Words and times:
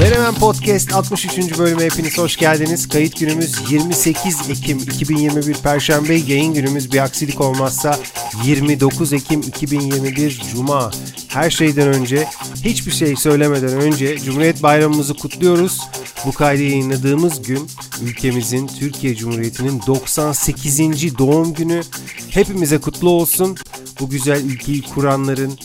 Menemen 0.00 0.34
Podcast 0.34 0.92
63. 0.92 1.58
bölüme 1.58 1.84
hepiniz 1.84 2.18
hoş 2.18 2.36
geldiniz. 2.36 2.88
Kayıt 2.88 3.20
günümüz 3.20 3.70
28 3.70 4.50
Ekim 4.50 4.78
2021 4.78 5.54
Perşembe, 5.54 6.14
yayın 6.14 6.54
günümüz 6.54 6.92
bir 6.92 6.98
aksilik 6.98 7.40
olmazsa 7.40 7.98
29 8.44 9.12
Ekim 9.12 9.40
2021 9.40 10.42
Cuma. 10.54 10.90
Her 11.28 11.50
şeyden 11.50 11.88
önce, 11.88 12.28
hiçbir 12.64 12.92
şey 12.92 13.16
söylemeden 13.16 13.80
önce 13.80 14.18
Cumhuriyet 14.18 14.62
Bayramımızı 14.62 15.14
kutluyoruz. 15.14 15.80
Bu 16.26 16.32
kaydı 16.32 16.62
yayınladığımız 16.62 17.42
gün 17.42 17.66
ülkemizin, 18.02 18.66
Türkiye 18.66 19.14
Cumhuriyeti'nin 19.14 19.82
98. 19.86 21.18
doğum 21.18 21.54
günü. 21.54 21.82
Hepimize 22.30 22.78
kutlu 22.78 23.10
olsun. 23.10 23.56
Bu 24.00 24.10
güzel 24.10 24.44
ülkeyi 24.44 24.82
kuranların, 24.82 25.58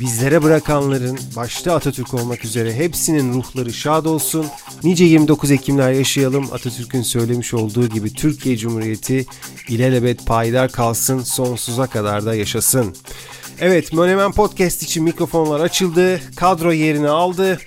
bizlere 0.00 0.42
bırakanların, 0.42 1.18
başta 1.36 1.74
Atatürk 1.74 2.14
olmak 2.14 2.44
üzere 2.44 2.74
hepsinin 2.74 3.34
ruhları 3.34 3.72
şad 3.72 4.04
olsun. 4.04 4.46
Nice 4.84 5.04
29 5.04 5.50
Ekimler 5.50 5.92
yaşayalım. 5.92 6.52
Atatürk'ün 6.52 7.02
söylemiş 7.02 7.54
olduğu 7.54 7.88
gibi 7.88 8.12
Türkiye 8.12 8.56
Cumhuriyeti 8.56 9.26
ilelebet 9.68 10.26
payidar 10.26 10.72
kalsın, 10.72 11.20
sonsuza 11.20 11.86
kadar 11.86 12.26
da 12.26 12.34
yaşasın. 12.34 12.96
Evet, 13.60 13.92
Monemen 13.92 14.32
Podcast 14.32 14.82
için 14.82 15.04
mikrofonlar 15.04 15.60
açıldı, 15.60 16.20
kadro 16.36 16.72
yerini 16.72 17.08
aldı. 17.08 17.58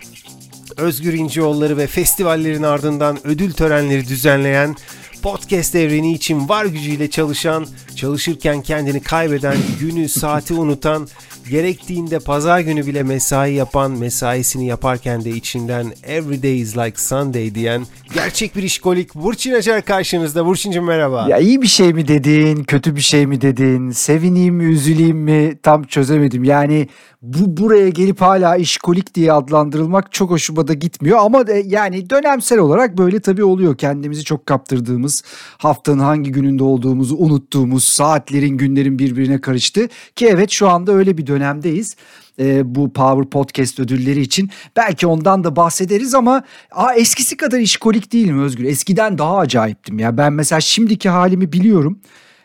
Özgür 0.77 1.13
İncioğulları 1.13 1.77
ve 1.77 1.87
festivallerin 1.87 2.63
ardından 2.63 3.17
ödül 3.23 3.53
törenleri 3.53 4.07
düzenleyen 4.07 4.75
podcast 5.21 5.75
evreni 5.75 6.13
için 6.13 6.49
var 6.49 6.65
gücüyle 6.65 7.09
çalışan, 7.09 7.67
çalışırken 7.95 8.61
kendini 8.61 9.01
kaybeden, 9.01 9.57
günü, 9.79 10.09
saati 10.09 10.53
unutan, 10.53 11.07
gerektiğinde 11.49 12.19
pazar 12.19 12.59
günü 12.59 12.87
bile 12.87 13.03
mesai 13.03 13.53
yapan, 13.53 13.91
mesaisini 13.91 14.65
yaparken 14.67 15.23
de 15.23 15.29
içinden 15.29 15.93
every 16.03 16.43
day 16.43 16.61
is 16.61 16.77
like 16.77 17.01
Sunday 17.01 17.55
diyen 17.55 17.85
gerçek 18.13 18.55
bir 18.55 18.63
işkolik 18.63 19.15
Burçin 19.15 19.53
Acar 19.53 19.85
karşınızda. 19.85 20.45
Burçin'cim 20.45 20.83
merhaba. 20.83 21.25
Ya 21.29 21.37
iyi 21.37 21.61
bir 21.61 21.67
şey 21.67 21.93
mi 21.93 22.07
dedin, 22.07 22.63
kötü 22.63 22.95
bir 22.95 23.01
şey 23.01 23.27
mi 23.27 23.41
dedin, 23.41 23.91
sevineyim 23.91 24.55
mi, 24.55 24.63
üzüleyim 24.63 25.17
mi 25.17 25.57
tam 25.63 25.83
çözemedim. 25.83 26.43
Yani 26.43 26.87
bu 27.21 27.57
buraya 27.57 27.89
gelip 27.89 28.21
hala 28.21 28.55
işkolik 28.55 29.15
diye 29.15 29.33
adlandırılmak 29.33 30.11
çok 30.11 30.29
hoşuma 30.29 30.67
da 30.67 30.73
gitmiyor. 30.73 31.17
Ama 31.21 31.47
de, 31.47 31.63
yani 31.65 32.09
dönemsel 32.09 32.59
olarak 32.59 32.97
böyle 32.97 33.19
tabii 33.19 33.43
oluyor. 33.43 33.77
Kendimizi 33.77 34.23
çok 34.23 34.45
kaptırdığımız, 34.45 35.23
haftanın 35.57 35.99
hangi 35.99 36.31
gününde 36.31 36.63
olduğumuzu 36.63 37.15
unuttuğumuz, 37.17 37.80
saatlerin, 37.83 38.57
günlerin 38.57 38.99
birbirine 38.99 39.41
karıştı. 39.41 39.87
Ki 40.15 40.27
evet 40.27 40.51
şu 40.51 40.69
anda 40.69 40.91
öyle 40.91 41.17
bir 41.17 41.27
dönemdeyiz 41.27 41.95
e, 42.39 42.75
bu 42.75 42.93
Power 42.93 43.29
Podcast 43.29 43.79
ödülleri 43.79 44.21
için. 44.21 44.49
Belki 44.75 45.07
ondan 45.07 45.43
da 45.43 45.55
bahsederiz 45.55 46.15
ama 46.15 46.43
aa, 46.71 46.93
eskisi 46.93 47.37
kadar 47.37 47.59
işkolik 47.59 48.13
değilim 48.13 48.43
Özgür. 48.43 48.63
Eskiden 48.63 49.17
daha 49.17 49.37
acayiptim 49.37 49.99
ya. 49.99 50.17
Ben 50.17 50.33
mesela 50.33 50.61
şimdiki 50.61 51.09
halimi 51.09 51.53
biliyorum. 51.53 51.99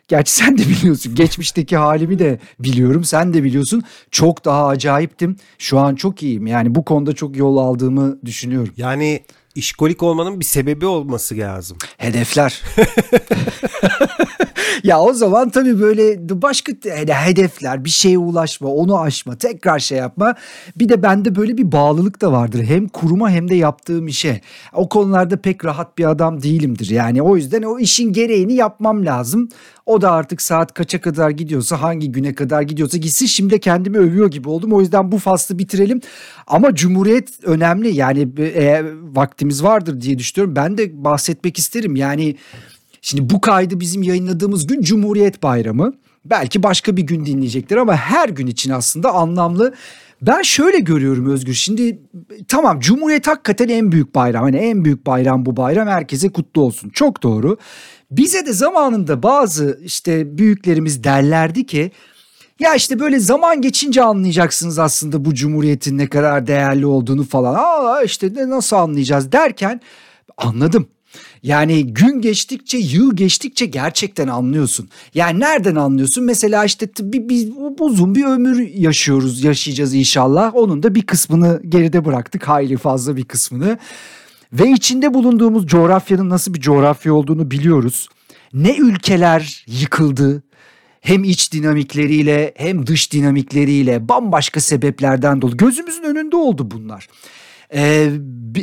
Gerçi 0.08 0.32
sen 0.32 0.58
de 0.58 0.62
biliyorsun. 0.62 1.14
Geçmişteki 1.14 1.76
halimi 1.76 2.18
de 2.18 2.38
biliyorum. 2.60 3.04
Sen 3.04 3.34
de 3.34 3.44
biliyorsun. 3.44 3.82
Çok 4.10 4.44
daha 4.44 4.66
acayiptim. 4.66 5.36
Şu 5.58 5.78
an 5.78 5.94
çok 5.94 6.22
iyiyim. 6.22 6.46
Yani 6.46 6.74
bu 6.74 6.84
konuda 6.84 7.12
çok 7.12 7.36
yol 7.36 7.56
aldığımı 7.56 8.18
düşünüyorum. 8.24 8.74
Yani 8.76 9.24
işkolik 9.54 10.02
olmanın 10.02 10.40
bir 10.40 10.44
sebebi 10.44 10.86
olması 10.86 11.36
lazım. 11.38 11.78
Hedefler. 11.98 12.62
ya 14.82 15.00
o 15.00 15.12
zaman 15.12 15.50
tabii 15.50 15.80
böyle 15.80 16.28
başka 16.42 16.72
hani 16.90 17.12
hedefler, 17.12 17.84
bir 17.84 17.90
şeye 17.90 18.18
ulaşma, 18.18 18.68
onu 18.68 19.00
aşma, 19.00 19.36
tekrar 19.36 19.78
şey 19.78 19.98
yapma. 19.98 20.34
Bir 20.76 20.88
de 20.88 21.02
bende 21.02 21.36
böyle 21.36 21.58
bir 21.58 21.72
bağlılık 21.72 22.20
da 22.20 22.32
vardır. 22.32 22.64
Hem 22.64 22.88
kuruma 22.88 23.30
hem 23.30 23.48
de 23.48 23.54
yaptığım 23.54 24.08
işe. 24.08 24.40
O 24.72 24.88
konularda 24.88 25.36
pek 25.36 25.64
rahat 25.64 25.98
bir 25.98 26.10
adam 26.10 26.42
değilimdir. 26.42 26.90
Yani 26.90 27.22
o 27.22 27.36
yüzden 27.36 27.62
o 27.62 27.78
işin 27.78 28.12
gereğini 28.12 28.54
yapmam 28.54 29.06
lazım. 29.06 29.48
O 29.86 30.00
da 30.00 30.10
artık 30.10 30.42
saat 30.42 30.74
kaça 30.74 31.00
kadar 31.00 31.30
gidiyorsa 31.30 31.82
hangi 31.82 32.12
güne 32.12 32.34
kadar 32.34 32.62
gidiyorsa 32.62 32.98
gitsin. 32.98 33.26
Şimdi 33.26 33.60
kendimi 33.60 33.98
övüyor 33.98 34.30
gibi 34.30 34.48
oldum. 34.48 34.72
O 34.72 34.80
yüzden 34.80 35.12
bu 35.12 35.18
faslı 35.18 35.58
bitirelim. 35.58 36.00
Ama 36.46 36.74
Cumhuriyet 36.74 37.28
önemli. 37.42 37.96
Yani 37.96 38.28
e, 38.38 38.84
vaktimiz 39.02 39.62
vardır 39.62 40.00
diye 40.00 40.18
düşünüyorum. 40.18 40.56
Ben 40.56 40.78
de 40.78 41.04
bahsetmek 41.04 41.58
isterim. 41.58 41.96
Yani 41.96 42.36
şimdi 43.06 43.30
bu 43.30 43.40
kaydı 43.40 43.80
bizim 43.80 44.02
yayınladığımız 44.02 44.66
gün 44.66 44.82
Cumhuriyet 44.82 45.42
Bayramı. 45.42 45.92
Belki 46.24 46.62
başka 46.62 46.96
bir 46.96 47.02
gün 47.02 47.26
dinleyecekler 47.26 47.76
ama 47.76 47.96
her 47.96 48.28
gün 48.28 48.46
için 48.46 48.70
aslında 48.70 49.12
anlamlı. 49.12 49.74
Ben 50.22 50.42
şöyle 50.42 50.78
görüyorum 50.78 51.30
Özgür. 51.30 51.54
Şimdi 51.54 51.98
tamam 52.48 52.80
Cumhuriyet 52.80 53.26
hakikaten 53.26 53.68
en 53.68 53.92
büyük 53.92 54.14
bayram. 54.14 54.42
Hani 54.42 54.56
en 54.56 54.84
büyük 54.84 55.06
bayram 55.06 55.46
bu 55.46 55.56
bayram. 55.56 55.88
Herkese 55.88 56.28
kutlu 56.28 56.62
olsun. 56.62 56.90
Çok 56.90 57.22
doğru. 57.22 57.56
Bize 58.10 58.46
de 58.46 58.52
zamanında 58.52 59.22
bazı 59.22 59.80
işte 59.84 60.38
büyüklerimiz 60.38 61.04
derlerdi 61.04 61.66
ki 61.66 61.90
ya 62.60 62.74
işte 62.74 62.98
böyle 62.98 63.18
zaman 63.18 63.62
geçince 63.62 64.02
anlayacaksınız 64.02 64.78
aslında 64.78 65.24
bu 65.24 65.34
cumhuriyetin 65.34 65.98
ne 65.98 66.08
kadar 66.08 66.46
değerli 66.46 66.86
olduğunu 66.86 67.24
falan. 67.24 67.54
Aa 67.58 68.02
işte 68.02 68.32
nasıl 68.48 68.76
anlayacağız 68.76 69.32
derken 69.32 69.80
anladım. 70.36 70.88
Yani 71.46 71.94
gün 71.94 72.20
geçtikçe, 72.20 72.78
yıl 72.78 73.16
geçtikçe 73.16 73.66
gerçekten 73.66 74.28
anlıyorsun. 74.28 74.88
Yani 75.14 75.40
nereden 75.40 75.74
anlıyorsun? 75.74 76.24
Mesela 76.24 76.64
işte 76.64 76.88
bir, 77.00 77.28
bir 77.28 77.52
uzun 77.80 78.14
bir 78.14 78.24
ömür 78.24 78.68
yaşıyoruz, 78.68 79.44
yaşayacağız 79.44 79.94
inşallah. 79.94 80.54
Onun 80.54 80.82
da 80.82 80.94
bir 80.94 81.02
kısmını 81.02 81.60
geride 81.68 82.04
bıraktık, 82.04 82.48
hayli 82.48 82.76
fazla 82.76 83.16
bir 83.16 83.24
kısmını. 83.24 83.78
Ve 84.52 84.70
içinde 84.70 85.14
bulunduğumuz 85.14 85.66
coğrafyanın 85.66 86.30
nasıl 86.30 86.54
bir 86.54 86.60
coğrafya 86.60 87.14
olduğunu 87.14 87.50
biliyoruz. 87.50 88.08
Ne 88.52 88.76
ülkeler 88.76 89.64
yıkıldı, 89.66 90.42
hem 91.00 91.24
iç 91.24 91.52
dinamikleriyle 91.52 92.54
hem 92.56 92.86
dış 92.86 93.12
dinamikleriyle 93.12 94.08
bambaşka 94.08 94.60
sebeplerden 94.60 95.42
dolu. 95.42 95.56
Gözümüzün 95.56 96.02
önünde 96.02 96.36
oldu 96.36 96.70
bunlar. 96.70 97.08
Ee, 97.74 98.10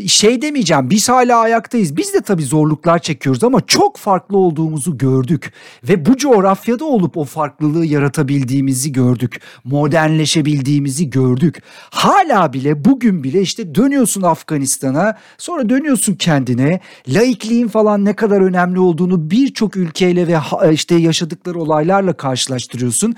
şey 0.07 0.41
demeyeceğim 0.41 0.89
biz 0.89 1.09
hala 1.09 1.37
ayaktayız. 1.37 1.97
Biz 1.97 2.13
de 2.13 2.21
tabii 2.21 2.43
zorluklar 2.43 2.99
çekiyoruz 2.99 3.43
ama 3.43 3.61
çok 3.61 3.97
farklı 3.97 4.37
olduğumuzu 4.37 4.97
gördük. 4.97 5.53
Ve 5.83 6.05
bu 6.05 6.17
coğrafyada 6.17 6.85
olup 6.85 7.17
o 7.17 7.23
farklılığı 7.23 7.85
yaratabildiğimizi 7.85 8.91
gördük. 8.91 9.41
Modernleşebildiğimizi 9.63 11.09
gördük. 11.09 11.61
Hala 11.89 12.53
bile 12.53 12.85
bugün 12.85 13.23
bile 13.23 13.41
işte 13.41 13.75
dönüyorsun 13.75 14.21
Afganistan'a 14.21 15.17
sonra 15.37 15.69
dönüyorsun 15.69 16.15
kendine. 16.15 16.79
Laikliğin 17.07 17.67
falan 17.67 18.05
ne 18.05 18.13
kadar 18.13 18.41
önemli 18.41 18.79
olduğunu 18.79 19.31
birçok 19.31 19.75
ülkeyle 19.75 20.27
ve 20.27 20.37
işte 20.71 20.95
yaşadıkları 20.95 21.59
olaylarla 21.59 22.13
karşılaştırıyorsun. 22.13 23.15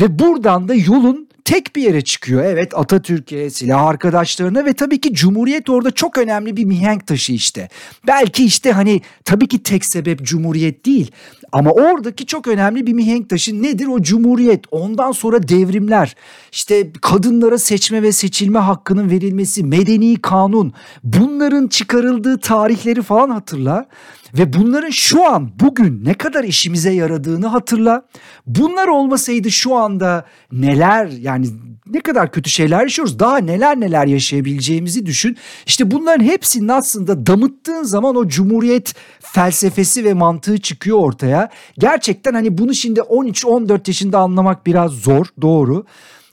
Ve 0.00 0.18
buradan 0.18 0.68
da 0.68 0.74
yolun 0.74 1.28
tek 1.46 1.76
bir 1.76 1.82
yere 1.82 2.00
çıkıyor. 2.00 2.44
Evet 2.44 2.78
Atatürk'e, 2.78 3.50
silah 3.50 3.86
arkadaşlarına 3.86 4.64
ve 4.64 4.72
tabii 4.72 5.00
ki 5.00 5.14
Cumhuriyet 5.14 5.70
orada 5.70 5.90
çok 5.90 6.18
önemli 6.18 6.56
bir 6.56 6.64
mihenk 6.64 7.06
taşı 7.06 7.32
işte. 7.32 7.68
Belki 8.06 8.44
işte 8.44 8.72
hani 8.72 9.00
tabii 9.24 9.48
ki 9.48 9.62
tek 9.62 9.84
sebep 9.84 10.22
Cumhuriyet 10.22 10.86
değil 10.86 11.10
ama 11.52 11.70
oradaki 11.70 12.26
çok 12.26 12.46
önemli 12.46 12.86
bir 12.86 12.92
mihenk 12.92 13.30
taşı 13.30 13.62
nedir? 13.62 13.86
O 13.86 14.02
Cumhuriyet. 14.02 14.64
Ondan 14.70 15.12
sonra 15.12 15.48
devrimler. 15.48 16.16
İşte 16.52 16.92
kadınlara 17.02 17.58
seçme 17.58 18.02
ve 18.02 18.12
seçilme 18.12 18.58
hakkının 18.58 19.10
verilmesi, 19.10 19.64
medeni 19.64 20.16
kanun. 20.16 20.72
Bunların 21.04 21.68
çıkarıldığı 21.68 22.38
tarihleri 22.38 23.02
falan 23.02 23.30
hatırla. 23.30 23.88
Ve 24.34 24.52
bunların 24.52 24.90
şu 24.90 25.26
an 25.26 25.50
bugün 25.60 26.04
ne 26.04 26.14
kadar 26.14 26.44
işimize 26.44 26.90
yaradığını 26.90 27.46
hatırla. 27.46 28.06
Bunlar 28.46 28.88
olmasaydı 28.88 29.50
şu 29.50 29.74
anda 29.74 30.26
neler 30.52 31.06
yani 31.06 31.46
ne 31.86 32.00
kadar 32.00 32.32
kötü 32.32 32.50
şeyler 32.50 32.82
yaşıyoruz. 32.82 33.18
Daha 33.18 33.38
neler 33.38 33.80
neler 33.80 34.06
yaşayabileceğimizi 34.06 35.06
düşün. 35.06 35.36
İşte 35.66 35.90
bunların 35.90 36.24
hepsinin 36.24 36.68
aslında 36.68 37.26
damıttığın 37.26 37.82
zaman 37.82 38.16
o 38.16 38.28
cumhuriyet 38.28 38.94
felsefesi 39.20 40.04
ve 40.04 40.14
mantığı 40.14 40.58
çıkıyor 40.58 40.98
ortaya. 40.98 41.50
Gerçekten 41.78 42.32
hani 42.32 42.58
bunu 42.58 42.74
şimdi 42.74 43.00
13-14 43.00 43.80
yaşında 43.86 44.18
anlamak 44.18 44.66
biraz 44.66 44.92
zor 44.92 45.26
doğru. 45.42 45.84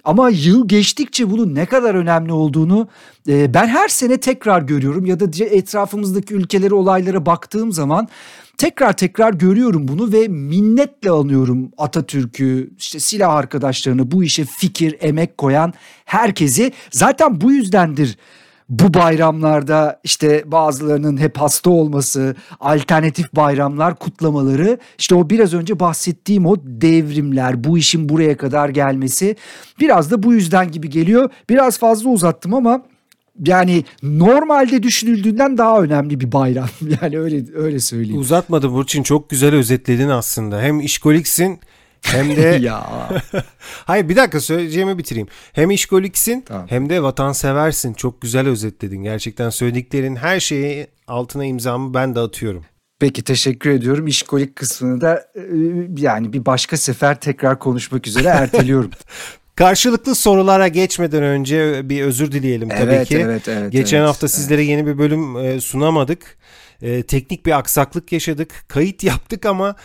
Ama 0.03 0.29
yıl 0.29 0.67
geçtikçe 0.67 1.31
bunun 1.31 1.55
ne 1.55 1.65
kadar 1.65 1.95
önemli 1.95 2.31
olduğunu 2.31 2.88
e, 3.27 3.53
ben 3.53 3.67
her 3.67 3.88
sene 3.88 4.17
tekrar 4.17 4.61
görüyorum 4.61 5.05
ya 5.05 5.19
da 5.19 5.45
etrafımızdaki 5.45 6.33
ülkelere 6.33 6.73
olaylara 6.73 7.25
baktığım 7.25 7.71
zaman 7.71 8.07
tekrar 8.57 8.94
tekrar 8.97 9.33
görüyorum 9.33 9.88
bunu 9.88 10.13
ve 10.13 10.27
minnetle 10.27 11.11
anıyorum 11.11 11.71
Atatürk'ü, 11.77 12.71
işte 12.77 13.00
silah 13.00 13.33
arkadaşlarını, 13.33 14.11
bu 14.11 14.23
işe 14.23 14.45
fikir, 14.45 14.97
emek 15.00 15.38
koyan 15.38 15.73
herkesi. 16.05 16.71
Zaten 16.91 17.41
bu 17.41 17.51
yüzdendir 17.51 18.17
bu 18.69 18.94
bayramlarda 18.94 20.00
işte 20.04 20.44
bazılarının 20.45 21.18
hep 21.18 21.38
hasta 21.38 21.69
olması, 21.69 22.36
alternatif 22.60 23.33
bayramlar 23.33 23.95
kutlamaları, 23.95 24.80
işte 24.98 25.15
o 25.15 25.30
biraz 25.30 25.54
önce 25.54 25.80
bahsettiğim 25.80 26.45
o 26.45 26.56
devrimler, 26.63 27.63
bu 27.63 27.77
işin 27.77 28.10
buraya 28.10 28.38
kadar 28.38 28.69
gelmesi 28.69 29.36
biraz 29.80 30.12
da 30.12 30.24
bu 30.24 30.33
yüzden 30.33 30.71
gibi 30.71 30.89
geliyor. 30.89 31.30
Biraz 31.50 31.80
fazla 31.80 32.10
uzattım 32.10 32.54
ama 32.54 32.81
yani 33.45 33.83
normalde 34.04 34.83
düşünüldüğünden 34.83 35.57
daha 35.57 35.81
önemli 35.81 36.19
bir 36.19 36.31
bayram. 36.31 36.69
Yani 37.01 37.19
öyle 37.19 37.44
öyle 37.56 37.80
söyleyeyim. 37.80 38.21
Uzatmadı 38.21 38.71
Burçin 38.71 39.04
çok 39.04 39.30
güzel 39.30 39.56
özetledin 39.56 40.10
aslında. 40.10 40.62
Hem 40.62 40.80
işkoliksin 40.80 41.60
hem 42.03 42.35
de 42.35 42.41
ya 42.61 43.09
Hayır 43.85 44.09
bir 44.09 44.15
dakika 44.15 44.39
söyleyeceğimi 44.41 44.97
bitireyim. 44.97 45.27
Hem 45.53 45.71
işkoliksin 45.71 46.41
Tamam. 46.41 46.65
hem 46.69 46.89
de 46.89 47.03
vatanseversin. 47.03 47.94
Çok 47.94 48.21
güzel 48.21 48.47
özetledin. 48.47 49.03
Gerçekten 49.03 49.50
söylediklerin 49.50 50.15
her 50.15 50.39
şeyi 50.39 50.88
altına 51.07 51.45
imzamı 51.45 51.94
ben 51.94 52.15
de 52.15 52.19
atıyorum. 52.19 52.65
peki 53.00 53.23
teşekkür 53.23 53.69
ediyorum. 53.69 54.07
İşkolik 54.07 54.55
kısmını 54.55 55.01
da 55.01 55.15
e, 55.35 55.41
yani 55.97 56.33
bir 56.33 56.45
başka 56.45 56.77
sefer 56.77 57.19
tekrar 57.19 57.59
konuşmak 57.59 58.07
üzere 58.07 58.27
erteliyorum. 58.27 58.91
Karşılıklı 59.55 60.15
sorulara 60.15 60.67
geçmeden 60.67 61.23
önce 61.23 61.89
bir 61.89 62.01
özür 62.01 62.31
dileyelim 62.31 62.69
tabii 62.69 62.81
Evet, 62.94 63.07
ki. 63.07 63.17
evet, 63.17 63.47
evet, 63.47 63.71
Geçen 63.71 63.97
evet, 63.97 64.07
hafta 64.09 64.27
sizlere 64.27 64.63
yeni 64.63 64.85
bir 64.88 64.97
bölüm 64.97 65.38
e, 65.38 65.61
sunamadık. 65.61 66.38
E, 66.81 67.03
teknik 67.03 67.45
bir 67.45 67.57
aksaklık 67.57 68.11
yaşadık. 68.11 68.51
Kayıt 68.67 69.03
yaptık 69.03 69.45
ama 69.45 69.75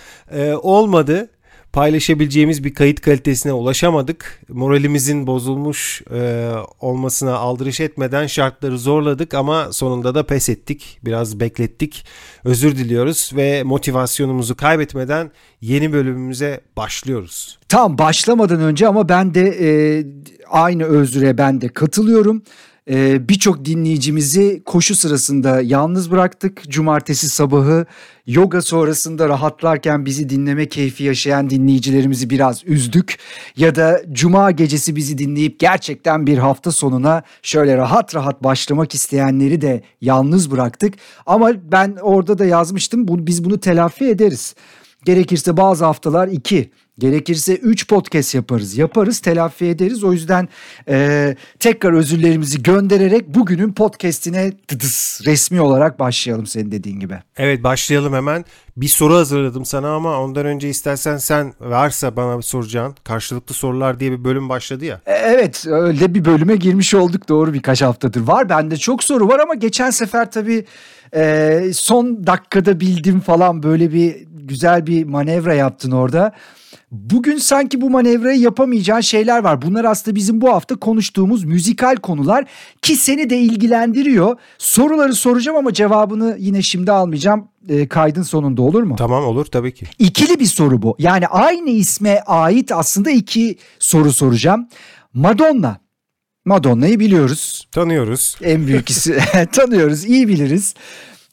olmadı. 0.63 1.31
Paylaşabileceğimiz 1.73 2.65
bir 2.65 2.75
kayıt 2.75 3.01
kalitesine 3.01 3.53
ulaşamadık. 3.53 4.41
Moralimizin 4.49 5.27
bozulmuş 5.27 6.03
e, 6.15 6.51
olmasına 6.81 7.37
aldırış 7.37 7.81
etmeden 7.81 8.27
şartları 8.27 8.79
zorladık 8.79 9.35
ama 9.35 9.73
sonunda 9.73 10.15
da 10.15 10.27
pes 10.27 10.49
ettik. 10.49 10.99
Biraz 11.05 11.41
beklettik. 11.41 12.05
Özür 12.45 12.77
diliyoruz 12.77 13.31
ve 13.37 13.63
motivasyonumuzu 13.63 14.57
kaybetmeden 14.57 15.31
yeni 15.61 15.93
bölümümüze 15.93 16.61
başlıyoruz. 16.77 17.59
Tam 17.69 17.99
başlamadan 17.99 18.61
önce 18.61 18.89
ama 18.89 19.09
ben 19.09 19.35
de 19.35 19.57
e, 19.61 19.71
aynı 20.51 20.85
özüre 20.85 21.39
ben 21.39 21.61
de 21.61 21.69
katılıyorum. 21.69 22.43
E, 22.91 23.29
Birçok 23.29 23.65
dinleyicimizi 23.65 24.63
koşu 24.65 24.95
sırasında 24.95 25.61
yalnız 25.61 26.11
bıraktık. 26.11 26.63
Cumartesi 26.69 27.29
sabahı 27.29 27.87
yoga 28.27 28.63
sonrasında 28.63 29.29
rahatlarken 29.29 30.07
bizi 30.07 30.29
dinleme 30.29 30.69
keyfi 30.69 31.05
yaşayan 31.05 31.51
dinleyicilerimizi 31.51 32.31
biraz 32.31 32.67
üzdük. 32.67 33.19
Ya 33.57 33.75
da 33.75 34.03
cuma 34.13 34.51
gecesi 34.51 34.97
bizi 34.97 35.19
dinleyip 35.19 35.61
gerçekten 35.61 36.27
bir 36.27 36.39
hafta 36.39 36.73
sonuna 36.73 37.23
şöyle 37.43 37.77
rahat 37.77 38.15
rahat 38.15 38.45
başlamak 38.45 38.95
isteyenleri 38.95 39.61
de 39.61 39.83
yalnız 40.01 40.51
bıraktık. 40.51 40.95
Ama 41.27 41.51
ben 41.73 41.97
orada 42.03 42.39
da 42.39 42.45
yazmıştım 42.45 43.07
biz 43.09 43.45
bunu 43.45 43.61
telafi 43.61 44.05
ederiz. 44.05 44.55
Gerekirse 45.05 45.57
bazı 45.57 45.85
haftalar 45.85 46.29
iki, 46.29 46.71
gerekirse 46.99 47.55
üç 47.57 47.89
podcast 47.89 48.35
yaparız. 48.35 48.79
Yaparız, 48.79 49.19
telafi 49.21 49.65
ederiz. 49.65 50.05
O 50.05 50.13
yüzden 50.13 50.49
e, 50.89 51.37
tekrar 51.59 51.93
özürlerimizi 51.93 52.63
göndererek 52.63 53.35
bugünün 53.35 53.73
podcastine 53.73 54.53
dıdıs, 54.69 55.21
resmi 55.27 55.61
olarak 55.61 55.99
başlayalım 55.99 56.47
senin 56.47 56.73
dediğin 56.73 57.01
gibi. 57.01 57.19
Evet 57.37 57.63
başlayalım 57.63 58.13
hemen. 58.13 58.45
Bir 58.77 58.89
soru 58.89 59.15
hazırladım 59.15 59.65
sana 59.65 59.95
ama 59.95 60.21
ondan 60.21 60.47
önce 60.47 60.69
istersen 60.69 61.17
sen 61.17 61.53
varsa 61.61 62.17
bana 62.17 62.43
soracağın 62.43 62.95
karşılıklı 63.05 63.55
sorular 63.55 64.01
diye 64.01 64.13
bir 64.13 64.25
bölüm 64.25 64.49
başladı 64.49 64.85
ya. 64.85 65.01
E, 65.07 65.13
Evet 65.13 65.65
öyle 65.67 66.15
bir 66.15 66.25
bölüme 66.25 66.57
girmiş 66.57 66.95
olduk 66.95 67.29
doğru 67.29 67.53
birkaç 67.55 67.83
haftadır. 67.83 68.21
Var 68.21 68.49
bende 68.49 68.77
çok 68.77 69.05
soru 69.05 69.29
var 69.29 69.39
ama 69.39 69.55
geçen 69.55 69.91
sefer 69.91 70.31
tabii 70.31 70.65
e, 71.15 71.71
son 71.75 72.27
dakikada 72.27 72.81
bildim 72.81 73.21
falan 73.21 73.63
böyle 73.63 73.93
bir 73.93 74.17
güzel 74.31 74.87
bir 74.87 75.05
manevra 75.05 75.55
yaptın 75.55 75.91
orada. 75.91 76.33
Bugün 76.91 77.39
sanki 77.39 77.81
bu 77.81 77.91
manevrayı 77.91 78.41
yapamayacağın 78.41 79.01
şeyler 79.01 79.45
var. 79.45 79.63
Bunlar 79.63 79.85
aslında 79.85 80.15
bizim 80.15 80.41
bu 80.41 80.53
hafta 80.53 80.77
konuştuğumuz 80.77 81.45
müzikal 81.45 81.97
konular 81.97 82.45
ki 82.83 82.97
seni 82.97 83.31
de 83.31 83.39
ilgilendiriyor. 83.39 84.37
Soruları 84.59 85.15
soracağım 85.15 85.59
ama 85.59 85.73
cevabını 85.73 86.37
yine 86.39 86.63
şimdi 86.63 86.93
almayacağım. 86.93 87.49
E, 87.69 87.89
kaydın 87.89 88.23
sonunda 88.23 88.63
olur 88.63 88.83
mu? 88.83 88.97
Tamam 88.99 89.25
olur 89.25 89.45
tabii 89.45 89.75
ki. 89.75 89.87
İkili 89.99 90.41
bir 90.41 90.47
soru 90.47 90.83
bu. 90.83 90.97
Yani 90.99 91.27
aynı 91.27 91.71
isme 91.71 92.21
ait 92.27 92.73
aslında 92.73 93.11
iki 93.11 93.57
soru 93.79 94.13
soracağım. 94.13 94.69
Madonna. 95.15 95.88
Madonna'yı 96.49 97.01
biliyoruz. 97.01 97.69
Tanıyoruz. 97.73 98.37
En 98.43 98.67
büyük 98.67 98.91
isi 98.91 99.19
tanıyoruz, 99.53 100.05
iyi 100.05 100.29
biliriz. 100.29 100.75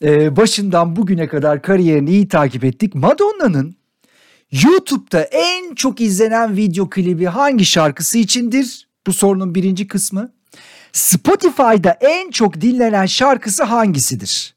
Ee, 0.04 0.36
başından 0.36 0.96
bugüne 0.96 1.28
kadar 1.28 1.62
kariyerini 1.62 2.10
iyi 2.10 2.28
takip 2.28 2.64
ettik. 2.64 2.96
Madonna'nın 2.96 3.76
YouTube'da 4.52 5.22
en 5.22 5.76
çok 5.76 6.02
izlenen 6.02 6.58
video 6.58 6.90
klibi 6.90 7.26
hangi 7.26 7.66
şarkısı 7.66 8.18
içindir? 8.18 8.88
Bu 9.08 9.14
sorunun 9.14 9.56
birinci 9.56 9.88
kısmı. 9.88 10.32
Spotify'da 10.92 11.98
en 12.02 12.32
çok 12.32 12.62
dinlenen 12.62 13.06
şarkısı 13.06 13.64
hangisidir? 13.64 14.55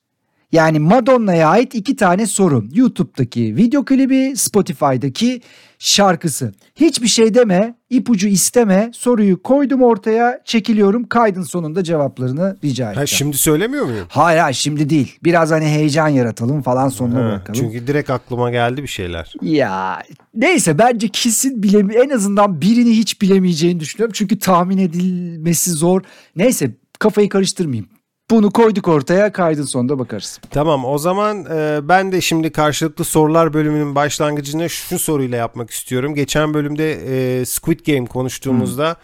Yani 0.53 0.79
Madonna'ya 0.79 1.49
ait 1.49 1.75
iki 1.75 1.97
tane 1.97 2.27
soru. 2.27 2.65
YouTube'daki 2.75 3.57
video 3.57 3.85
klibi, 3.85 4.37
Spotify'daki 4.37 5.41
şarkısı. 5.79 6.53
Hiçbir 6.77 7.09
şey 7.09 7.35
deme, 7.35 7.75
ipucu 7.91 8.29
isteme. 8.29 8.91
Soruyu 8.95 9.43
koydum 9.43 9.83
ortaya, 9.83 10.41
çekiliyorum. 10.45 11.09
Kaydın 11.09 11.43
sonunda 11.43 11.85
cevaplarını 11.85 12.57
rica 12.65 12.87
Ha, 12.87 12.91
edeceğim. 12.91 13.09
şimdi 13.09 13.37
söylemiyor 13.37 13.85
muyum? 13.85 14.07
Hayır 14.09 14.39
hayır 14.41 14.55
şimdi 14.55 14.91
değil. 14.91 15.19
Biraz 15.25 15.51
hani 15.51 15.65
heyecan 15.65 16.09
yaratalım 16.09 16.63
falan 16.63 16.89
sonuna 16.89 17.19
Ha, 17.19 17.25
bırakalım. 17.25 17.61
çünkü 17.61 17.87
direkt 17.87 18.11
aklıma 18.11 18.51
geldi 18.51 18.83
bir 18.83 18.89
şeyler. 18.89 19.33
Ya 19.43 20.03
neyse 20.35 20.79
bence 20.79 21.09
kesin 21.09 21.63
bilemi 21.63 21.95
en 21.95 22.11
azından 22.11 22.61
birini 22.61 22.91
hiç 22.91 23.21
bilemeyeceğini 23.23 23.81
düşünüyorum. 23.81 24.13
Çünkü 24.17 24.39
tahmin 24.39 24.79
edilmesi 24.79 25.71
zor. 25.71 26.03
Neyse 26.37 26.71
kafayı 26.99 27.29
karıştırmayayım. 27.29 27.89
Bunu 28.31 28.51
koyduk 28.51 28.89
ortaya 28.89 29.33
kaydın 29.33 29.63
sonunda 29.63 29.99
bakarız. 29.99 30.41
Tamam 30.51 30.85
o 30.85 30.99
zaman 30.99 31.45
e, 31.45 31.89
ben 31.89 32.13
de 32.13 32.21
şimdi 32.21 32.53
karşılıklı 32.53 33.05
sorular 33.05 33.55
bölümünün 33.55 33.95
başlangıcını 33.95 34.71
şu 34.71 34.99
soruyla 34.99 35.39
yapmak 35.39 35.71
istiyorum. 35.71 36.15
Geçen 36.15 36.55
bölümde 36.55 36.93
e, 36.93 37.45
Squid 37.45 37.87
Game 37.87 38.07
konuştuğumuzda 38.07 38.97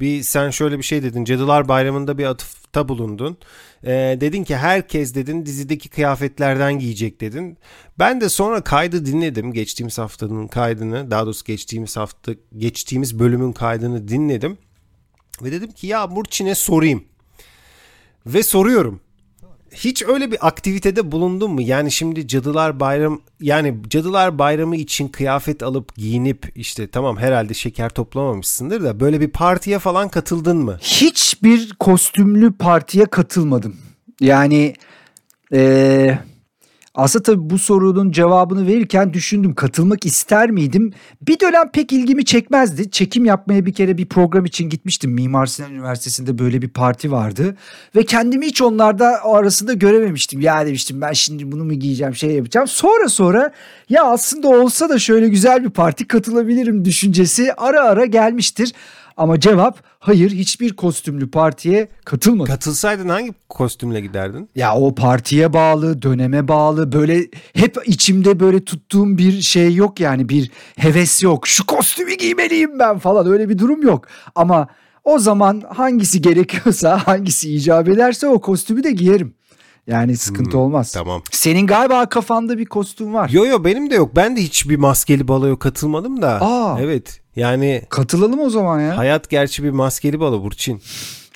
bir 0.00 0.22
sen 0.22 0.50
şöyle 0.50 0.78
bir 0.78 0.82
şey 0.82 1.02
dedin. 1.02 1.24
Cadılar 1.24 1.68
Bayramı'nda 1.68 2.18
bir 2.18 2.24
atıfta 2.24 2.88
bulundun. 2.88 3.38
E, 3.84 3.90
dedin 4.20 4.44
ki 4.44 4.56
herkes 4.56 5.14
dedin 5.14 5.46
dizideki 5.46 5.88
kıyafetlerden 5.88 6.78
giyecek 6.78 7.20
dedin. 7.20 7.58
Ben 7.98 8.20
de 8.20 8.28
sonra 8.28 8.60
kaydı 8.60 9.06
dinledim. 9.06 9.52
Geçtiğimiz 9.52 9.98
haftanın 9.98 10.48
kaydını 10.48 11.10
daha 11.10 11.24
doğrusu 11.24 11.44
geçtiğimiz 11.44 11.96
hafta 11.96 12.32
geçtiğimiz 12.58 13.18
bölümün 13.18 13.52
kaydını 13.52 14.08
dinledim. 14.08 14.58
Ve 15.42 15.52
dedim 15.52 15.72
ki 15.72 15.86
ya 15.86 16.16
Burçin'e 16.16 16.54
sorayım. 16.54 17.04
Ve 18.34 18.42
soruyorum. 18.42 19.00
Hiç 19.74 20.02
öyle 20.02 20.30
bir 20.32 20.46
aktivitede 20.46 21.12
bulundun 21.12 21.50
mu? 21.50 21.62
Yani 21.62 21.92
şimdi 21.92 22.28
Cadılar 22.28 22.80
Bayram 22.80 23.20
yani 23.40 23.76
Cadılar 23.88 24.38
Bayramı 24.38 24.76
için 24.76 25.08
kıyafet 25.08 25.62
alıp 25.62 25.96
giyinip 25.96 26.52
işte 26.54 26.88
tamam 26.88 27.16
herhalde 27.16 27.54
şeker 27.54 27.88
toplamamışsındır 27.88 28.82
da 28.82 29.00
böyle 29.00 29.20
bir 29.20 29.30
partiye 29.30 29.78
falan 29.78 30.08
katıldın 30.08 30.56
mı? 30.56 30.78
Hiçbir 30.80 31.72
kostümlü 31.78 32.52
partiye 32.52 33.06
katılmadım. 33.06 33.76
Yani 34.20 34.74
eee 35.52 36.18
aslında 36.94 37.22
tabii 37.22 37.50
bu 37.50 37.58
sorunun 37.58 38.10
cevabını 38.10 38.66
verirken 38.66 39.12
düşündüm 39.12 39.54
katılmak 39.54 40.06
ister 40.06 40.50
miydim? 40.50 40.92
Bir 41.22 41.40
dönem 41.40 41.70
pek 41.72 41.92
ilgimi 41.92 42.24
çekmezdi. 42.24 42.90
Çekim 42.90 43.24
yapmaya 43.24 43.66
bir 43.66 43.72
kere 43.72 43.98
bir 43.98 44.06
program 44.06 44.44
için 44.44 44.68
gitmiştim. 44.68 45.10
Mimar 45.10 45.46
Sinan 45.46 45.72
Üniversitesi'nde 45.72 46.38
böyle 46.38 46.62
bir 46.62 46.68
parti 46.68 47.12
vardı. 47.12 47.56
Ve 47.96 48.04
kendimi 48.04 48.46
hiç 48.46 48.62
onlarda 48.62 49.24
arasında 49.24 49.72
görememiştim. 49.72 50.40
Ya 50.40 50.66
demiştim 50.66 51.00
ben 51.00 51.12
şimdi 51.12 51.52
bunu 51.52 51.64
mu 51.64 51.72
giyeceğim 51.72 52.14
şey 52.14 52.30
yapacağım. 52.30 52.68
Sonra 52.68 53.08
sonra 53.08 53.52
ya 53.88 54.04
aslında 54.04 54.48
olsa 54.48 54.88
da 54.88 54.98
şöyle 54.98 55.28
güzel 55.28 55.64
bir 55.64 55.70
parti 55.70 56.08
katılabilirim 56.08 56.84
düşüncesi 56.84 57.52
ara 57.52 57.84
ara 57.84 58.04
gelmiştir. 58.04 58.72
Ama 59.16 59.40
cevap 59.40 59.82
hayır 59.98 60.30
hiçbir 60.30 60.76
kostümlü 60.76 61.30
partiye 61.30 61.88
katılmadım. 62.04 62.52
Katılsaydın 62.52 63.08
hangi 63.08 63.34
kostümle 63.48 64.00
giderdin? 64.00 64.48
Ya 64.54 64.74
o 64.74 64.94
partiye 64.94 65.52
bağlı, 65.52 66.02
döneme 66.02 66.48
bağlı 66.48 66.92
böyle 66.92 67.26
hep 67.54 67.76
içimde 67.84 68.40
böyle 68.40 68.64
tuttuğum 68.64 69.18
bir 69.18 69.40
şey 69.40 69.74
yok 69.74 70.00
yani 70.00 70.28
bir 70.28 70.50
heves 70.76 71.22
yok. 71.22 71.46
Şu 71.46 71.66
kostümü 71.66 72.14
giymeliyim 72.14 72.78
ben 72.78 72.98
falan 72.98 73.26
öyle 73.26 73.48
bir 73.48 73.58
durum 73.58 73.82
yok. 73.82 74.06
Ama 74.34 74.68
o 75.04 75.18
zaman 75.18 75.62
hangisi 75.68 76.22
gerekiyorsa, 76.22 76.98
hangisi 77.06 77.54
icap 77.54 77.88
ederse 77.88 78.28
o 78.28 78.40
kostümü 78.40 78.84
de 78.84 78.90
giyerim. 78.90 79.34
Yani 79.86 80.16
sıkıntı 80.16 80.58
olmaz. 80.58 80.92
Tamam. 80.92 81.22
Senin 81.30 81.66
galiba 81.66 82.06
kafanda 82.08 82.58
bir 82.58 82.66
kostüm 82.66 83.14
var. 83.14 83.28
Yo 83.28 83.44
yo 83.44 83.64
benim 83.64 83.90
de 83.90 83.94
yok. 83.94 84.16
Ben 84.16 84.36
de 84.36 84.40
hiçbir 84.40 84.76
maskeli 84.76 85.28
baloya 85.28 85.58
katılmadım 85.58 86.22
da. 86.22 86.40
Aa. 86.40 86.80
Evet. 86.80 87.20
Yani 87.36 87.82
Katılalım 87.90 88.40
o 88.40 88.50
zaman 88.50 88.80
ya. 88.80 88.98
hayat 88.98 89.30
gerçi 89.30 89.64
bir 89.64 89.70
maskeli 89.70 90.20
balo 90.20 90.42
Burçin. 90.42 90.82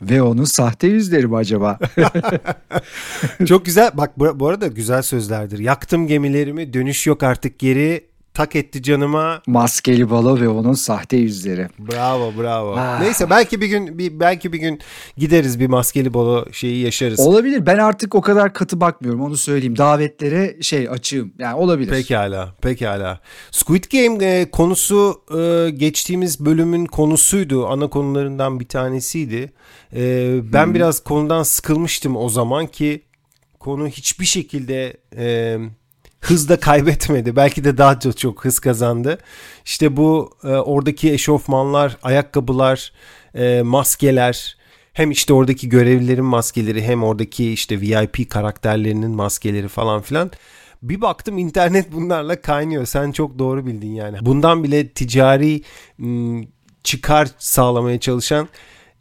Ve 0.03 0.23
onun 0.23 0.45
sahte 0.45 0.87
yüzleri 0.87 1.27
mi 1.27 1.37
acaba? 1.37 1.79
Çok 3.47 3.65
güzel. 3.65 3.91
Bak 3.95 4.19
bu 4.19 4.49
arada 4.49 4.67
güzel 4.67 5.03
sözlerdir. 5.03 5.59
Yaktım 5.59 6.07
gemilerimi, 6.07 6.73
dönüş 6.73 7.07
yok 7.07 7.23
artık 7.23 7.59
geri 7.59 8.07
tak 8.35 8.57
etti 8.57 8.83
canıma. 8.83 9.43
Maskeli 9.47 10.11
balo 10.11 10.41
ve 10.41 10.49
onun 10.49 10.73
sahte 10.73 11.17
yüzleri. 11.17 11.69
Bravo 11.79 12.33
bravo. 12.39 12.75
Ah. 12.79 13.01
Neyse 13.01 13.31
belki 13.31 13.61
bir 13.61 13.67
gün 13.67 13.99
bir 13.99 14.21
belki 14.21 14.53
bir 14.53 14.59
gün 14.59 14.81
gideriz 15.17 15.61
bir 15.61 15.67
maskeli 15.67 16.15
balo 16.15 16.53
şeyi 16.53 16.85
yaşarız. 16.85 17.21
Olabilir. 17.21 17.67
Ben 17.67 17.79
artık 17.79 18.15
o 18.15 18.21
kadar 18.21 18.53
katı 18.53 18.81
bakmıyorum. 18.81 19.21
Onu 19.21 19.37
söyleyeyim. 19.37 19.79
Davetlere 19.79 20.57
şey 20.63 20.89
açığım. 20.89 21.33
Yani 21.39 21.55
olabilir. 21.55 21.91
Pekala, 21.91 22.55
pekala. 22.63 23.21
Squid 23.51 23.85
Game 23.93 24.25
e, 24.25 24.51
konusu 24.51 25.23
e, 25.39 25.71
geçtiğimiz 25.71 26.45
bölümün 26.45 26.87
konusuydu. 26.87 27.67
Ana 27.67 27.89
konularından 27.89 28.61
bir 28.61 28.69
tanesiydi. 28.69 29.53
E, 29.97 30.53
ben 30.53 30.75
biraz 30.75 31.05
konudan 31.05 31.43
sıkılmıştım 31.43 32.17
o 32.17 32.29
zaman 32.29 32.67
ki 32.67 33.03
konu 33.61 33.89
hiçbir 33.89 34.25
şekilde 34.25 34.97
e, 35.17 35.59
hızda 36.31 36.61
kaybetmedi. 36.61 37.37
Belki 37.37 37.65
de 37.65 37.79
daha 37.79 38.01
çok, 38.01 38.19
çok 38.19 38.45
hız 38.45 38.59
kazandı. 38.59 39.19
İşte 39.65 39.97
bu 39.97 40.31
e, 40.45 40.49
oradaki 40.49 41.13
eşofmanlar, 41.13 41.97
ayakkabılar, 42.03 42.93
e, 43.35 43.63
maskeler, 43.63 44.57
hem 44.93 45.11
işte 45.11 45.33
oradaki 45.33 45.69
görevlilerin 45.69 46.25
maskeleri 46.25 46.83
hem 46.83 47.05
oradaki 47.05 47.53
işte 47.53 47.81
VIP 47.81 48.31
karakterlerinin 48.31 49.11
maskeleri 49.11 49.69
falan 49.69 50.03
filan. 50.03 50.31
Bir 50.83 51.01
baktım 51.01 51.39
internet 51.39 51.93
bunlarla 51.93 52.41
kaynıyor. 52.41 52.87
Sen 52.87 53.13
çok 53.13 53.39
doğru 53.39 53.67
bildin 53.67 53.95
yani. 53.95 54.19
Bundan 54.21 54.65
bile 54.65 54.89
ticari 54.89 55.63
çıkar 56.85 57.29
sağlamaya 57.39 58.01
çalışan 58.01 58.49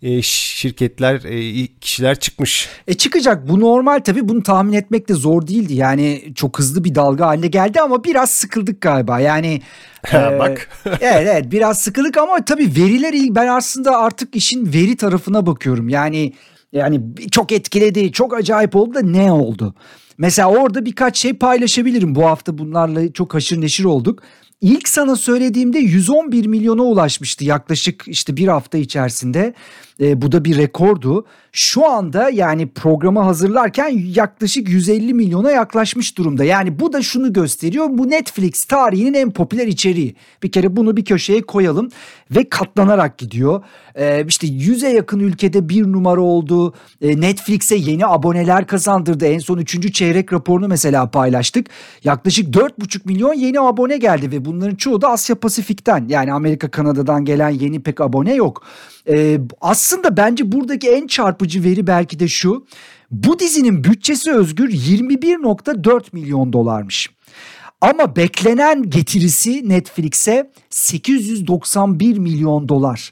e, 0.04 0.22
şirketler, 0.22 1.22
e, 1.26 1.68
kişiler 1.82 2.20
çıkmış. 2.20 2.70
E 2.88 2.94
çıkacak 2.94 3.50
bu 3.50 3.60
normal 3.60 4.00
tabii 4.00 4.30
bunu 4.30 4.44
tahmin 4.44 4.74
etmek 4.74 5.10
de 5.10 5.14
zor 5.14 5.48
değildi. 5.48 5.74
Yani 5.74 6.24
çok 6.36 6.60
hızlı 6.60 6.84
bir 6.84 6.96
dalga 6.96 7.28
haline 7.28 7.48
geldi 7.48 7.82
ama 7.82 8.04
biraz 8.04 8.30
sıkıldık 8.30 8.82
galiba. 8.82 9.20
Yani 9.20 9.62
Ha, 10.08 10.34
bak. 10.40 10.70
evet 10.86 11.28
evet 11.32 11.52
biraz 11.52 11.80
sıkıldık 11.82 12.18
ama 12.18 12.46
tabii 12.46 12.76
veriler 12.78 13.14
iyi. 13.14 13.36
Ben 13.36 13.48
aslında 13.48 13.98
artık 13.98 14.36
işin 14.36 14.74
veri 14.74 14.96
tarafına 14.98 15.46
bakıyorum. 15.46 15.90
Yani 15.90 16.34
yani 16.74 17.02
çok 17.32 17.52
etkiledi, 17.52 18.12
çok 18.12 18.34
acayip 18.34 18.76
oldu 18.76 18.94
da 18.94 19.02
ne 19.02 19.32
oldu? 19.32 19.76
Mesela 20.18 20.50
orada 20.50 20.86
birkaç 20.86 21.18
şey 21.18 21.34
paylaşabilirim. 21.34 22.16
Bu 22.16 22.26
hafta 22.26 22.58
bunlarla 22.58 23.14
çok 23.14 23.34
haşır 23.34 23.62
neşir 23.62 23.84
olduk. 23.84 24.24
İlk 24.64 24.90
sana 24.90 25.16
söylediğimde 25.16 25.80
111 25.80 26.46
milyona 26.46 26.82
ulaşmıştı 26.82 27.46
yaklaşık 27.46 28.04
işte 28.08 28.38
bir 28.38 28.48
hafta 28.48 28.78
içerisinde. 28.78 29.54
E, 30.02 30.22
bu 30.22 30.32
da 30.32 30.46
bir 30.46 30.58
rekordu. 30.58 31.26
Şu 31.52 31.86
anda 31.86 32.30
yani 32.30 32.70
programı 32.70 33.20
hazırlarken 33.20 33.90
yaklaşık 34.16 34.70
150 34.70 35.14
milyona 35.14 35.52
yaklaşmış 35.52 36.18
durumda. 36.18 36.44
Yani 36.44 36.80
bu 36.80 36.94
da 36.94 37.02
şunu 37.02 37.34
gösteriyor. 37.34 37.88
Bu 37.90 38.10
Netflix 38.10 38.66
tarihinin 38.66 39.14
en 39.14 39.32
popüler 39.32 39.68
içeriği. 39.68 40.16
Bir 40.44 40.52
kere 40.52 40.76
bunu 40.76 40.98
bir 40.98 41.06
köşeye 41.06 41.42
koyalım 41.42 41.90
ve 42.32 42.50
katlanarak 42.50 43.18
gidiyor. 43.18 43.64
E, 43.96 44.26
işte 44.28 44.48
100'e 44.48 44.90
yakın 44.90 45.20
ülkede 45.20 45.70
bir 45.70 45.84
numara 45.84 46.22
oldu. 46.22 46.74
E, 47.02 47.22
Netflix'e 47.22 47.76
yeni 47.76 48.06
aboneler 48.06 48.68
kazandırdı. 48.68 49.26
En 49.26 49.40
son 49.40 49.58
3. 49.58 49.94
çeyrek 49.94 50.34
raporunu 50.34 50.68
mesela 50.68 51.12
paylaştık. 51.12 51.68
Yaklaşık 52.04 52.56
4,5 52.56 53.02
milyon 53.06 53.34
yeni 53.34 53.60
abone 53.60 53.98
geldi 53.98 54.32
ve 54.32 54.46
bunların 54.46 54.76
çoğu 54.76 55.02
da 55.02 55.10
Asya 55.10 55.36
Pasifik'ten. 55.36 56.06
Yani 56.10 56.34
Amerika 56.34 56.72
Kanada'dan 56.72 57.26
gelen 57.26 57.50
yeni 57.50 57.84
pek 57.84 58.02
abone 58.02 58.34
yok. 58.34 58.64
Ee, 59.10 59.40
aslında 59.84 60.18
bence 60.18 60.52
buradaki 60.52 60.90
en 60.90 61.08
çarpıcı 61.08 61.64
veri 61.64 61.88
belki 61.88 62.20
de 62.20 62.28
şu. 62.28 62.66
Bu 63.12 63.40
dizinin 63.40 63.84
bütçesi 63.84 64.32
özgür 64.32 64.70
21.4 64.70 66.04
milyon 66.14 66.54
dolarmış. 66.54 67.10
Ama 67.82 68.16
beklenen 68.16 68.90
getirisi 68.90 69.70
Netflix'e 69.70 70.52
891 70.70 72.18
milyon 72.18 72.70
dolar. 72.70 73.12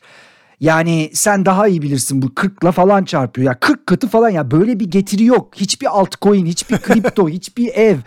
Yani 0.61 1.09
sen 1.13 1.45
daha 1.45 1.67
iyi 1.67 1.81
bilirsin 1.81 2.21
bu 2.21 2.25
40'la 2.25 2.71
falan 2.71 3.03
çarpıyor. 3.03 3.47
Ya 3.47 3.59
40 3.59 3.87
katı 3.87 4.07
falan 4.07 4.29
ya 4.29 4.51
böyle 4.51 4.79
bir 4.79 4.85
getiri 4.85 5.23
yok. 5.23 5.53
Hiçbir 5.55 5.99
altcoin, 5.99 6.45
hiçbir 6.45 6.77
kripto, 6.81 7.29
hiçbir 7.29 7.67
ev 7.67 7.97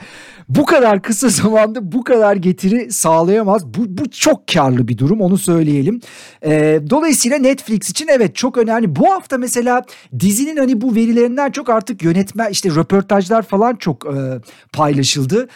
bu 0.48 0.66
kadar 0.66 1.02
kısa 1.02 1.28
zamanda 1.28 1.92
bu 1.92 2.04
kadar 2.04 2.36
getiri 2.36 2.92
sağlayamaz. 2.92 3.66
Bu, 3.66 3.98
bu 3.98 4.10
çok 4.10 4.48
karlı 4.48 4.88
bir 4.88 4.98
durum 4.98 5.20
onu 5.20 5.38
söyleyelim. 5.38 6.00
Ee, 6.44 6.80
dolayısıyla 6.90 7.38
Netflix 7.38 7.90
için 7.90 8.08
evet 8.08 8.36
çok 8.36 8.58
önemli. 8.58 8.96
Bu 8.96 9.10
hafta 9.10 9.38
mesela 9.38 9.82
dizinin 10.20 10.56
hani 10.56 10.80
bu 10.80 10.94
verilerinden 10.94 11.50
çok 11.50 11.68
artık 11.70 12.02
yönetmen 12.02 12.50
işte 12.50 12.70
röportajlar 12.70 13.42
falan 13.42 13.76
çok 13.76 14.06
e, 14.06 14.40
paylaşıldı. 14.72 15.48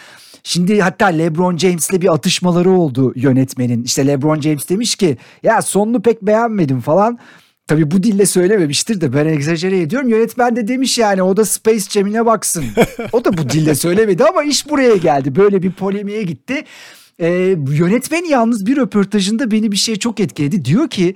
Şimdi 0.43 0.81
hatta 0.81 1.05
LeBron 1.05 1.57
James'le 1.57 2.01
bir 2.01 2.13
atışmaları 2.13 2.71
oldu 2.71 3.13
yönetmenin. 3.15 3.83
İşte 3.83 4.07
LeBron 4.07 4.41
James 4.41 4.69
demiş 4.69 4.95
ki 4.95 5.17
ya 5.43 5.61
sonunu 5.61 6.01
pek 6.01 6.21
beğenmedim 6.21 6.81
falan. 6.81 7.19
Tabii 7.67 7.91
bu 7.91 8.03
dille 8.03 8.25
söylememiştir 8.25 9.01
de 9.01 9.13
ben 9.13 9.25
egzajere 9.25 9.81
ediyorum. 9.81 10.09
Yönetmen 10.09 10.55
de 10.55 10.67
demiş 10.67 10.97
yani 10.97 11.23
o 11.23 11.37
da 11.37 11.45
Space 11.45 11.89
Jam'ine 11.89 12.25
baksın. 12.25 12.65
O 13.11 13.25
da 13.25 13.37
bu 13.37 13.49
dille 13.49 13.75
söylemedi 13.75 14.23
ama 14.23 14.43
iş 14.43 14.69
buraya 14.69 14.95
geldi. 14.95 15.35
Böyle 15.35 15.63
bir 15.63 15.71
polemiğe 15.71 16.23
gitti. 16.23 16.63
Ee, 17.19 17.27
yönetmen 17.69 18.23
yalnız 18.25 18.65
bir 18.65 18.77
röportajında 18.77 19.51
beni 19.51 19.71
bir 19.71 19.77
şey 19.77 19.95
çok 19.95 20.19
etkiledi. 20.19 20.65
Diyor 20.65 20.89
ki 20.89 21.15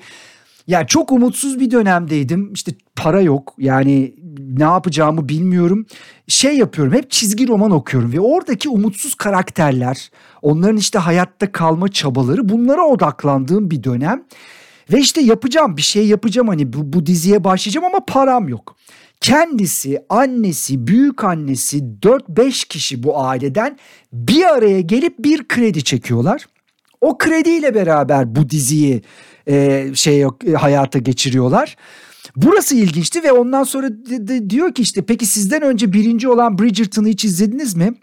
ya 0.68 0.88
çok 0.88 1.12
umutsuz 1.12 1.60
bir 1.60 1.72
dönemdeydim. 1.72 2.54
İşte 2.54 2.72
para 2.96 3.22
yok. 3.22 3.54
Yani 3.58 4.16
ne 4.40 4.64
yapacağımı 4.64 5.30
bilmiyorum. 5.30 5.86
Şey 6.28 6.58
yapıyorum. 6.58 6.94
Hep 6.94 7.12
çizgi 7.12 7.48
roman 7.48 7.72
okuyorum 7.72 8.14
ve 8.14 8.20
oradaki 8.20 8.70
umutsuz 8.70 9.16
karakterler, 9.16 10.12
onların 10.42 10.78
işte 10.78 11.00
hayatta 11.00 11.52
kalma 11.52 11.88
çabaları 11.88 12.50
bunlara 12.50 12.86
odaklandığım 12.86 13.72
bir 13.72 13.84
dönem. 13.84 14.24
Ve 14.92 15.00
işte 15.00 15.22
yapacağım 15.22 15.78
bir 15.78 15.82
şey 15.82 16.08
yapacağım 16.08 16.48
hani 16.48 16.74
bu, 16.74 16.94
bu 16.94 17.06
diziye 17.06 17.44
başlayacağım 17.44 17.86
ama 17.86 18.06
param 18.08 18.50
yok. 18.50 18.76
Kendisi, 19.22 20.00
annesi, 20.10 20.88
büyük 20.88 21.24
annesi 21.24 21.78
4-5 22.02 22.68
kişi 22.68 23.04
bu 23.04 23.22
aileden 23.22 23.78
bir 24.14 24.44
araya 24.44 24.82
gelip 24.82 25.20
bir 25.20 25.48
kredi 25.48 25.84
çekiyorlar. 25.84 26.46
O 27.04 27.18
krediyle 27.18 27.76
beraber 27.76 28.36
bu 28.36 28.50
diziyi 28.50 29.02
e, 29.48 29.88
şey 29.96 30.26
hayata 30.58 31.00
geçiriyorlar. 31.00 31.76
Burası 32.36 32.76
ilginçti 32.76 33.24
ve 33.24 33.32
ondan 33.32 33.64
sonra 33.64 33.90
de, 33.90 34.28
de, 34.28 34.50
diyor 34.50 34.74
ki 34.74 34.82
işte 34.82 35.02
peki 35.02 35.26
sizden 35.26 35.62
önce 35.62 35.94
birinci 35.94 36.30
olan 36.30 36.60
Bridgerton'ı 36.60 37.08
hiç 37.08 37.26
izlediniz 37.26 37.76
mi? 37.76 37.94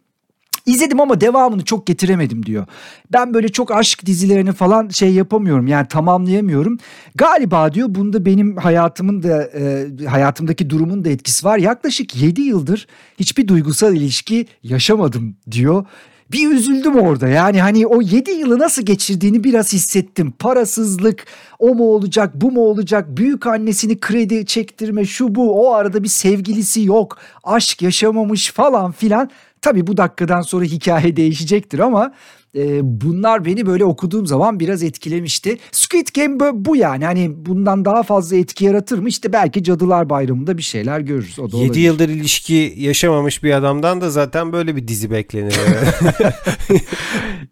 İzledim 0.67 1.01
ama 1.01 1.21
devamını 1.21 1.65
çok 1.65 1.87
getiremedim 1.87 2.47
diyor. 2.47 2.67
Ben 3.13 3.35
böyle 3.35 3.49
çok 3.49 3.71
aşk 3.71 4.07
dizilerini 4.07 4.53
falan 4.53 4.89
şey 4.89 5.13
yapamıyorum 5.13 5.67
yani 5.67 5.89
tamamlayamıyorum. 5.89 6.79
Galiba 7.15 7.73
diyor 7.73 7.95
bunda 7.95 8.25
benim 8.25 8.57
hayatımın 8.57 9.23
da 9.23 9.43
e, 9.45 9.87
hayatımdaki 10.07 10.71
durumun 10.71 11.05
da 11.05 11.09
etkisi 11.09 11.47
var. 11.47 11.59
Yaklaşık 11.59 12.23
7 12.23 12.43
yıldır 12.43 12.87
hiçbir 13.21 13.49
duygusal 13.49 13.97
ilişki 13.97 14.47
yaşamadım 14.63 15.37
diyor. 15.51 15.87
Bir 16.33 16.51
üzüldüm 16.51 16.97
orada 16.97 17.29
yani 17.29 17.61
hani 17.61 17.87
o 17.87 18.03
7 18.03 18.31
yılı 18.31 18.59
nasıl 18.59 18.83
geçirdiğini 18.83 19.45
biraz 19.45 19.73
hissettim. 19.73 20.33
Parasızlık 20.39 21.27
o 21.59 21.75
mu 21.75 21.85
olacak 21.85 22.31
bu 22.35 22.51
mu 22.51 22.61
olacak 22.61 23.17
büyük 23.17 23.47
annesini 23.47 24.01
kredi 24.01 24.47
çektirme 24.47 25.05
şu 25.05 25.35
bu 25.35 25.67
o 25.67 25.73
arada 25.73 26.03
bir 26.03 26.09
sevgilisi 26.09 26.83
yok 26.83 27.19
aşk 27.45 27.83
yaşamamış 27.83 28.53
falan 28.53 28.93
filan. 28.93 29.31
Tabii 29.63 29.87
bu 29.87 29.97
dakikadan 29.97 30.43
sonra 30.43 30.65
hikaye 30.65 31.17
değişecektir 31.17 31.79
ama 31.79 32.13
e, 32.57 32.81
bunlar 32.83 33.45
beni 33.45 33.67
böyle 33.67 33.85
okuduğum 33.85 34.27
zaman 34.27 34.61
biraz 34.61 34.83
etkilemişti. 34.83 35.59
Squid 35.73 36.07
Game 36.17 36.39
bu 36.55 36.77
yani 36.77 37.05
hani 37.05 37.47
bundan 37.47 37.85
daha 37.85 38.03
fazla 38.03 38.37
etki 38.37 38.65
yaratır 38.65 38.99
mı? 38.99 39.09
İşte 39.09 39.33
belki 39.33 39.65
Cadılar 39.65 40.11
Bayramı'nda 40.11 40.59
bir 40.59 40.63
şeyler 40.63 41.01
görürüz. 41.01 41.39
O 41.39 41.53
da 41.53 41.57
7 41.57 41.67
olabilir. 41.67 41.85
yıldır 41.85 42.09
ilişki 42.09 42.75
yaşamamış 42.77 43.43
bir 43.43 43.53
adamdan 43.53 44.01
da 44.01 44.11
zaten 44.11 44.53
böyle 44.53 44.77
bir 44.77 44.89
dizi 44.89 45.11
beklenir. 45.11 45.55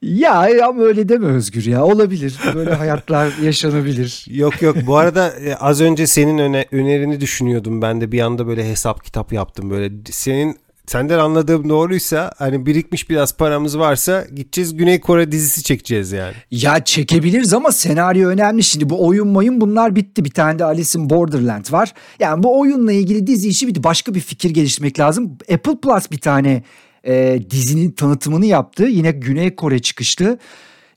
ya 0.02 0.67
ama 0.69 0.83
öyle 0.83 1.09
deme 1.09 1.26
Özgür 1.26 1.67
ya 1.67 1.85
olabilir. 1.85 2.38
Böyle 2.55 2.75
hayatlar 2.75 3.33
yaşanabilir. 3.43 4.25
Yok 4.31 4.62
yok 4.62 4.76
bu 4.87 4.97
arada 4.97 5.31
e, 5.31 5.55
az 5.55 5.81
önce 5.81 6.07
senin 6.07 6.38
öne, 6.38 6.67
önerini 6.73 7.21
düşünüyordum 7.21 7.83
ben 7.83 8.00
de 8.00 8.12
bir 8.12 8.21
anda 8.21 8.47
böyle 8.47 8.69
hesap 8.69 9.05
kitap 9.05 9.33
yaptım 9.33 9.71
böyle 9.71 9.90
senin 10.11 10.57
senden 10.88 11.18
anladığım 11.18 11.68
doğruysa 11.68 12.33
hani 12.38 12.66
birikmiş 12.66 13.11
biraz 13.11 13.37
paramız 13.37 13.78
varsa 13.78 14.26
gideceğiz 14.35 14.76
Güney 14.76 15.00
Kore 15.00 15.33
dizisi 15.33 15.62
çekeceğiz 15.62 16.12
yani. 16.12 16.35
Ya 16.50 16.85
çekebiliriz 16.85 17.54
ama 17.54 17.73
senaryo 17.73 18.28
önemli. 18.28 18.62
Şimdi 18.62 18.90
bu 18.90 19.07
oyun 19.07 19.28
mayın 19.28 19.61
bunlar 19.61 19.97
bitti. 19.97 20.25
Bir 20.25 20.30
tane 20.30 20.59
de 20.59 20.64
Alice 20.64 20.99
Borderland 21.11 21.73
var. 21.73 21.95
Yani 22.21 22.42
bu 22.42 22.61
oyunla 22.61 22.92
ilgili 22.92 23.26
dizi 23.26 23.49
işi 23.49 23.66
bitti. 23.66 23.85
Başka 23.85 24.14
bir 24.14 24.21
fikir 24.21 24.50
geliştirmek 24.50 25.00
lazım. 25.00 25.38
Apple 25.52 25.80
Plus 25.83 26.11
bir 26.11 26.18
tane 26.18 26.62
e, 27.04 27.38
dizinin 27.50 27.90
tanıtımını 27.90 28.47
yaptı. 28.47 28.85
Yine 28.85 29.11
Güney 29.11 29.57
Kore 29.57 29.78
çıkıştı. 29.78 30.38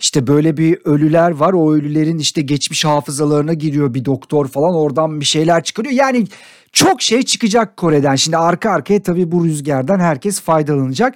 İşte 0.01 0.27
böyle 0.27 0.57
bir 0.57 0.77
ölüler 0.85 1.31
var. 1.31 1.53
O 1.53 1.73
ölülerin 1.73 2.17
işte 2.17 2.41
geçmiş 2.41 2.85
hafızalarına 2.85 3.53
giriyor 3.53 3.93
bir 3.93 4.05
doktor 4.05 4.47
falan. 4.47 4.75
Oradan 4.75 5.19
bir 5.19 5.25
şeyler 5.25 5.63
çıkarıyor. 5.63 5.93
Yani 5.93 6.27
çok 6.71 7.01
şey 7.01 7.23
çıkacak 7.23 7.77
Kore'den. 7.77 8.15
Şimdi 8.15 8.37
arka 8.37 8.71
arkaya 8.71 9.01
tabii 9.01 9.31
bu 9.31 9.45
rüzgardan 9.45 9.99
herkes 9.99 10.41
faydalanacak. 10.41 11.15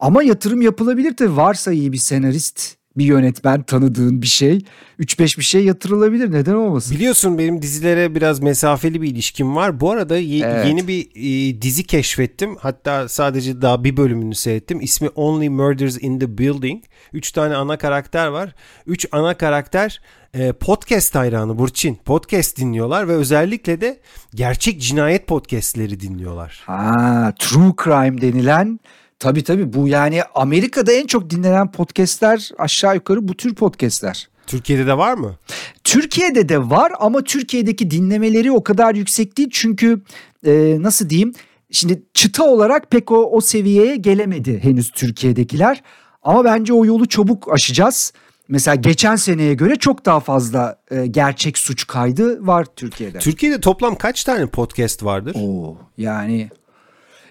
Ama 0.00 0.22
yatırım 0.22 0.62
yapılabilir 0.62 1.16
tabii. 1.16 1.36
Varsa 1.36 1.72
iyi 1.72 1.92
bir 1.92 1.98
senarist, 1.98 2.76
bir 2.96 3.04
yönetmen 3.04 3.62
tanıdığın 3.62 4.22
bir 4.22 4.26
şey. 4.26 4.58
3-5 4.98 5.38
bir 5.38 5.44
şey 5.44 5.64
yatırılabilir. 5.64 6.32
Neden 6.32 6.54
olmasın? 6.54 6.96
Biliyorsun 6.96 7.38
benim 7.38 7.62
dizilere 7.62 8.14
biraz 8.14 8.40
mesafeli 8.40 9.02
bir 9.02 9.08
ilişkim 9.10 9.56
var. 9.56 9.80
Bu 9.80 9.90
arada 9.90 10.16
ye- 10.18 10.46
Evet. 10.46 10.66
yeni 10.66 10.88
bir 10.88 11.08
e, 11.14 11.62
dizi 11.62 11.84
keşfettim. 11.84 12.56
Hatta 12.56 13.08
sadece 13.08 13.62
daha 13.62 13.84
bir 13.84 13.96
bölümünü 13.96 14.34
seyrettim. 14.34 14.80
İsmi 14.80 15.08
Only 15.08 15.48
Murders 15.48 15.98
in 16.02 16.18
the 16.18 16.38
Building. 16.38 16.84
Üç 17.12 17.32
tane 17.32 17.54
ana 17.56 17.78
karakter 17.78 18.26
var. 18.26 18.54
Üç 18.86 19.06
ana 19.12 19.34
karakter 19.34 20.00
e, 20.34 20.52
podcast 20.52 21.14
hayranı 21.14 21.58
Burçin. 21.58 21.94
Podcast 21.94 22.56
dinliyorlar 22.58 23.08
ve 23.08 23.12
özellikle 23.12 23.80
de 23.80 24.00
gerçek 24.34 24.80
cinayet 24.80 25.26
podcastleri 25.26 26.00
dinliyorlar. 26.00 26.62
Ha, 26.66 27.32
true 27.38 27.72
crime 27.84 28.20
denilen 28.20 28.80
tabii 29.20 29.44
tabii 29.44 29.72
bu 29.72 29.88
yani 29.88 30.22
Amerika'da 30.34 30.92
en 30.92 31.06
çok 31.06 31.30
dinlenen 31.30 31.72
podcastler 31.72 32.50
aşağı 32.58 32.94
yukarı 32.94 33.28
bu 33.28 33.34
tür 33.34 33.54
podcastler. 33.54 34.28
Türkiye'de 34.46 34.86
de 34.86 34.98
var 34.98 35.14
mı? 35.14 35.36
Türkiye'de 35.84 36.48
de 36.48 36.70
var 36.70 36.92
ama 37.00 37.22
Türkiye'deki 37.22 37.90
dinlemeleri 37.90 38.52
o 38.52 38.62
kadar 38.62 38.94
yüksek 38.94 39.38
değil 39.38 39.48
çünkü 39.52 40.02
e, 40.46 40.76
nasıl 40.80 41.08
diyeyim 41.08 41.32
şimdi 41.70 42.02
çıta 42.14 42.44
olarak 42.44 42.90
pek 42.90 43.12
o, 43.12 43.30
o 43.30 43.40
seviyeye 43.40 43.96
gelemedi 43.96 44.58
henüz 44.62 44.90
Türkiye'dekiler 44.90 45.82
ama 46.22 46.44
bence 46.44 46.72
o 46.72 46.84
yolu 46.84 47.08
çabuk 47.08 47.52
aşacağız. 47.52 48.12
Mesela 48.48 48.74
geçen 48.74 49.16
seneye 49.16 49.54
göre 49.54 49.76
çok 49.76 50.06
daha 50.06 50.20
fazla 50.20 50.78
e, 50.90 51.06
gerçek 51.06 51.58
suç 51.58 51.86
kaydı 51.86 52.46
var 52.46 52.66
Türkiye'de. 52.76 53.18
Türkiye'de 53.18 53.60
toplam 53.60 53.94
kaç 53.94 54.24
tane 54.24 54.46
podcast 54.46 55.04
vardır? 55.04 55.36
Oo, 55.38 55.76
yani 55.98 56.50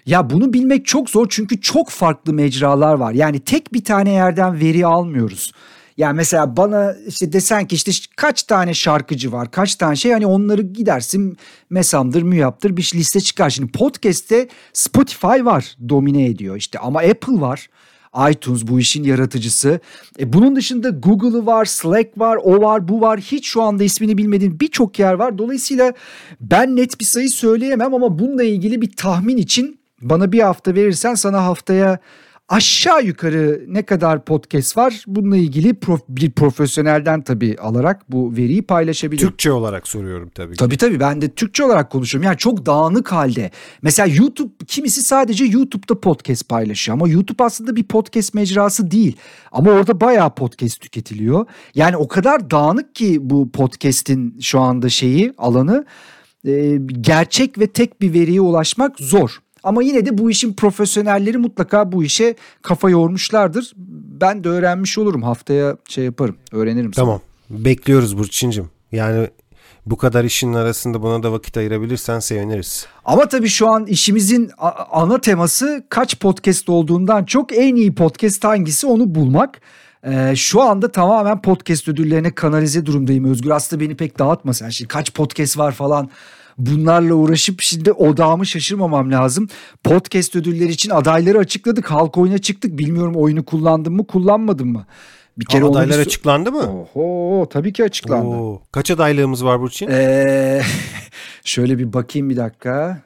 ya 0.06 0.30
bunu 0.30 0.52
bilmek 0.52 0.86
çok 0.86 1.10
zor 1.10 1.26
çünkü 1.30 1.60
çok 1.60 1.90
farklı 1.90 2.32
mecralar 2.32 2.94
var. 2.94 3.12
Yani 3.12 3.40
tek 3.40 3.72
bir 3.72 3.84
tane 3.84 4.10
yerden 4.10 4.60
veri 4.60 4.86
almıyoruz. 4.86 5.52
Yani 5.96 6.16
mesela 6.16 6.56
bana 6.56 6.94
işte 7.08 7.32
desen 7.32 7.66
ki 7.66 7.74
işte 7.74 7.92
kaç 8.16 8.42
tane 8.42 8.74
şarkıcı 8.74 9.32
var, 9.32 9.50
kaç 9.50 9.74
tane 9.74 9.96
şey 9.96 10.12
hani 10.12 10.26
onları 10.26 10.62
gidersin 10.62 11.36
Mesam'dır, 11.70 12.22
Müyap'tır 12.22 12.76
bir 12.76 12.92
liste 12.94 13.20
çıkar. 13.20 13.50
Şimdi 13.50 13.72
podcast'te 13.72 14.48
Spotify 14.72 15.26
var 15.26 15.76
domine 15.88 16.26
ediyor 16.26 16.56
işte 16.56 16.78
ama 16.78 17.00
Apple 17.00 17.40
var. 17.40 17.68
iTunes 18.30 18.66
bu 18.66 18.80
işin 18.80 19.04
yaratıcısı. 19.04 19.80
E 20.18 20.32
bunun 20.32 20.56
dışında 20.56 20.88
Google'ı 20.88 21.46
var, 21.46 21.64
Slack 21.64 22.18
var, 22.18 22.38
o 22.42 22.62
var, 22.62 22.88
bu 22.88 23.00
var. 23.00 23.20
Hiç 23.20 23.46
şu 23.46 23.62
anda 23.62 23.84
ismini 23.84 24.18
bilmediğim 24.18 24.60
birçok 24.60 24.98
yer 24.98 25.14
var. 25.14 25.38
Dolayısıyla 25.38 25.92
ben 26.40 26.76
net 26.76 27.00
bir 27.00 27.04
sayı 27.04 27.30
söyleyemem 27.30 27.94
ama 27.94 28.18
bununla 28.18 28.44
ilgili 28.44 28.82
bir 28.82 28.90
tahmin 28.96 29.36
için 29.36 29.79
bana 30.02 30.32
bir 30.32 30.40
hafta 30.40 30.74
verirsen 30.74 31.14
sana 31.14 31.44
haftaya 31.44 31.98
aşağı 32.50 33.04
yukarı 33.04 33.64
ne 33.68 33.82
kadar 33.82 34.24
podcast 34.24 34.76
var 34.76 35.04
bununla 35.06 35.36
ilgili 35.36 35.68
prof- 35.70 36.04
bir 36.08 36.30
profesyonelden 36.30 37.22
tabii 37.22 37.56
alarak 37.60 38.12
bu 38.12 38.36
veriyi 38.36 38.62
paylaşabilirim. 38.62 39.28
Türkçe 39.28 39.52
olarak 39.52 39.88
soruyorum 39.88 40.30
tabii. 40.34 40.52
ki. 40.52 40.58
Tabii 40.58 40.76
tabii 40.76 41.00
ben 41.00 41.22
de 41.22 41.28
Türkçe 41.28 41.64
olarak 41.64 41.90
konuşuyorum. 41.90 42.26
Yani 42.26 42.36
çok 42.36 42.66
dağınık 42.66 43.12
halde. 43.12 43.50
Mesela 43.82 44.14
YouTube 44.14 44.52
kimisi 44.66 45.02
sadece 45.02 45.44
YouTube'da 45.44 46.00
podcast 46.00 46.48
paylaşıyor 46.48 46.98
ama 46.98 47.08
YouTube 47.08 47.44
aslında 47.44 47.76
bir 47.76 47.84
podcast 47.84 48.34
mecrası 48.34 48.90
değil. 48.90 49.16
Ama 49.52 49.70
orada 49.70 50.00
bayağı 50.00 50.34
podcast 50.34 50.80
tüketiliyor. 50.80 51.46
Yani 51.74 51.96
o 51.96 52.08
kadar 52.08 52.50
dağınık 52.50 52.94
ki 52.94 53.18
bu 53.20 53.50
podcast'in 53.52 54.38
şu 54.40 54.60
anda 54.60 54.88
şeyi 54.88 55.32
alanı 55.38 55.84
e, 56.46 56.78
gerçek 57.00 57.58
ve 57.58 57.66
tek 57.66 58.00
bir 58.00 58.12
veriye 58.12 58.40
ulaşmak 58.40 58.98
zor. 58.98 59.40
Ama 59.62 59.82
yine 59.82 60.06
de 60.06 60.18
bu 60.18 60.30
işin 60.30 60.52
profesyonelleri 60.52 61.38
mutlaka 61.38 61.92
bu 61.92 62.04
işe 62.04 62.34
kafa 62.62 62.90
yormuşlardır. 62.90 63.72
Ben 64.20 64.44
de 64.44 64.48
öğrenmiş 64.48 64.98
olurum. 64.98 65.22
Haftaya 65.22 65.76
şey 65.88 66.04
yaparım, 66.04 66.36
öğrenirim. 66.52 66.94
sana. 66.94 67.04
Tamam. 67.04 67.20
Bekliyoruz 67.50 68.18
Burçin'cim. 68.18 68.70
Yani 68.92 69.28
bu 69.86 69.96
kadar 69.96 70.24
işin 70.24 70.54
arasında 70.54 71.02
buna 71.02 71.22
da 71.22 71.32
vakit 71.32 71.56
ayırabilirsen 71.56 72.18
seviniriz. 72.18 72.86
Ama 73.04 73.28
tabii 73.28 73.48
şu 73.48 73.72
an 73.72 73.86
işimizin 73.86 74.50
ana 74.90 75.20
teması 75.20 75.84
kaç 75.88 76.18
podcast 76.18 76.68
olduğundan 76.68 77.24
çok 77.24 77.58
en 77.58 77.74
iyi 77.76 77.94
podcast 77.94 78.44
hangisi 78.44 78.86
onu 78.86 79.14
bulmak. 79.14 79.60
Ee, 80.06 80.32
şu 80.36 80.62
anda 80.62 80.92
tamamen 80.92 81.42
podcast 81.42 81.88
ödüllerine 81.88 82.34
kanalize 82.34 82.86
durumdayım 82.86 83.24
Özgür. 83.24 83.50
Aslında 83.50 83.82
beni 83.82 83.96
pek 83.96 84.18
dağıtma 84.18 84.54
sen 84.54 84.68
şimdi 84.68 84.88
kaç 84.88 85.14
podcast 85.14 85.58
var 85.58 85.72
falan. 85.72 86.10
Bunlarla 86.60 87.14
uğraşıp 87.14 87.60
şimdi 87.60 87.92
odağımı 87.92 88.46
şaşırmamam 88.46 89.12
lazım. 89.12 89.48
Podcast 89.84 90.36
ödülleri 90.36 90.70
için 90.70 90.90
adayları 90.90 91.38
açıkladık. 91.38 91.90
Halk 91.90 92.18
oyuna 92.18 92.38
çıktık. 92.38 92.78
Bilmiyorum 92.78 93.14
oyunu 93.16 93.44
kullandım 93.44 93.96
mı 93.96 94.06
kullanmadım 94.06 94.68
mı? 94.68 94.86
Bir 95.38 95.44
kere 95.44 95.64
onu 95.64 95.78
Adaylar 95.78 95.96
bir 95.96 96.06
açıklandı 96.06 96.52
mı? 96.52 96.82
Oho 96.94 97.48
tabii 97.48 97.72
ki 97.72 97.84
açıklandı. 97.84 98.36
Oo. 98.36 98.62
Kaç 98.72 98.90
adaylığımız 98.90 99.44
var 99.44 99.60
Burçin? 99.60 99.88
Ee, 99.90 100.62
şöyle 101.44 101.78
bir 101.78 101.92
bakayım 101.92 102.30
bir 102.30 102.36
dakika. 102.36 103.02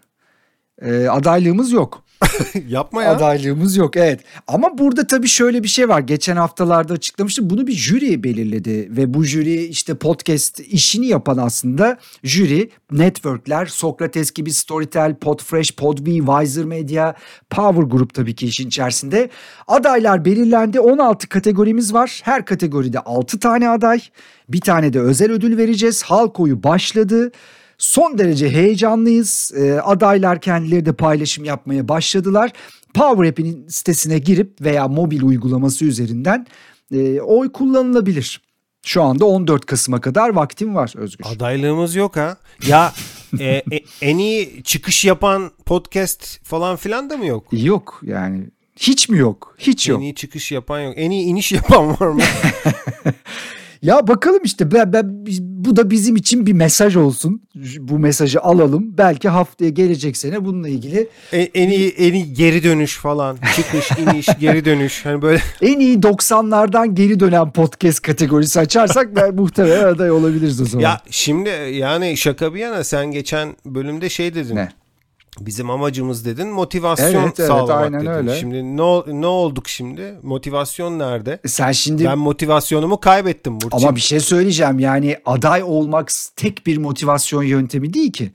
Ee, 0.83 1.07
adaylığımız 1.07 1.73
yok. 1.73 2.05
Yapma 2.69 3.03
ya. 3.03 3.11
Adaylığımız 3.11 3.77
yok 3.77 3.97
evet. 3.97 4.21
Ama 4.47 4.79
burada 4.79 5.07
tabii 5.07 5.29
şöyle 5.29 5.63
bir 5.63 5.69
şey 5.69 5.89
var. 5.89 6.01
Geçen 6.01 6.37
haftalarda 6.37 6.95
açıklamıştım. 6.95 7.51
Bunu 7.51 7.67
bir 7.67 7.73
jüri 7.73 8.25
belirledi 8.25 8.97
ve 8.97 9.15
bu 9.15 9.25
jüri 9.25 9.65
işte 9.65 9.95
podcast 9.95 10.61
işini 10.61 11.07
yapan 11.07 11.37
aslında 11.37 11.99
jüri 12.23 12.71
networkler, 12.93 13.67
Sokrates 13.67 14.31
gibi 14.31 14.53
Storytel, 14.53 15.15
Podfresh, 15.15 15.77
Podme, 15.77 16.17
Wiser 16.17 16.65
Media, 16.65 17.15
Power 17.51 17.83
Group 17.83 18.15
tabii 18.15 18.35
ki 18.35 18.47
işin 18.47 18.69
içerisinde. 18.69 19.31
Adaylar 19.67 20.25
belirlendi. 20.25 20.81
16 20.81 21.29
kategorimiz 21.29 21.95
var. 21.95 22.21
Her 22.25 22.45
kategoride 22.45 22.99
6 22.99 23.39
tane 23.41 23.69
aday. 23.69 24.01
Bir 24.49 24.61
tane 24.61 24.93
de 24.93 25.01
özel 25.01 25.33
ödül 25.33 25.57
vereceğiz. 25.57 26.03
Halk 26.03 26.41
oyu 26.41 26.63
başladı. 26.63 27.33
Son 27.79 28.19
derece 28.19 28.51
heyecanlıyız. 28.51 29.53
Ee, 29.57 29.73
adaylar 29.73 30.41
kendileri 30.41 30.87
de 30.87 30.93
paylaşım 30.93 31.45
yapmaya 31.45 31.89
başladılar. 31.89 32.53
Power 32.95 33.29
App'in 33.29 33.69
sitesine 33.69 34.19
girip 34.19 34.61
veya 34.61 34.89
mobil 34.89 35.23
uygulaması 35.23 35.85
üzerinden 35.85 36.47
e, 36.93 37.21
oy 37.21 37.53
kullanılabilir. 37.53 38.41
Şu 38.87 39.03
anda 39.03 39.25
14 39.25 39.67
Kasım'a 39.67 40.01
kadar 40.01 40.29
vaktim 40.29 40.75
var 40.75 40.93
Özgür. 40.97 41.25
Adaylığımız 41.35 41.95
yok 41.95 42.17
ha. 42.17 42.37
Ya 42.67 42.93
e, 43.41 43.45
e, 43.45 43.65
en 44.03 44.19
iyi 44.19 44.63
çıkış 44.63 45.05
yapan 45.05 45.51
podcast 45.67 46.45
falan 46.45 46.77
filan 46.77 47.11
da 47.11 47.17
mı 47.17 47.27
yok? 47.27 47.47
Yok 47.53 48.01
yani 48.05 48.45
hiç 48.77 49.09
mi 49.09 49.19
yok? 49.19 49.55
Hiç 49.59 49.89
yok. 49.89 49.99
En 49.99 50.03
iyi 50.03 50.15
çıkış 50.15 50.53
yapan 50.53 50.81
yok. 50.81 50.95
En 50.97 51.11
iyi 51.11 51.25
iniş 51.25 51.53
yapan 51.59 52.01
var 52.01 52.09
mı? 52.09 52.23
Ya 53.85 54.07
bakalım 54.07 54.41
işte 54.45 54.71
ben, 54.71 54.93
ben, 54.93 55.27
bu 55.41 55.77
da 55.77 55.91
bizim 55.91 56.17
için 56.17 56.47
bir 56.47 56.53
mesaj 56.53 56.97
olsun. 56.97 57.43
Bu 57.79 57.99
mesajı 57.99 58.41
alalım. 58.41 58.99
Belki 58.99 59.29
haftaya 59.29 59.71
gelecek 59.71 60.17
sene 60.17 60.45
bununla 60.45 60.69
ilgili 60.69 61.09
en, 61.33 61.49
en 61.55 61.69
iyi 61.69 61.91
en 61.91 62.13
iyi 62.13 62.33
geri 62.33 62.63
dönüş 62.63 62.99
falan. 62.99 63.39
Çıkış, 63.57 63.91
iniş, 63.99 64.27
geri 64.41 64.65
dönüş. 64.65 65.05
Hani 65.05 65.23
böyle 65.23 65.41
en 65.63 65.81
iyi 65.81 65.99
90'lardan 65.99 66.95
geri 66.95 67.21
dönen 67.21 67.53
podcast 67.53 68.03
kategorisi 68.03 68.61
açarsak 68.61 69.17
ben 69.17 69.35
muhtemelen 69.41 69.85
aday 69.85 70.11
olabiliriz 70.11 70.61
o 70.61 70.65
zaman. 70.65 70.83
Ya 70.83 71.01
şimdi 71.11 71.51
yani 71.73 72.17
şaka 72.17 72.55
bir 72.55 72.61
yana 72.61 72.85
sen 72.85 73.11
geçen 73.11 73.57
bölümde 73.67 74.09
şey 74.09 74.35
dedin. 74.35 74.57
Ne? 74.57 74.69
Bizim 75.41 75.71
amacımız 75.71 76.25
dedin 76.25 76.49
motivasyon 76.49 77.23
Evet, 77.23 77.41
evet, 77.41 77.49
sağlamak 77.49 77.85
aynen 77.85 78.01
dedin. 78.01 78.11
öyle. 78.11 78.37
Şimdi 78.41 78.77
ne, 78.77 79.21
ne 79.21 79.27
olduk 79.27 79.69
şimdi? 79.69 80.15
Motivasyon 80.23 80.99
nerede? 80.99 81.39
Sen 81.47 81.73
şimdi 81.73 82.05
Ben 82.05 82.19
motivasyonumu 82.19 83.01
kaybettim 83.01 83.61
Burçin. 83.61 83.77
ama 83.77 83.97
bir 83.97 84.01
şey 84.01 84.21
söyleyeceğim 84.21 84.79
yani 84.79 85.17
aday 85.27 85.63
olmak 85.63 86.11
tek 86.37 86.67
bir 86.67 86.79
motivasyon 86.79 87.43
yöntemi 87.43 87.95
değil 87.95 88.13
ki. 88.13 88.33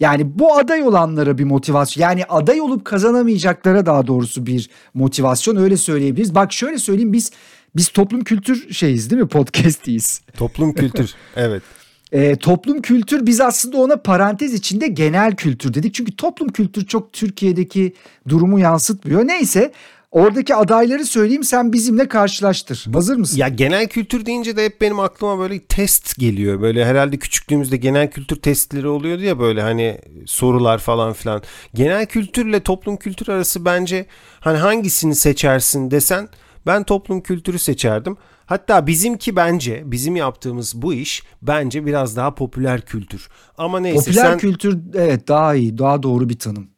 Yani 0.00 0.38
bu 0.38 0.56
aday 0.56 0.82
olanlara 0.82 1.38
bir 1.38 1.44
motivasyon 1.44 2.02
yani 2.02 2.24
aday 2.24 2.60
olup 2.60 2.84
kazanamayacaklara 2.84 3.86
daha 3.86 4.06
doğrusu 4.06 4.46
bir 4.46 4.70
motivasyon 4.94 5.56
öyle 5.56 5.76
söyleyebiliriz. 5.76 6.34
Bak 6.34 6.52
şöyle 6.52 6.78
söyleyeyim 6.78 7.12
biz 7.12 7.30
biz 7.76 7.88
toplum 7.88 8.24
kültür 8.24 8.72
şeyiz 8.72 9.10
değil 9.10 9.22
mi 9.22 9.28
podcast'iyiz. 9.28 10.20
Toplum 10.36 10.72
kültür. 10.72 11.14
evet. 11.36 11.62
E, 12.12 12.36
toplum 12.36 12.82
kültür 12.82 13.26
biz 13.26 13.40
aslında 13.40 13.76
ona 13.76 13.96
parantez 13.96 14.54
içinde 14.54 14.88
genel 14.88 15.36
kültür 15.36 15.74
dedik. 15.74 15.94
Çünkü 15.94 16.16
toplum 16.16 16.48
kültür 16.48 16.86
çok 16.86 17.12
Türkiye'deki 17.12 17.92
durumu 18.28 18.58
yansıtmıyor. 18.58 19.26
Neyse 19.26 19.72
oradaki 20.10 20.54
adayları 20.54 21.04
söyleyeyim 21.04 21.44
sen 21.44 21.72
bizimle 21.72 22.08
karşılaştır. 22.08 22.86
Hazır 22.92 23.16
mısın? 23.16 23.38
Ya 23.38 23.48
genel 23.48 23.88
kültür 23.88 24.26
deyince 24.26 24.56
de 24.56 24.64
hep 24.64 24.80
benim 24.80 25.00
aklıma 25.00 25.38
böyle 25.38 25.58
test 25.58 26.18
geliyor. 26.18 26.60
Böyle 26.60 26.84
herhalde 26.84 27.16
küçüklüğümüzde 27.16 27.76
genel 27.76 28.10
kültür 28.10 28.36
testleri 28.36 28.88
oluyordu 28.88 29.22
ya 29.22 29.38
böyle 29.38 29.62
hani 29.62 29.98
sorular 30.26 30.78
falan 30.78 31.12
filan. 31.12 31.42
Genel 31.74 32.06
kültürle 32.06 32.60
toplum 32.60 32.96
kültür 32.96 33.28
arası 33.28 33.64
bence 33.64 34.06
hani 34.40 34.58
hangisini 34.58 35.14
seçersin 35.14 35.90
desen 35.90 36.28
ben 36.66 36.84
toplum 36.84 37.20
kültürü 37.20 37.58
seçerdim. 37.58 38.16
Hatta 38.48 38.86
bizimki 38.86 39.36
bence 39.36 39.82
bizim 39.86 40.16
yaptığımız 40.16 40.82
bu 40.82 40.94
iş 40.94 41.22
bence 41.42 41.86
biraz 41.86 42.16
daha 42.16 42.34
popüler 42.34 42.80
kültür. 42.80 43.28
Ama 43.58 43.80
neyse 43.80 43.98
Popüler 43.98 44.22
sen 44.24 44.38
kültür 44.38 44.78
evet 44.94 45.28
daha 45.28 45.54
iyi, 45.54 45.78
daha 45.78 46.02
doğru 46.02 46.28
bir 46.28 46.38
tanım. 46.38 46.70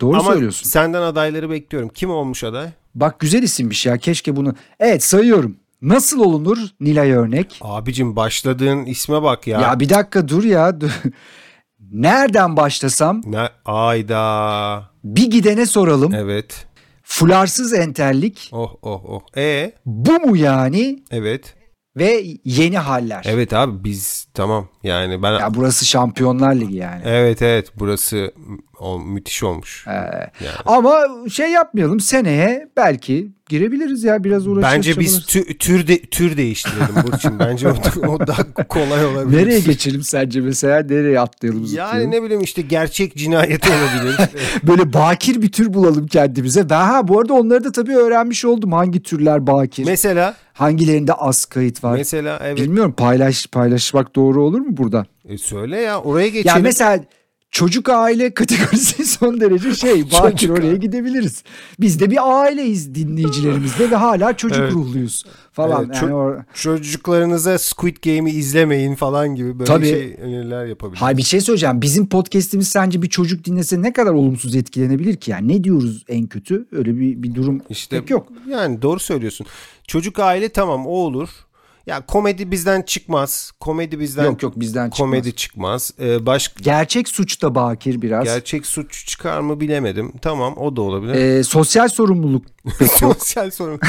Doğru 0.00 0.16
ama 0.16 0.32
söylüyorsun. 0.32 0.68
senden 0.68 1.02
adayları 1.02 1.50
bekliyorum. 1.50 1.88
Kim 1.88 2.10
olmuş 2.10 2.44
aday? 2.44 2.68
Bak 2.94 3.20
güzel 3.20 3.42
isimmiş 3.42 3.86
ya 3.86 3.98
keşke 3.98 4.36
bunu. 4.36 4.54
Evet 4.80 5.04
sayıyorum. 5.04 5.56
Nasıl 5.82 6.20
olunur 6.20 6.58
Nilay 6.80 7.10
örnek? 7.10 7.58
Abicim 7.60 8.16
başladığın 8.16 8.84
isme 8.84 9.22
bak 9.22 9.46
ya. 9.46 9.60
Ya, 9.60 9.80
bir 9.80 9.88
dakika 9.88 10.28
dur 10.28 10.44
ya. 10.44 10.78
Nereden 11.92 12.56
başlasam? 12.56 13.22
Ne 13.26 13.48
ayda. 13.64 14.90
Bir 15.04 15.30
gidene 15.30 15.66
soralım. 15.66 16.14
Evet. 16.14 16.66
Fularsız 17.10 17.72
enterlik. 17.72 18.50
Oh 18.52 18.74
oh 18.82 19.04
oh. 19.04 19.20
E 19.36 19.72
Bu 19.86 20.12
mu 20.12 20.36
yani? 20.36 21.02
evet. 21.10 21.54
Ve 21.96 22.24
yeni 22.44 22.78
haller. 22.78 23.24
Evet 23.28 23.52
abi 23.52 23.84
biz 23.84 24.28
tamam. 24.34 24.68
Yani 24.82 25.22
ben 25.22 25.32
Ya 25.32 25.54
burası 25.54 25.84
Şampiyonlar 25.86 26.54
Ligi 26.54 26.76
yani. 26.76 27.02
Evet 27.04 27.42
evet 27.42 27.72
burası 27.78 28.34
o, 28.80 28.98
müthiş 28.98 29.42
olmuş. 29.42 29.84
Yani. 29.86 30.24
Ama 30.66 31.06
şey 31.30 31.50
yapmayalım 31.50 32.00
seneye 32.00 32.68
belki 32.76 33.28
girebiliriz 33.48 34.04
ya 34.04 34.24
biraz 34.24 34.46
uğraşırız. 34.46 34.74
Bence 34.76 34.98
biz 35.00 35.18
tü- 35.18 35.58
tür 35.58 35.86
de, 35.88 36.00
tür 36.02 36.36
değiştirelim 36.36 36.94
Burçin. 37.06 37.38
Bence 37.38 37.68
o, 37.68 37.74
o 38.08 38.26
daha 38.26 38.52
kolay 38.68 39.06
olabilir. 39.06 39.36
Nereye 39.42 39.60
geçelim 39.60 40.02
sence 40.02 40.40
mesela? 40.40 40.80
Nereye 40.82 41.20
atlayalım 41.20 41.60
Yani 41.60 41.68
zıplayalım? 41.68 42.10
ne 42.10 42.22
bileyim 42.22 42.42
işte 42.42 42.62
gerçek 42.62 43.16
cinayet 43.16 43.64
olabilir. 43.66 44.16
Böyle 44.62 44.92
bakir 44.92 45.42
bir 45.42 45.52
tür 45.52 45.74
bulalım 45.74 46.06
kendimize. 46.06 46.70
Ben 46.70 46.80
ha 46.86 47.08
bu 47.08 47.20
arada 47.20 47.34
onları 47.34 47.64
da 47.64 47.72
tabii 47.72 47.96
öğrenmiş 47.96 48.44
oldum. 48.44 48.72
Hangi 48.72 49.02
türler 49.02 49.46
bakir? 49.46 49.84
mesela 49.86 50.34
Hangilerinde 50.52 51.12
az 51.12 51.44
kayıt 51.44 51.84
var? 51.84 51.96
mesela 51.96 52.40
evet 52.44 52.58
Bilmiyorum 52.58 52.92
paylaş 52.92 53.46
paylaşmak 53.46 54.16
doğru 54.16 54.42
olur 54.42 54.60
mu 54.60 54.66
burada? 54.70 55.06
E, 55.28 55.38
söyle 55.38 55.76
ya 55.80 56.00
oraya 56.00 56.28
geçelim. 56.28 56.56
Ya 56.56 56.62
mesela 56.62 57.00
çocuk 57.50 57.88
aile 57.88 58.34
kategorisi 58.34 59.06
son 59.18 59.40
derece 59.40 59.74
şey 59.74 60.10
bakir 60.10 60.48
oraya 60.48 60.76
gidebiliriz. 60.76 61.42
Biz 61.80 62.00
de 62.00 62.10
bir 62.10 62.42
aileyiz 62.42 62.94
dinleyicilerimizde 62.94 63.90
ve 63.90 63.96
hala 63.96 64.36
çocuk 64.36 64.58
Evet. 64.58 64.72
ruhluyuz 64.72 65.24
falan. 65.52 65.84
Evet, 65.84 66.02
yani 66.02 66.14
o... 66.14 66.36
Çocuklarınıza 66.54 67.58
Squid 67.58 67.96
Game'i 68.04 68.30
izlemeyin 68.30 68.94
falan 68.94 69.34
gibi 69.34 69.58
böyle 69.58 69.64
Tabii. 69.64 69.88
şey 69.88 70.16
öneriler 70.20 70.66
yapabilir. 70.66 71.00
Hayır 71.00 71.18
bir 71.18 71.22
şey 71.22 71.40
söyleyeceğim. 71.40 71.82
Bizim 71.82 72.08
podcast'imiz 72.08 72.68
sence 72.68 73.02
bir 73.02 73.08
çocuk 73.08 73.44
dinlese 73.44 73.82
ne 73.82 73.92
kadar 73.92 74.12
olumsuz 74.12 74.56
etkilenebilir 74.56 75.16
ki? 75.16 75.30
Yani 75.30 75.48
ne 75.48 75.64
diyoruz 75.64 76.04
en 76.08 76.26
kötü? 76.26 76.66
Öyle 76.72 76.96
bir, 76.96 77.22
bir 77.22 77.34
durum 77.34 77.60
İşte 77.70 78.00
pek 78.00 78.10
yok. 78.10 78.28
Yani 78.48 78.82
doğru 78.82 78.98
söylüyorsun. 78.98 79.46
Çocuk 79.86 80.18
aile 80.18 80.48
tamam 80.48 80.86
o 80.86 80.90
olur. 80.90 81.28
Ya 81.88 82.00
komedi 82.06 82.50
bizden 82.50 82.82
çıkmaz. 82.82 83.52
Komedi 83.60 84.00
bizden 84.00 84.24
Yok 84.24 84.42
yok 84.42 84.60
bizden 84.60 84.84
çıkmaz. 84.90 84.98
komedi 84.98 85.36
çıkmaz. 85.36 85.92
Ee, 86.00 86.26
başka 86.26 86.54
Gerçek 86.62 87.08
suç 87.08 87.42
da 87.42 87.54
bakir 87.54 88.02
biraz. 88.02 88.24
gerçek 88.24 88.66
suç 88.66 89.06
çıkar 89.06 89.40
mı 89.40 89.60
bilemedim. 89.60 90.12
Tamam 90.22 90.54
o 90.56 90.76
da 90.76 90.82
olabilir. 90.82 91.14
Ee, 91.14 91.44
sosyal 91.44 91.88
sorumluluk. 91.88 92.44
Sosyal 92.98 93.50
sorun. 93.50 93.80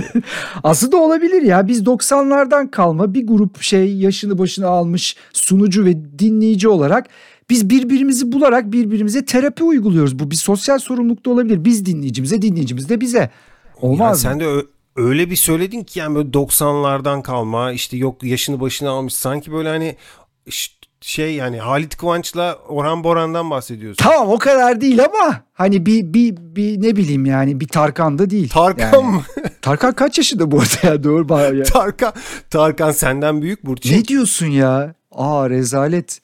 Aslında 0.62 0.96
olabilir 0.96 1.42
ya. 1.42 1.68
Biz 1.68 1.82
90'lardan 1.82 2.70
kalma 2.70 3.14
bir 3.14 3.26
grup 3.26 3.62
şey 3.62 3.96
yaşını 3.96 4.38
başını 4.38 4.66
almış 4.66 5.16
sunucu 5.32 5.84
ve 5.84 6.18
dinleyici 6.18 6.68
olarak 6.68 7.06
biz 7.50 7.70
birbirimizi 7.70 8.32
bularak 8.32 8.72
birbirimize 8.72 9.24
terapi 9.24 9.64
uyguluyoruz. 9.64 10.18
Bu 10.18 10.30
bir 10.30 10.36
sosyal 10.36 10.78
sorumluluk 10.78 11.26
da 11.26 11.30
olabilir. 11.30 11.64
Biz 11.64 11.86
dinleyicimize, 11.86 12.42
dinleyicimiz 12.42 12.88
de 12.88 13.00
bize. 13.00 13.18
Ya 13.18 13.30
Olmaz 13.80 14.24
mı? 14.24 14.30
sen 14.30 14.40
de 14.40 14.46
ö- 14.46 14.66
öyle 14.98 15.30
bir 15.30 15.36
söyledin 15.36 15.84
ki 15.84 15.98
yani 15.98 16.14
böyle 16.14 16.28
90'lardan 16.28 17.22
kalma 17.22 17.72
işte 17.72 17.96
yok 17.96 18.22
yaşını 18.22 18.60
başını 18.60 18.90
almış 18.90 19.14
sanki 19.14 19.52
böyle 19.52 19.68
hani 19.68 19.96
şey 21.00 21.34
yani 21.34 21.58
Halit 21.58 21.96
Kıvanç'la 21.96 22.58
Orhan 22.68 23.04
Boran'dan 23.04 23.50
bahsediyorsun. 23.50 24.04
Tamam 24.04 24.28
o 24.28 24.38
kadar 24.38 24.80
değil 24.80 25.04
ama 25.04 25.40
hani 25.52 25.86
bir 25.86 26.14
bir 26.14 26.36
bir 26.36 26.82
ne 26.82 26.96
bileyim 26.96 27.26
yani 27.26 27.60
bir 27.60 27.68
Tarkan 27.68 28.18
da 28.18 28.30
değil. 28.30 28.48
Tarkan 28.48 28.92
Yani. 28.92 29.06
mı? 29.06 29.22
Tarkan 29.62 29.92
kaç 29.92 30.18
yaşında 30.18 30.50
bu 30.50 30.60
arada 30.60 30.86
ya 30.86 31.04
doğru 31.04 31.28
bayağı 31.28 31.56
ya. 31.56 31.64
Tarkan 31.64 32.12
Tarkan 32.50 32.90
senden 32.90 33.42
büyük 33.42 33.66
Burçin. 33.66 33.98
Ne 33.98 34.04
diyorsun 34.04 34.46
ya? 34.46 34.94
Aa 35.12 35.50
rezalet. 35.50 36.20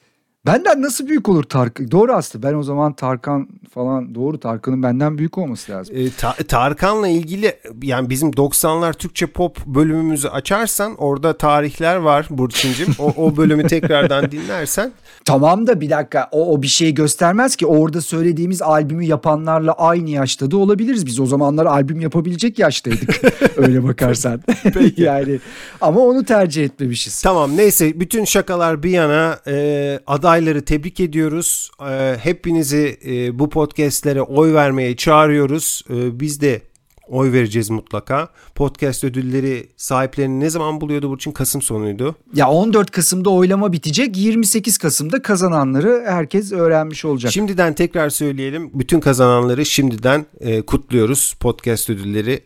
Benden 0.47 0.83
nasıl 0.83 1.07
büyük 1.09 1.29
olur 1.29 1.43
Tarkan? 1.43 1.91
Doğru 1.91 2.13
aslında 2.13 2.49
ben 2.49 2.55
o 2.55 2.63
zaman 2.63 2.93
Tarkan 2.93 3.49
falan 3.75 4.15
doğru 4.15 4.41
Tarkan'ın 4.41 4.83
benden 4.83 5.19
büyük 5.19 5.39
olması 5.39 5.73
lazım. 5.73 5.97
E, 5.97 6.11
Ta- 6.11 6.37
Tarkan'la 6.49 7.09
ilgili 7.09 7.53
yani 7.83 8.11
bizim 8.11 8.31
90'lar 8.31 8.93
Türkçe 8.93 9.27
pop 9.27 9.67
bölümümüzü 9.67 10.29
açarsan 10.29 10.95
orada 10.97 11.37
tarihler 11.37 11.97
var 11.97 12.27
Burçin'cim. 12.31 12.89
O, 12.99 13.13
o 13.17 13.37
bölümü 13.37 13.67
tekrardan 13.67 14.31
dinlersen 14.31 14.93
Tamam 15.25 15.67
da 15.67 15.81
bir 15.81 15.91
dakika 15.91 16.29
o, 16.33 16.53
o 16.53 16.63
bir 16.63 16.67
şey 16.67 16.95
göstermez 16.95 17.57
ki 17.57 17.67
orada 17.67 18.01
söylediğimiz 18.01 18.63
albümü 18.63 19.05
yapanlarla 19.05 19.73
aynı 19.73 20.11
yaşta 20.11 20.51
da 20.51 20.57
olabiliriz. 20.57 21.07
Biz 21.07 21.21
o 21.21 21.27
zamanlar 21.27 21.67
albüm 21.67 22.01
yapabilecek 22.01 22.59
yaştaydık 22.59 23.21
öyle 23.57 23.85
bakarsan. 23.85 24.41
yani 24.97 25.41
ama 25.81 26.01
onu 26.01 26.25
tercih 26.25 26.65
etmemişiz. 26.65 27.23
Tamam 27.23 27.57
neyse 27.57 28.01
bütün 28.01 28.25
şakalar 28.25 28.83
bir 28.83 28.91
yana 28.91 29.39
e, 29.47 29.99
adayları 30.35 30.65
tebrik 30.65 31.01
ediyoruz. 31.01 31.71
E, 31.91 32.17
hepinizi 32.23 32.99
e, 33.07 33.39
bu 33.39 33.51
podcastlere 33.51 34.23
oy 34.23 34.55
vermeye 34.55 34.97
çağırıyoruz. 34.97 35.83
E, 35.91 36.21
biz 36.21 36.41
de 36.41 36.63
oy 37.09 37.33
vereceğiz 37.33 37.71
mutlaka. 37.71 38.29
Podcast 38.55 39.05
ödülleri 39.05 39.69
sahiplerini 39.77 40.41
ne 40.41 40.51
zaman 40.51 40.81
buluyordu 40.81 41.11
Burçin? 41.11 41.33
Kasım 41.33 41.63
sonuydu. 41.63 42.15
Ya 42.35 42.51
14 42.51 42.91
Kasım'da 42.91 43.31
oylama 43.31 43.73
bitecek 43.73 44.17
28 44.17 44.79
Kasım'da 44.79 45.23
kazananları 45.23 46.05
herkes 46.07 46.53
öğrenmiş 46.53 47.05
olacak. 47.05 47.33
Şimdiden 47.33 47.75
tekrar 47.75 48.11
söyleyelim. 48.11 48.71
Bütün 48.75 49.01
kazananları 49.01 49.67
şimdiden 49.67 50.27
e, 50.41 50.63
kutluyoruz. 50.63 51.35
Podcast 51.41 51.91
ödülleri 51.91 52.41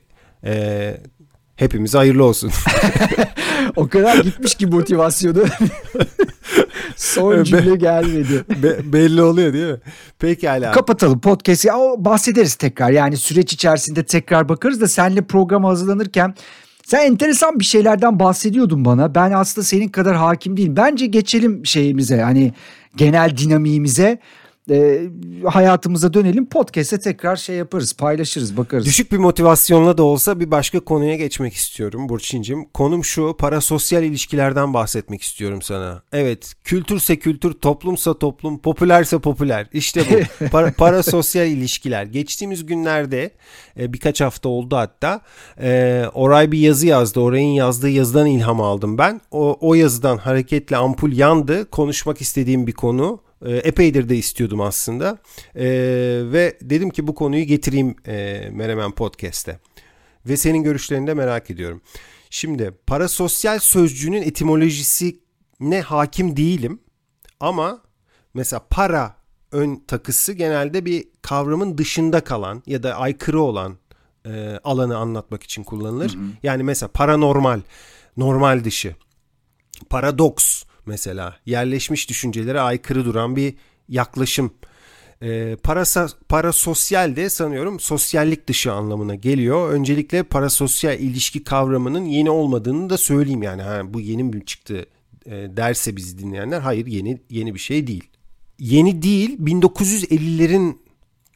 e, 0.45 0.97
hepimize 1.59 1.99
hayırlı 1.99 2.25
olsun. 2.25 2.51
o 3.77 3.89
kadar 3.89 4.17
gitmiş 4.17 4.55
ki 4.55 4.67
motivasyonu. 4.67 5.45
Son 6.97 7.39
Be- 7.39 7.45
cümle 7.45 7.77
gelmedi. 7.77 8.45
Be- 8.63 8.93
belli 8.93 9.23
oluyor 9.23 9.53
değil 9.53 9.73
mi? 9.73 9.79
Pekala. 10.19 10.73
Kapatalım 10.73 11.21
podcast'i. 11.21 11.69
Bahsederiz 11.97 12.55
tekrar. 12.55 12.91
Yani 12.91 13.17
süreç 13.17 13.53
içerisinde 13.53 14.05
tekrar 14.05 14.49
bakarız 14.49 14.81
da 14.81 14.89
seninle 14.89 15.23
programa 15.23 15.69
hazırlanırken 15.69 16.35
sen 16.85 17.07
enteresan 17.07 17.61
bir 17.61 17.65
şeylerden 17.65 18.19
bahsediyordun 18.19 18.85
bana. 18.85 19.15
Ben 19.15 19.33
aslında 19.33 19.65
senin 19.65 19.89
kadar 19.89 20.17
hakim 20.17 20.57
değilim. 20.57 20.77
Bence 20.77 21.07
geçelim 21.07 21.67
şeyimize 21.67 22.21
hani 22.21 22.53
genel 22.97 23.37
dinamiğimize. 23.37 24.19
Ee, 24.71 25.03
hayatımıza 25.45 26.15
dönelim. 26.15 26.47
Podcast'e 26.49 27.01
tekrar 27.01 27.37
şey 27.37 27.57
yaparız, 27.57 27.93
paylaşırız, 27.93 28.57
bakarız. 28.57 28.87
Düşük 28.87 29.13
bir 29.13 29.17
motivasyonla 29.17 29.99
da 29.99 30.03
olsa 30.03 30.41
bir 30.41 30.51
başka 30.51 30.81
konuya 30.81 31.17
geçmek 31.17 31.55
istiyorum 31.55 32.09
Burçin'cim. 32.09 32.65
Konum 32.65 33.05
şu 33.05 33.37
parasosyal 33.39 34.05
ilişkilerden 34.05 34.75
bahsetmek 34.75 35.23
istiyorum 35.23 35.63
sana. 35.63 36.03
Evet 36.13 36.55
kültürse 36.65 37.19
kültür, 37.19 37.53
toplumsa 37.53 38.19
toplum, 38.19 38.59
popülerse 38.59 39.19
popüler. 39.19 39.67
İşte 39.73 40.01
bu 40.11 40.45
Para- 40.45 40.73
parasosyal 40.73 41.47
ilişkiler. 41.47 42.05
Geçtiğimiz 42.05 42.67
günlerde 42.67 43.31
e, 43.81 43.93
birkaç 43.93 44.21
hafta 44.21 44.49
oldu 44.49 44.77
hatta 44.77 45.21
e, 45.61 46.05
Oray 46.15 46.53
bir 46.53 46.59
yazı 46.59 46.87
yazdı. 46.87 47.21
Oray'ın 47.21 47.53
yazdığı 47.53 47.89
yazıdan 47.91 48.27
ilham 48.27 48.61
aldım 48.61 48.99
ben. 48.99 49.21
O, 49.31 49.57
o 49.61 49.75
yazıdan 49.75 50.17
hareketle 50.17 50.77
ampul 50.77 51.13
yandı. 51.13 51.71
Konuşmak 51.71 52.21
istediğim 52.21 52.67
bir 52.67 52.73
konu. 52.73 53.28
E, 53.47 53.57
epeydir 53.57 54.09
de 54.09 54.17
istiyordum 54.17 54.61
aslında. 54.61 55.19
E, 55.55 55.67
ve 56.25 56.59
dedim 56.63 56.91
ki 56.91 57.07
bu 57.07 57.15
konuyu 57.15 57.45
getireyim 57.45 57.97
e, 58.07 58.49
Menemen 58.53 58.93
Podcast'te. 58.93 59.59
Ve 60.27 60.37
senin 60.37 60.63
görüşlerini 60.63 61.07
de 61.07 61.15
merak 61.15 61.51
ediyorum. 61.51 61.81
Şimdi 62.31 62.73
parasosyal 62.87 63.59
sözcüğünün 63.59 64.23
etimolojisine 64.23 65.81
hakim 65.85 66.37
değilim. 66.37 66.81
Ama 67.41 67.83
mesela 68.35 68.67
para 68.71 69.17
ön 69.53 69.77
takısı 69.87 70.33
genelde 70.33 70.85
bir 70.85 71.05
kavramın 71.23 71.79
dışında 71.79 72.21
kalan 72.21 72.63
ya 72.67 72.83
da 72.83 72.95
aykırı 72.95 73.41
olan 73.41 73.79
e, 74.27 74.59
alanı 74.65 74.97
anlatmak 74.97 75.43
için 75.43 75.65
kullanılır. 75.65 76.19
Yani 76.43 76.63
mesela 76.63 76.89
paranormal, 76.93 77.61
normal 78.17 78.65
dışı. 78.65 78.95
Paradoks 79.91 80.65
mesela 80.89 81.37
yerleşmiş 81.47 82.09
düşüncelere 82.09 82.61
aykırı 82.61 83.05
duran 83.05 83.37
bir 83.37 83.55
yaklaşım. 83.89 84.51
E, 85.23 85.57
parasa, 85.57 86.09
parasosyal 86.29 87.17
de 87.17 87.31
sanıyorum 87.31 87.81
sosyallik 87.81 88.49
dışı 88.49 88.73
anlamına 88.73 89.15
geliyor. 89.15 89.71
Öncelikle 89.71 90.23
parasosyal 90.23 90.99
ilişki 91.01 91.45
kavramının 91.45 92.05
yeni 92.05 92.31
olmadığını 92.31 92.91
da 92.91 92.99
söyleyeyim 92.99 93.43
yani. 93.43 93.63
Ha, 93.63 93.83
bu 93.85 94.01
yeni 94.01 94.25
mi 94.25 94.45
çıktı 94.45 94.87
e, 95.27 95.31
derse 95.33 95.97
bizi 95.97 96.19
dinleyenler 96.19 96.61
hayır 96.61 96.87
yeni 96.87 97.21
yeni 97.31 97.55
bir 97.55 97.61
şey 97.61 97.87
değil. 97.87 98.05
Yeni 98.59 99.03
değil 99.03 99.39
1950'lerin 99.39 100.77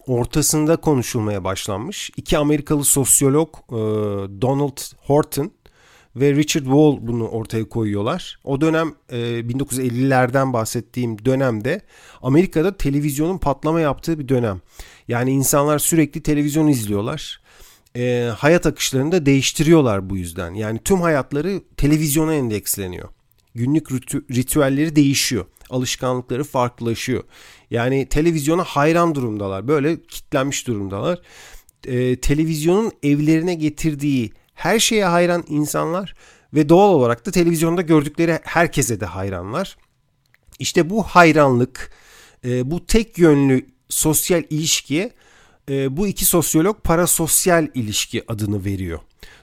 ortasında 0.07 0.77
konuşulmaya 0.77 1.45
başlanmış. 1.45 2.11
İki 2.17 2.39
Amerikalı 2.39 2.85
sosyolog 2.85 3.49
e, 3.69 3.77
Donald 4.43 4.79
Horton 4.97 5.53
ve 6.17 6.35
Richard 6.35 6.65
Wall 6.65 6.99
bunu 7.01 7.29
ortaya 7.29 7.69
koyuyorlar. 7.69 8.39
O 8.45 8.61
dönem 8.61 8.95
e, 9.11 9.17
1950'lerden 9.17 10.53
bahsettiğim 10.53 11.25
dönemde 11.25 11.81
Amerika'da 12.23 12.77
televizyonun 12.77 13.39
patlama 13.39 13.81
yaptığı 13.81 14.19
bir 14.19 14.29
dönem. 14.29 14.61
Yani 15.09 15.31
insanlar 15.31 15.79
sürekli 15.79 16.23
televizyon 16.23 16.67
izliyorlar. 16.67 17.43
E, 17.97 18.31
hayat 18.37 18.67
akışlarını 18.67 19.13
da 19.13 19.27
değiştiriyorlar 19.27 20.11
bu 20.11 20.17
yüzden. 20.17 20.55
Yani 20.55 20.81
tüm 20.85 21.01
hayatları 21.01 21.63
televizyona 21.77 22.35
endeksleniyor. 22.35 23.09
Günlük 23.55 23.91
ritü- 23.91 24.35
ritüelleri 24.35 24.97
değişiyor. 24.97 25.45
Alışkanlıkları 25.71 26.45
farklılaşıyor. 26.45 27.23
Yani 27.71 28.09
televizyona 28.09 28.65
hayran 28.65 29.15
durumdalar. 29.15 29.69
Böyle 29.69 30.03
kitlenmiş 30.03 30.67
durumdalar. 30.67 31.21
E, 31.87 32.17
televizyonun 32.17 32.93
evlerine 33.03 33.55
getirdiği 33.55 34.33
her 34.55 34.79
şeye 34.79 35.05
hayran 35.05 35.45
insanlar 35.49 36.15
ve 36.55 36.69
doğal 36.69 36.89
olarak 36.89 37.27
da 37.27 37.31
televizyonda 37.31 37.83
gördükleri 37.83 38.39
herkese 38.43 39.01
de 39.01 39.07
hayranlar. 39.07 39.77
İşte 40.59 40.91
bu 40.91 41.03
hayranlık, 41.03 41.93
e, 42.45 42.71
bu 42.71 42.87
tek 42.87 43.19
yönlü 43.19 43.67
sosyal 43.89 44.43
ilişkiye 44.51 45.11
bu 45.91 46.07
iki 46.07 46.25
sosyolog 46.25 46.85
parasosyal 46.85 47.69
ilişki 47.75 48.33
adını 48.33 48.65
veriyor. 48.65 48.99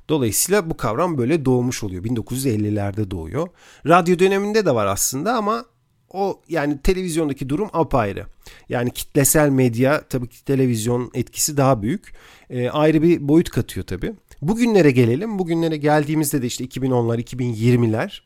Dolayısıyla 0.10 0.70
bu 0.70 0.78
kavram 0.78 1.18
böyle 1.18 1.46
doğmuş 1.46 1.84
oluyor. 1.84 2.04
1950'lerde 2.04 3.12
doğuyor. 3.12 3.48
Radyo 3.88 4.20
döneminde 4.20 4.66
de 4.66 4.76
var 4.76 4.86
aslında 4.86 5.34
ama 5.34 5.66
o 6.10 6.42
yani 6.50 6.82
televizyondaki 6.82 7.50
durum 7.50 7.70
apayrı. 7.74 8.26
Yani 8.70 8.92
kitlesel 8.92 9.50
medya 9.50 10.02
tabii 10.02 10.28
ki 10.28 10.46
televizyon 10.46 11.12
etkisi 11.14 11.58
daha 11.58 11.82
büyük. 11.82 12.14
E, 12.50 12.70
ayrı 12.70 13.02
bir 13.02 13.28
boyut 13.28 13.50
katıyor 13.50 13.86
tabii. 13.86 14.14
Bugünlere 14.42 14.92
gelelim. 14.92 15.40
Bugünlere 15.40 15.78
geldiğimizde 15.78 16.42
de 16.42 16.48
işte 16.48 16.64
2010'lar, 16.66 17.24
2020'ler 17.24 18.22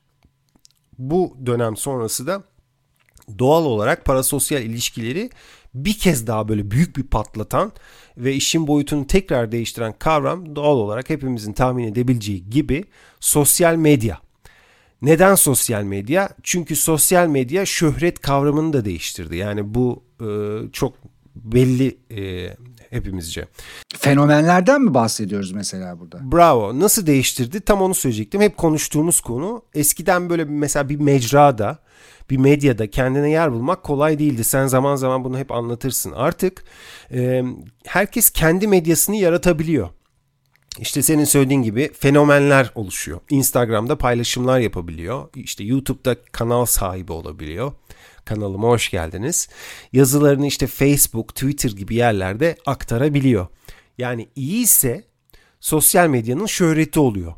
bu 0.98 1.38
dönem 1.46 1.78
sonrası 1.78 2.28
da 2.28 2.44
doğal 3.40 3.66
olarak 3.66 4.06
parasosyal 4.06 4.62
ilişkileri 4.62 5.30
bir 5.74 6.00
kez 6.00 6.28
daha 6.28 6.48
böyle 6.48 6.72
büyük 6.72 6.98
bir 6.98 7.04
patlatan 7.04 7.72
ve 8.18 8.34
işin 8.34 8.68
boyutunu 8.68 9.08
tekrar 9.08 9.52
değiştiren 9.52 9.94
kavram 10.00 10.56
doğal 10.56 10.78
olarak 10.78 11.10
hepimizin 11.10 11.54
tahmin 11.54 11.84
edebileceği 11.84 12.50
gibi 12.50 12.84
sosyal 13.20 13.76
medya. 13.76 14.20
Neden 15.02 15.36
sosyal 15.36 15.84
medya? 15.84 16.30
Çünkü 16.44 16.76
sosyal 16.76 17.28
medya 17.28 17.66
şöhret 17.66 18.20
kavramını 18.20 18.74
da 18.74 18.86
değiştirdi. 18.86 19.36
Yani 19.36 19.74
bu 19.74 20.04
e, 20.22 20.28
çok 20.72 20.94
belli 21.36 21.98
e, 22.12 22.56
hepimizce. 22.94 23.48
Fenomenlerden 23.98 24.82
mi 24.82 24.94
bahsediyoruz 24.94 25.52
mesela 25.52 26.00
burada? 26.00 26.32
Bravo. 26.32 26.80
Nasıl 26.80 27.08
değiştirdi? 27.08 27.62
Tam 27.62 27.82
onu 27.82 27.94
söyleyecektim. 27.94 28.42
Hep 28.42 28.58
konuştuğumuz 28.58 29.22
konu. 29.22 29.62
Eskiden 29.74 30.30
böyle 30.30 30.46
mesela 30.46 30.90
bir 30.90 31.00
mecrada, 31.00 31.78
bir 32.30 32.38
medyada 32.38 32.90
kendine 32.90 33.30
yer 33.30 33.52
bulmak 33.52 33.84
kolay 33.84 34.20
değildi. 34.20 34.44
Sen 34.44 34.68
zaman 34.68 34.96
zaman 34.96 35.24
bunu 35.24 35.38
hep 35.38 35.52
anlatırsın. 35.52 36.12
Artık 36.12 36.64
e, 37.12 37.44
herkes 37.86 38.30
kendi 38.30 38.68
medyasını 38.68 39.16
yaratabiliyor. 39.16 39.90
İşte 40.80 41.02
senin 41.02 41.26
söylediğin 41.26 41.62
gibi 41.62 41.92
fenomenler 41.94 42.72
oluşuyor. 42.76 43.20
Instagram'da 43.30 43.98
paylaşımlar 43.98 44.60
yapabiliyor. 44.60 45.30
İşte 45.36 45.64
YouTube'da 45.64 46.16
kanal 46.32 46.66
sahibi 46.66 47.12
olabiliyor. 47.12 47.72
Kanalıma 48.26 48.68
hoş 48.68 48.90
geldiniz. 48.90 49.50
Yazılarını 49.94 50.48
işte 50.48 50.68
Facebook, 50.68 51.36
Twitter 51.36 51.72
gibi 51.72 51.96
yerlerde 51.96 52.58
aktarabiliyor. 52.66 53.48
Yani 53.98 54.30
iyi 54.36 54.64
ise 54.64 55.04
sosyal 55.60 56.08
medyanın 56.08 56.46
şöhreti 56.46 57.00
oluyor. 57.00 57.34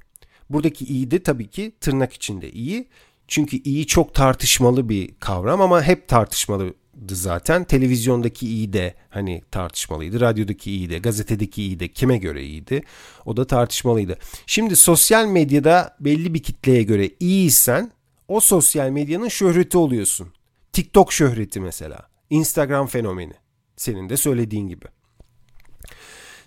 Buradaki 0.49 0.85
iyi 0.85 1.11
de 1.11 1.23
tabii 1.23 1.49
ki 1.49 1.71
tırnak 1.81 2.13
içinde 2.13 2.51
iyi. 2.51 2.87
Çünkü 3.27 3.57
iyi 3.57 3.87
çok 3.87 4.13
tartışmalı 4.13 4.89
bir 4.89 5.15
kavram 5.19 5.61
ama 5.61 5.83
hep 5.83 6.07
tartışmalı 6.07 6.73
zaten. 7.09 7.63
Televizyondaki 7.63 8.47
iyi 8.47 8.73
de 8.73 8.93
hani 9.09 9.41
tartışmalıydı. 9.51 10.19
Radyodaki 10.19 10.71
iyi 10.71 10.89
de, 10.89 10.97
gazetedeki 10.97 11.63
iyi 11.63 11.79
de 11.79 11.87
kime 11.87 12.17
göre 12.17 12.43
iyiydi? 12.43 12.83
O 13.25 13.37
da 13.37 13.47
tartışmalıydı. 13.47 14.17
Şimdi 14.45 14.75
sosyal 14.75 15.27
medyada 15.27 15.97
belli 15.99 16.33
bir 16.33 16.43
kitleye 16.43 16.83
göre 16.83 17.09
iyiysen 17.19 17.91
o 18.27 18.39
sosyal 18.39 18.89
medyanın 18.89 19.27
şöhreti 19.27 19.77
oluyorsun. 19.77 20.27
TikTok 20.75 21.13
şöhreti 21.13 21.59
mesela. 21.59 22.07
Instagram 22.29 22.87
fenomeni. 22.87 23.33
Senin 23.75 24.09
de 24.09 24.17
söylediğin 24.17 24.67
gibi. 24.67 24.85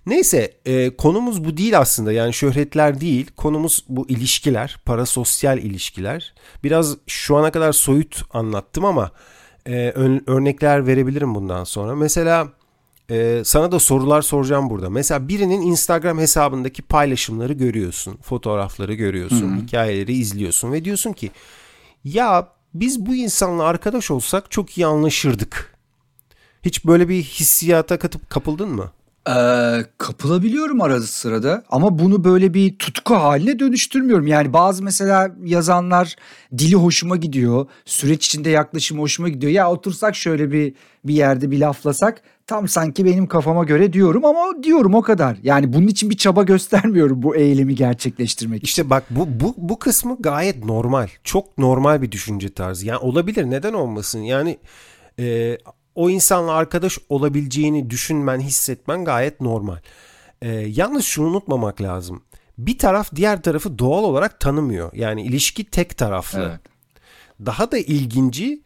Neyse 0.07 0.53
e, 0.67 0.97
konumuz 0.97 1.45
bu 1.45 1.57
değil 1.57 1.79
aslında 1.79 2.13
yani 2.13 2.35
şöhretler 2.35 3.01
değil 3.01 3.31
konumuz 3.37 3.85
bu 3.89 4.09
ilişkiler 4.09 4.77
parasosyal 4.85 5.59
ilişkiler 5.59 6.35
biraz 6.65 6.97
şu 7.07 7.37
ana 7.37 7.51
kadar 7.51 7.73
soyut 7.73 8.23
anlattım 8.31 8.85
ama 8.85 9.11
e, 9.67 9.93
örnekler 10.27 10.87
verebilirim 10.87 11.35
bundan 11.35 11.65
sonra 11.65 11.95
mesela 11.95 12.49
e, 13.11 13.43
sana 13.45 13.73
da 13.73 13.79
sorular 13.79 14.23
soracağım 14.23 14.71
burada 14.71 14.91
mesela 14.91 15.29
birinin 15.29 15.63
Instagram 15.63 16.19
hesabındaki 16.19 16.83
paylaşımları 16.83 17.53
görüyorsun 17.53 18.17
fotoğrafları 18.23 18.95
görüyorsun 18.95 19.57
Hı-hı. 19.57 19.63
hikayeleri 19.63 20.13
izliyorsun 20.13 20.73
ve 20.73 20.85
diyorsun 20.85 21.13
ki 21.13 21.31
ya 22.05 22.58
biz 22.81 23.07
bu 23.07 23.15
insanla 23.15 23.65
arkadaş 23.65 24.11
olsak 24.11 24.51
çok 24.51 24.79
iyi 24.79 24.87
anlaşırdık 24.87 25.79
hiç 26.65 26.85
böyle 26.85 27.09
bir 27.09 27.23
hissiyata 27.23 27.99
katıp 27.99 28.31
kapıldın 28.31 28.69
mı? 28.69 28.93
Kapılabiliyorum 29.99 30.83
arada 30.83 31.03
sırada 31.03 31.65
ama 31.71 31.99
bunu 31.99 32.25
böyle 32.25 32.55
bir 32.55 32.79
tutku 32.79 33.15
haline 33.15 33.59
dönüştürmüyorum. 33.59 34.27
Yani 34.27 34.53
bazı 34.53 34.83
mesela 34.83 35.31
yazanlar 35.45 36.17
dili 36.59 36.75
hoşuma 36.75 37.17
gidiyor. 37.17 37.67
Süreç 37.85 38.27
içinde 38.27 38.51
yaklaşımı 38.51 39.01
hoşuma 39.01 39.29
gidiyor. 39.29 39.53
Ya 39.53 39.71
otursak 39.71 40.17
şöyle 40.17 40.53
bir 40.53 40.75
bir 41.05 41.15
yerde 41.15 41.51
bir 41.51 41.59
laflasak 41.59 42.23
tam 42.47 42.69
sanki 42.69 43.05
benim 43.05 43.27
kafama 43.27 43.65
göre 43.65 43.93
diyorum 43.93 44.25
ama 44.25 44.63
diyorum 44.63 44.95
o 44.95 45.03
kadar. 45.03 45.37
Yani 45.43 45.73
bunun 45.73 45.87
için 45.87 46.11
bir 46.11 46.17
çaba 46.17 46.43
göstermiyorum 46.43 47.23
bu 47.23 47.37
eylemi 47.37 47.75
gerçekleştirmek 47.75 48.57
için. 48.59 48.67
İşte 48.67 48.91
bak 48.91 49.05
bu 49.11 49.41
bu 49.41 49.55
bu 49.57 49.79
kısmı 49.79 50.17
gayet 50.21 50.65
normal. 50.65 51.09
Çok 51.25 51.59
normal 51.59 52.03
bir 52.03 52.13
düşünce 52.13 52.49
tarzı. 52.49 52.87
Yani 52.87 52.99
olabilir 52.99 53.51
neden 53.51 53.73
olmasın? 53.73 54.21
Yani 54.21 54.59
e, 55.19 55.59
o 55.99 56.11
insanla 56.11 56.53
arkadaş 56.53 56.99
olabileceğini 57.09 57.91
düşünmen, 57.91 58.41
hissetmen 58.41 59.05
gayet 59.05 59.41
normal. 59.41 59.79
Ee, 60.43 60.49
yalnız 60.51 61.05
şunu 61.05 61.27
unutmamak 61.27 61.83
lazım. 61.83 62.23
Bir 62.59 62.79
taraf 62.79 63.11
diğer 63.17 63.43
tarafı 63.43 63.79
doğal 63.79 64.05
olarak 64.05 64.41
tanımıyor. 64.41 64.93
Yani 64.95 65.23
ilişki 65.23 65.65
tek 65.65 65.99
taraflı. 65.99 66.49
Evet. 66.51 66.61
Daha 67.47 67.73
da 67.73 67.79
ilginci 67.79 68.63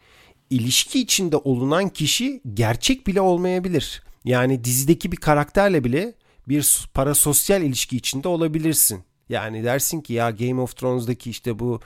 ilişki 0.49 0.99
içinde 0.99 1.37
olunan 1.37 1.89
kişi 1.89 2.41
gerçek 2.53 3.07
bile 3.07 3.21
olmayabilir. 3.21 4.03
Yani 4.25 4.63
dizideki 4.63 5.11
bir 5.11 5.17
karakterle 5.17 5.83
bile 5.83 6.13
bir 6.47 6.85
parasosyal 6.93 7.61
ilişki 7.61 7.97
içinde 7.97 8.27
olabilirsin. 8.27 9.03
Yani 9.29 9.63
dersin 9.63 10.01
ki 10.01 10.13
ya 10.13 10.29
Game 10.31 10.61
of 10.61 10.75
Thrones'daki 10.77 11.29
işte 11.29 11.59
bu 11.59 11.79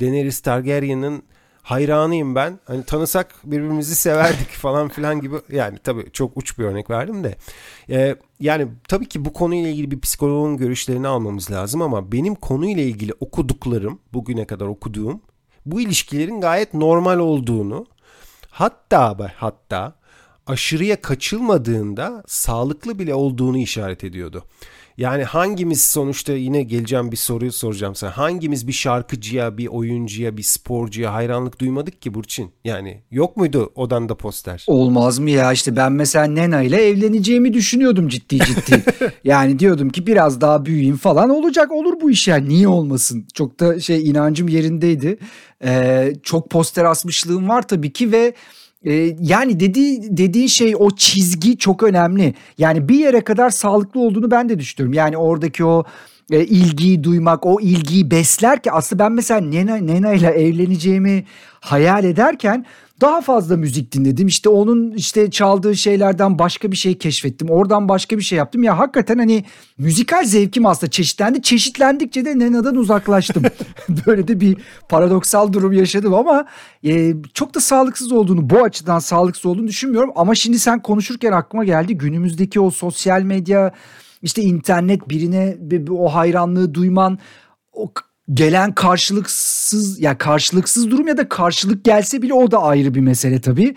Daenerys 0.00 0.40
Targaryen'ın 0.40 1.22
hayranıyım 1.64 2.34
ben. 2.34 2.58
Hani 2.64 2.84
tanısak 2.84 3.34
birbirimizi 3.44 3.94
severdik 3.94 4.50
falan 4.50 4.88
filan 4.88 5.20
gibi. 5.20 5.36
Yani 5.52 5.78
tabii 5.84 6.10
çok 6.12 6.36
uç 6.36 6.58
bir 6.58 6.64
örnek 6.64 6.90
verdim 6.90 7.24
de. 7.24 7.36
Ee, 7.90 8.16
yani 8.40 8.68
tabii 8.88 9.08
ki 9.08 9.24
bu 9.24 9.32
konuyla 9.32 9.70
ilgili 9.70 9.90
bir 9.90 10.00
psikologun 10.00 10.56
görüşlerini 10.56 11.08
almamız 11.08 11.50
lazım 11.50 11.82
ama 11.82 12.12
benim 12.12 12.34
konuyla 12.34 12.82
ilgili 12.82 13.12
okuduklarım, 13.20 13.98
bugüne 14.12 14.44
kadar 14.44 14.66
okuduğum 14.66 15.20
bu 15.66 15.80
ilişkilerin 15.80 16.40
gayet 16.40 16.74
normal 16.74 17.18
olduğunu 17.18 17.86
hatta 18.50 19.18
hatta 19.36 19.96
aşırıya 20.46 21.00
kaçılmadığında 21.00 22.22
sağlıklı 22.26 22.98
bile 22.98 23.14
olduğunu 23.14 23.58
işaret 23.58 24.04
ediyordu. 24.04 24.44
Yani 24.98 25.24
hangimiz 25.24 25.84
sonuçta 25.84 26.32
yine 26.32 26.62
geleceğim 26.62 27.12
bir 27.12 27.16
soruyu 27.16 27.52
soracağım 27.52 27.94
sana. 27.94 28.16
Hangimiz 28.16 28.68
bir 28.68 28.72
şarkıcıya, 28.72 29.58
bir 29.58 29.66
oyuncuya, 29.66 30.36
bir 30.36 30.42
sporcuya 30.42 31.14
hayranlık 31.14 31.58
duymadık 31.58 32.02
ki 32.02 32.14
Burçin? 32.14 32.50
Yani 32.64 33.02
yok 33.10 33.36
muydu 33.36 33.72
odanda 33.74 34.14
poster? 34.16 34.64
Olmaz 34.66 35.18
mı 35.18 35.30
ya 35.30 35.52
işte 35.52 35.76
ben 35.76 35.92
mesela 35.92 36.24
Nena 36.24 36.62
ile 36.62 36.88
evleneceğimi 36.88 37.54
düşünüyordum 37.54 38.08
ciddi 38.08 38.38
ciddi. 38.38 38.82
yani 39.24 39.58
diyordum 39.58 39.90
ki 39.90 40.06
biraz 40.06 40.40
daha 40.40 40.64
büyüyeyim 40.64 40.96
falan 40.96 41.30
olacak 41.30 41.72
olur 41.72 42.00
bu 42.00 42.10
iş 42.10 42.28
yani 42.28 42.48
niye 42.48 42.68
olmasın? 42.68 43.26
Çok 43.34 43.60
da 43.60 43.80
şey 43.80 44.10
inancım 44.10 44.48
yerindeydi. 44.48 45.18
Ee, 45.64 46.12
çok 46.22 46.50
poster 46.50 46.84
asmışlığım 46.84 47.48
var 47.48 47.68
tabii 47.68 47.92
ki 47.92 48.12
ve 48.12 48.34
ee, 48.84 49.16
yani 49.20 49.60
dediği 49.60 50.16
dediğin 50.16 50.46
şey 50.46 50.74
o 50.78 50.90
çizgi 50.90 51.58
çok 51.58 51.82
önemli. 51.82 52.34
Yani 52.58 52.88
bir 52.88 52.98
yere 52.98 53.20
kadar 53.20 53.50
sağlıklı 53.50 54.00
olduğunu 54.00 54.30
ben 54.30 54.48
de 54.48 54.58
düşünüyorum. 54.58 54.94
Yani 54.94 55.16
oradaki 55.16 55.64
o 55.64 55.84
e, 56.30 56.44
ilgiyi 56.44 57.04
duymak, 57.04 57.46
o 57.46 57.60
ilgiyi 57.60 58.10
besler 58.10 58.62
ki 58.62 58.72
aslında 58.72 59.04
ben 59.04 59.12
mesela 59.12 59.40
Nena, 59.40 59.76
Nena 59.76 60.12
ile 60.12 60.28
evleneceğimi 60.28 61.24
hayal 61.60 62.04
ederken 62.04 62.66
daha 63.00 63.20
fazla 63.20 63.56
müzik 63.56 63.92
dinledim. 63.92 64.26
İşte 64.26 64.48
onun 64.48 64.90
işte 64.90 65.30
çaldığı 65.30 65.76
şeylerden 65.76 66.38
başka 66.38 66.72
bir 66.72 66.76
şey 66.76 66.98
keşfettim. 66.98 67.50
Oradan 67.50 67.88
başka 67.88 68.18
bir 68.18 68.22
şey 68.22 68.38
yaptım. 68.38 68.62
Ya 68.62 68.78
hakikaten 68.78 69.18
hani 69.18 69.44
müzikal 69.78 70.24
zevkim 70.24 70.66
aslında 70.66 70.90
çeşitlendi. 70.90 71.42
Çeşitlendikçe 71.42 72.24
de 72.24 72.38
Nena'dan 72.38 72.76
uzaklaştım. 72.76 73.42
Böyle 74.06 74.28
de 74.28 74.40
bir 74.40 74.56
paradoksal 74.88 75.52
durum 75.52 75.72
yaşadım 75.72 76.14
ama 76.14 76.46
e, 76.84 77.14
çok 77.34 77.54
da 77.54 77.60
sağlıksız 77.60 78.12
olduğunu 78.12 78.50
bu 78.50 78.62
açıdan 78.62 78.98
sağlıksız 78.98 79.46
olduğunu 79.46 79.68
düşünmüyorum. 79.68 80.10
Ama 80.14 80.34
şimdi 80.34 80.58
sen 80.58 80.82
konuşurken 80.82 81.32
aklıma 81.32 81.64
geldi 81.64 81.98
günümüzdeki 81.98 82.60
o 82.60 82.70
sosyal 82.70 83.22
medya 83.22 83.72
işte 84.22 84.42
internet 84.42 85.08
birine 85.08 85.56
o 85.90 86.14
hayranlığı 86.14 86.74
duyman 86.74 87.18
o 87.72 87.92
gelen 88.32 88.72
karşılıksız 88.72 90.00
ya 90.00 90.18
karşılıksız 90.18 90.90
durum 90.90 91.08
ya 91.08 91.16
da 91.16 91.28
karşılık 91.28 91.84
gelse 91.84 92.22
bile 92.22 92.34
o 92.34 92.50
da 92.50 92.62
ayrı 92.62 92.94
bir 92.94 93.00
mesele 93.00 93.40
tabii. 93.40 93.74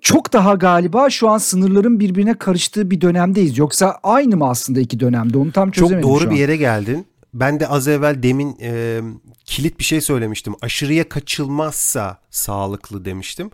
Çok 0.00 0.32
daha 0.32 0.54
galiba 0.54 1.10
şu 1.10 1.28
an 1.28 1.38
sınırların 1.38 2.00
birbirine 2.00 2.34
karıştığı 2.34 2.90
bir 2.90 3.00
dönemdeyiz. 3.00 3.58
Yoksa 3.58 3.98
aynı 4.02 4.36
mı 4.36 4.48
aslında 4.48 4.80
iki 4.80 5.00
dönemde 5.00 5.38
onu 5.38 5.52
tam 5.52 5.70
çözemedim 5.70 6.08
Çok 6.08 6.20
doğru 6.20 6.30
bir 6.30 6.36
yere 6.36 6.56
geldin. 6.56 7.06
Ben 7.34 7.60
de 7.60 7.68
az 7.68 7.88
evvel 7.88 8.22
demin 8.22 8.56
e, 8.60 9.00
kilit 9.44 9.78
bir 9.78 9.84
şey 9.84 10.00
söylemiştim. 10.00 10.54
Aşırıya 10.62 11.08
kaçılmazsa 11.08 12.18
sağlıklı 12.30 13.04
demiştim. 13.04 13.50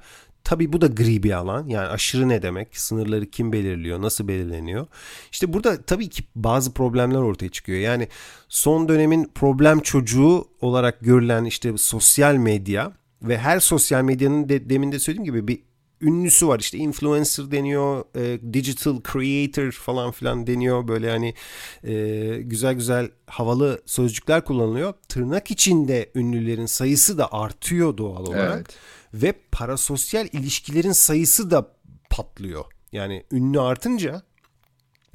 Tabii 0.47 0.73
bu 0.73 0.81
da 0.81 0.87
gri 0.87 1.23
bir 1.23 1.31
alan. 1.31 1.69
Yani 1.69 1.89
aşırı 1.89 2.29
ne 2.29 2.43
demek? 2.43 2.79
Sınırları 2.79 3.27
kim 3.27 3.53
belirliyor? 3.53 4.03
Nasıl 4.03 4.29
belirleniyor? 4.29 4.87
İşte 5.33 5.53
burada 5.53 5.83
tabii 5.83 6.09
ki 6.09 6.25
bazı 6.35 6.75
problemler 6.75 7.19
ortaya 7.19 7.49
çıkıyor. 7.49 7.79
Yani 7.79 8.09
son 8.49 8.89
dönemin 8.89 9.31
problem 9.35 9.81
çocuğu 9.81 10.49
olarak 10.61 11.01
görülen 11.01 11.45
işte 11.45 11.79
sosyal 11.79 12.35
medya 12.35 12.93
ve 13.23 13.39
her 13.39 13.61
sosyal 13.61 14.03
medyanın 14.03 14.49
de, 14.49 14.71
demin 14.71 14.93
de 14.93 14.99
söylediğim 14.99 15.25
gibi 15.25 15.49
bir 15.49 15.63
ünlüsü 16.01 16.49
var 16.49 16.61
işte 16.61 16.79
influencer 16.79 17.51
deniyor, 17.51 18.05
e, 18.17 18.53
digital 18.53 18.97
creator 19.13 19.73
falan 19.73 20.11
filan 20.11 20.47
deniyor 20.47 20.89
böyle 20.89 21.11
hani 21.11 21.35
e, 21.85 21.95
güzel 22.43 22.75
güzel 22.75 23.11
havalı 23.27 23.83
sözcükler 23.87 24.45
kullanılıyor. 24.45 24.95
Tırnak 25.09 25.51
içinde 25.51 26.11
ünlülerin 26.15 26.67
sayısı 26.67 27.19
da 27.19 27.33
artıyor 27.33 27.97
doğal 27.97 28.27
olarak. 28.27 28.57
Evet 28.57 28.77
ve 29.23 29.35
parasosyal 29.53 30.29
ilişkilerin 30.33 30.93
sayısı 30.93 31.51
da 31.51 31.73
patlıyor. 32.11 32.65
Yani 32.93 33.25
ünlü 33.33 33.61
artınca 33.61 34.23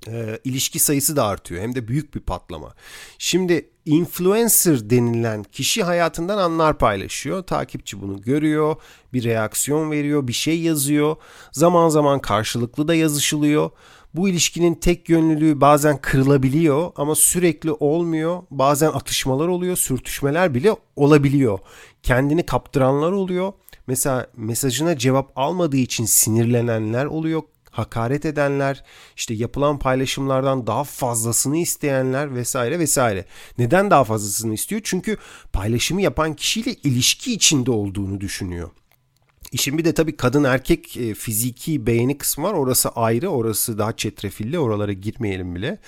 e, 0.08 0.40
ilişki 0.44 0.80
sayısı 0.80 1.16
da 1.16 1.26
artıyor. 1.26 1.62
Hem 1.62 1.76
de 1.76 1.88
büyük 1.88 2.16
bir 2.16 2.20
patlama. 2.20 2.74
Şimdi 3.18 3.70
influencer 3.86 4.90
denilen 4.90 5.44
kişi 5.44 5.84
hayatından 5.84 6.38
anlar 6.38 6.78
paylaşıyor. 6.78 7.44
Takipçi 7.44 8.02
bunu 8.02 8.22
görüyor, 8.22 8.76
bir 9.14 9.24
reaksiyon 9.24 9.92
veriyor, 9.92 10.28
bir 10.28 10.34
şey 10.34 10.62
yazıyor. 10.62 11.16
Zaman 11.52 11.90
zaman 11.90 12.20
karşılıklı 12.20 12.88
da 12.88 12.96
yazışılıyor. 12.96 13.70
Bu 14.14 14.30
ilişkinin 14.30 14.74
tek 14.76 15.10
yönlülüğü 15.10 15.62
bazen 15.62 15.98
kırılabiliyor 15.98 16.92
ama 16.96 17.16
sürekli 17.16 17.72
olmuyor. 17.72 18.44
Bazen 18.52 18.92
atışmalar 18.92 19.48
oluyor, 19.48 19.76
sürtüşmeler 19.76 20.54
bile 20.54 20.76
olabiliyor. 20.96 21.60
Kendini 22.04 22.46
kaptıranlar 22.46 23.12
oluyor. 23.12 23.54
Mesela 23.88 24.28
mesajına 24.38 24.98
cevap 24.98 25.32
almadığı 25.36 25.78
için 25.78 26.06
sinirlenenler 26.06 27.06
oluyor, 27.06 27.42
hakaret 27.72 28.26
edenler, 28.26 28.84
işte 29.18 29.34
yapılan 29.34 29.80
paylaşımlardan 29.80 30.68
daha 30.68 30.84
fazlasını 30.84 31.58
isteyenler 31.58 32.36
vesaire 32.36 32.80
vesaire. 32.80 33.26
Neden 33.58 33.92
daha 33.92 34.04
fazlasını 34.04 34.54
istiyor? 34.54 34.82
Çünkü 34.84 35.18
paylaşımı 35.54 36.02
yapan 36.02 36.36
kişiyle 36.36 36.74
ilişki 36.74 37.34
içinde 37.34 37.72
olduğunu 37.72 38.22
düşünüyor. 38.22 38.70
İşin 39.52 39.78
bir 39.78 39.86
de 39.86 39.94
tabii 39.94 40.18
kadın 40.18 40.44
erkek 40.44 40.98
e, 40.98 41.14
fiziki 41.14 41.88
beğeni 41.88 42.18
kısmı 42.18 42.44
var. 42.44 42.54
Orası 42.54 42.90
ayrı, 42.90 43.30
orası 43.30 43.78
daha 43.78 43.96
çetrefilli. 43.96 44.60
Oralara 44.60 44.94
girmeyelim 44.94 45.56
bile. 45.56 45.80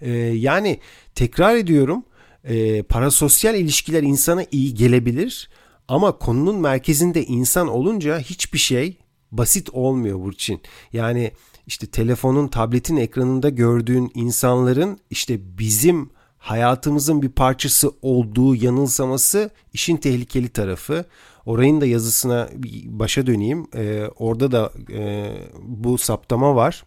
E, 0.00 0.10
yani 0.18 0.80
tekrar 1.14 1.56
ediyorum, 1.56 2.04
e, 2.44 2.82
parasosyal 2.82 3.54
ilişkiler 3.54 4.02
insana 4.02 4.44
iyi 4.50 4.74
gelebilir 4.74 5.48
ama 5.88 6.18
konunun 6.18 6.56
merkezinde 6.56 7.24
insan 7.24 7.68
olunca 7.68 8.18
hiçbir 8.18 8.58
şey 8.58 8.98
basit 9.32 9.70
olmuyor 9.70 10.20
Burçin. 10.20 10.60
Yani 10.92 11.32
işte 11.66 11.86
telefonun, 11.86 12.48
tabletin 12.48 12.96
ekranında 12.96 13.48
gördüğün 13.48 14.10
insanların 14.14 14.98
işte 15.10 15.58
bizim 15.58 16.10
hayatımızın 16.38 17.22
bir 17.22 17.28
parçası 17.28 17.90
olduğu 18.02 18.54
yanılsaması 18.54 19.50
işin 19.72 19.96
tehlikeli 19.96 20.48
tarafı. 20.48 21.04
Orayın 21.46 21.80
da 21.80 21.86
yazısına 21.86 22.48
başa 22.84 23.26
döneyim. 23.26 23.66
Ee, 23.74 24.04
orada 24.16 24.52
da 24.52 24.72
e, 24.92 25.32
bu 25.62 25.98
saptama 25.98 26.54
var. 26.54 26.84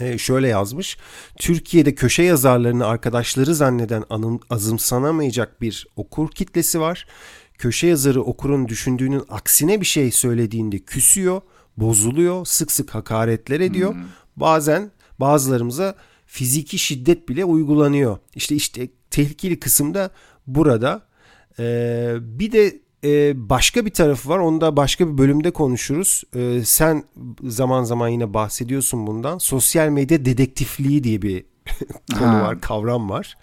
Ee, 0.00 0.18
şöyle 0.18 0.48
yazmış. 0.48 0.96
Türkiye'de 1.36 1.94
köşe 1.94 2.22
yazarlarını 2.22 2.86
arkadaşları 2.86 3.54
zanneden 3.54 4.04
anım, 4.10 4.40
azımsanamayacak 4.50 5.60
bir 5.60 5.86
okur 5.96 6.30
kitlesi 6.30 6.80
var 6.80 7.06
köşe 7.62 7.86
yazarı 7.86 8.22
okurun 8.22 8.68
düşündüğünün 8.68 9.22
aksine 9.28 9.80
bir 9.80 9.86
şey 9.86 10.10
söylediğinde 10.10 10.78
küsüyor, 10.78 11.40
bozuluyor, 11.76 12.46
sık 12.46 12.72
sık 12.72 12.94
hakaretler 12.94 13.60
ediyor. 13.60 13.94
Hmm. 13.94 14.02
Bazen 14.36 14.90
bazılarımıza 15.20 15.94
fiziki 16.26 16.78
şiddet 16.78 17.28
bile 17.28 17.44
uygulanıyor. 17.44 18.18
İşte 18.34 18.54
işte 18.54 18.88
tehlikeli 19.10 19.60
kısım 19.60 19.94
da 19.94 20.10
burada. 20.46 21.06
Ee, 21.58 22.14
bir 22.20 22.52
de 22.52 22.80
e, 23.04 23.32
başka 23.48 23.86
bir 23.86 23.90
tarafı 23.90 24.28
var. 24.28 24.38
Onu 24.38 24.60
da 24.60 24.76
başka 24.76 25.08
bir 25.08 25.18
bölümde 25.18 25.50
konuşuruz. 25.50 26.24
Ee, 26.34 26.62
sen 26.64 27.04
zaman 27.42 27.84
zaman 27.84 28.08
yine 28.08 28.34
bahsediyorsun 28.34 29.06
bundan. 29.06 29.38
Sosyal 29.38 29.88
medya 29.88 30.24
dedektifliği 30.24 31.04
diye 31.04 31.22
bir 31.22 31.44
konu 32.18 32.28
ha. 32.28 32.42
var, 32.42 32.60
kavram 32.60 33.10
var. 33.10 33.36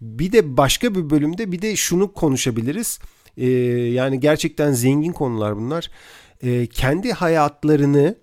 Bir 0.00 0.32
de 0.32 0.56
başka 0.56 0.94
bir 0.94 1.10
bölümde 1.10 1.52
bir 1.52 1.62
de 1.62 1.76
şunu 1.76 2.12
konuşabiliriz. 2.12 2.98
E, 3.36 3.46
yani 3.90 4.20
gerçekten 4.20 4.72
zengin 4.72 5.12
konular 5.12 5.56
bunlar. 5.56 5.90
E, 6.42 6.66
kendi 6.66 7.12
hayatlarını 7.12 8.16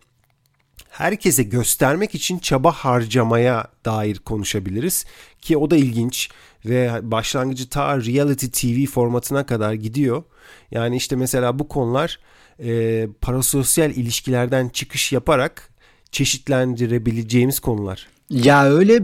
herkese 0.89 1.43
göstermek 1.43 2.15
için 2.15 2.39
çaba 2.39 2.71
harcamaya 2.71 3.67
dair 3.85 4.19
konuşabiliriz 4.19 5.05
ki 5.41 5.57
o 5.57 5.71
da 5.71 5.75
ilginç 5.75 6.29
ve 6.65 6.99
başlangıcı 7.01 7.69
ta 7.69 7.97
reality 7.97 8.47
TV 8.47 8.91
formatına 8.91 9.45
kadar 9.45 9.73
gidiyor. 9.73 10.23
Yani 10.71 10.95
işte 10.95 11.15
mesela 11.15 11.59
bu 11.59 11.67
konular 11.67 12.19
e, 12.63 13.07
parasosyal 13.21 13.91
ilişkilerden 13.91 14.69
çıkış 14.69 15.11
yaparak 15.11 15.72
çeşitlendirebileceğimiz 16.13 17.59
konular. 17.59 18.07
Ya 18.29 18.65
öyle 18.65 18.99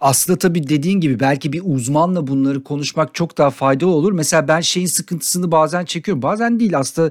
aslında 0.00 0.38
tabii 0.38 0.68
dediğin 0.68 1.00
gibi 1.00 1.20
belki 1.20 1.52
bir 1.52 1.62
uzmanla 1.64 2.26
bunları 2.26 2.64
konuşmak 2.64 3.14
çok 3.14 3.38
daha 3.38 3.50
faydalı 3.50 3.90
olur. 3.90 4.12
Mesela 4.12 4.48
ben 4.48 4.60
şeyin 4.60 4.86
sıkıntısını 4.86 5.52
bazen 5.52 5.84
çekiyorum. 5.84 6.22
Bazen 6.22 6.60
değil 6.60 6.78
aslında 6.78 7.10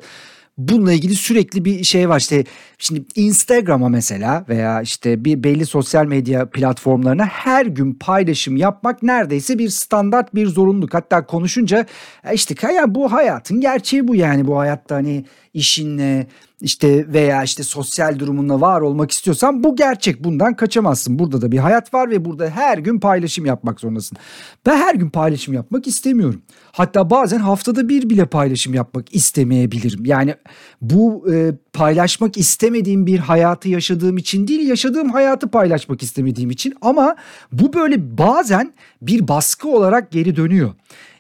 bununla 0.58 0.94
ilgili 0.94 1.16
sürekli 1.16 1.66
bir 1.66 1.84
şey 1.84 2.10
var. 2.10 2.20
İşte 2.20 2.44
şimdi 2.78 3.06
Instagram'a 3.16 3.90
mesela 3.90 4.46
veya 4.50 4.82
işte 4.82 5.26
bir 5.26 5.44
belli 5.44 5.66
sosyal 5.66 6.06
medya 6.06 6.50
platformlarına 6.50 7.26
her 7.26 7.66
gün 7.66 7.94
paylaşım 7.94 8.58
yapmak 8.58 9.04
neredeyse 9.04 9.60
bir 9.60 9.70
standart 9.70 10.36
bir 10.36 10.48
zorunluluk. 10.48 10.94
Hatta 10.94 11.26
konuşunca 11.26 11.86
işte 12.34 12.74
ya 12.74 12.96
bu 12.96 13.12
hayatın 13.12 13.62
gerçeği 13.62 14.08
bu 14.08 14.16
yani 14.16 14.48
bu 14.48 14.58
hayatta 14.58 14.96
hani 14.96 15.26
işinle 15.54 16.28
işte 16.62 17.14
veya 17.14 17.44
işte 17.44 17.64
sosyal 17.64 18.20
durumunla 18.20 18.62
var 18.62 18.82
olmak 18.82 19.12
istiyorsan 19.12 19.64
bu 19.64 19.76
gerçek 19.76 20.24
bundan 20.24 20.54
kaçamazsın. 20.54 21.20
Burada 21.20 21.42
da 21.42 21.52
bir 21.52 21.58
hayat 21.58 21.94
var 21.94 22.10
ve 22.10 22.26
burada 22.26 22.50
her 22.50 22.78
gün 22.78 23.00
paylaşım 23.00 23.46
yapmak 23.46 23.80
zorundasın. 23.80 24.18
Ben 24.66 24.78
her 24.78 24.96
gün 24.96 25.10
paylaşım 25.10 25.54
yapmak 25.54 25.88
istemiyorum. 25.88 26.42
Hatta 26.72 27.10
bazen 27.10 27.40
haftada 27.40 27.90
bir 27.90 28.10
bile 28.10 28.26
paylaşım 28.26 28.74
yapmak 28.74 29.16
istemeyebilirim. 29.16 30.06
Yani 30.06 30.36
bu 30.82 31.34
e, 31.34 31.52
paylaşmak 31.78 32.38
istemediğim 32.38 33.06
bir 33.06 33.20
hayatı 33.20 33.70
yaşadığım 33.70 34.18
için 34.18 34.48
değil 34.48 34.68
yaşadığım 34.68 35.10
hayatı 35.10 35.48
paylaşmak 35.48 36.04
istemediğim 36.04 36.52
için 36.52 36.74
ama 36.82 37.16
bu 37.52 37.74
böyle 37.74 38.18
bazen 38.18 38.74
bir 39.02 39.28
baskı 39.28 39.70
olarak 39.70 40.12
geri 40.12 40.36
dönüyor. 40.36 40.74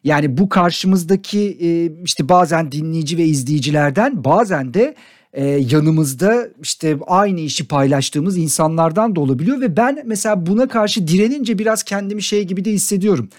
Yani 0.03 0.37
bu 0.37 0.49
karşımızdaki 0.49 1.57
e, 1.61 2.01
işte 2.03 2.29
bazen 2.29 2.71
dinleyici 2.71 3.17
ve 3.17 3.23
izleyicilerden 3.23 4.23
bazen 4.23 4.73
de 4.73 4.95
e, 5.33 5.45
yanımızda 5.45 6.47
işte 6.61 6.97
aynı 7.07 7.39
işi 7.39 7.67
paylaştığımız 7.67 8.37
insanlardan 8.37 9.15
da 9.15 9.19
olabiliyor 9.19 9.61
ve 9.61 9.77
ben 9.77 10.03
mesela 10.05 10.45
buna 10.45 10.67
karşı 10.67 11.07
direnince 11.07 11.59
biraz 11.59 11.83
kendimi 11.83 12.21
şey 12.21 12.43
gibi 12.43 12.65
de 12.65 12.71
hissediyorum. 12.71 13.29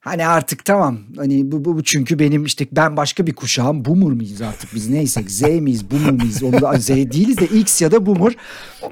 Hani 0.00 0.26
artık 0.26 0.64
tamam 0.64 0.98
hani 1.16 1.52
bu, 1.52 1.64
bu, 1.64 1.76
bu 1.76 1.82
çünkü 1.82 2.18
benim 2.18 2.44
işte 2.44 2.66
ben 2.72 2.96
başka 2.96 3.26
bir 3.26 3.32
kuşağım 3.32 3.84
boomer 3.84 4.12
mıyız 4.12 4.42
artık 4.42 4.74
biz 4.74 4.90
neysek 4.90 5.30
Z 5.30 5.42
miyiz 5.42 5.90
boomer 5.90 6.10
mıyız 6.10 6.42
onu 6.42 6.60
da 6.60 6.72
Z 6.78 6.88
değiliz 6.88 7.38
de 7.38 7.46
X 7.46 7.82
ya 7.82 7.92
da 7.92 8.06
boomer 8.06 8.36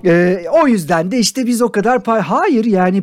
ee, 0.04 0.44
o 0.62 0.66
yüzden 0.66 1.10
de 1.10 1.18
işte 1.18 1.46
biz 1.46 1.62
o 1.62 1.72
kadar 1.72 2.04
pay 2.04 2.20
hayır 2.20 2.64
yani 2.64 3.02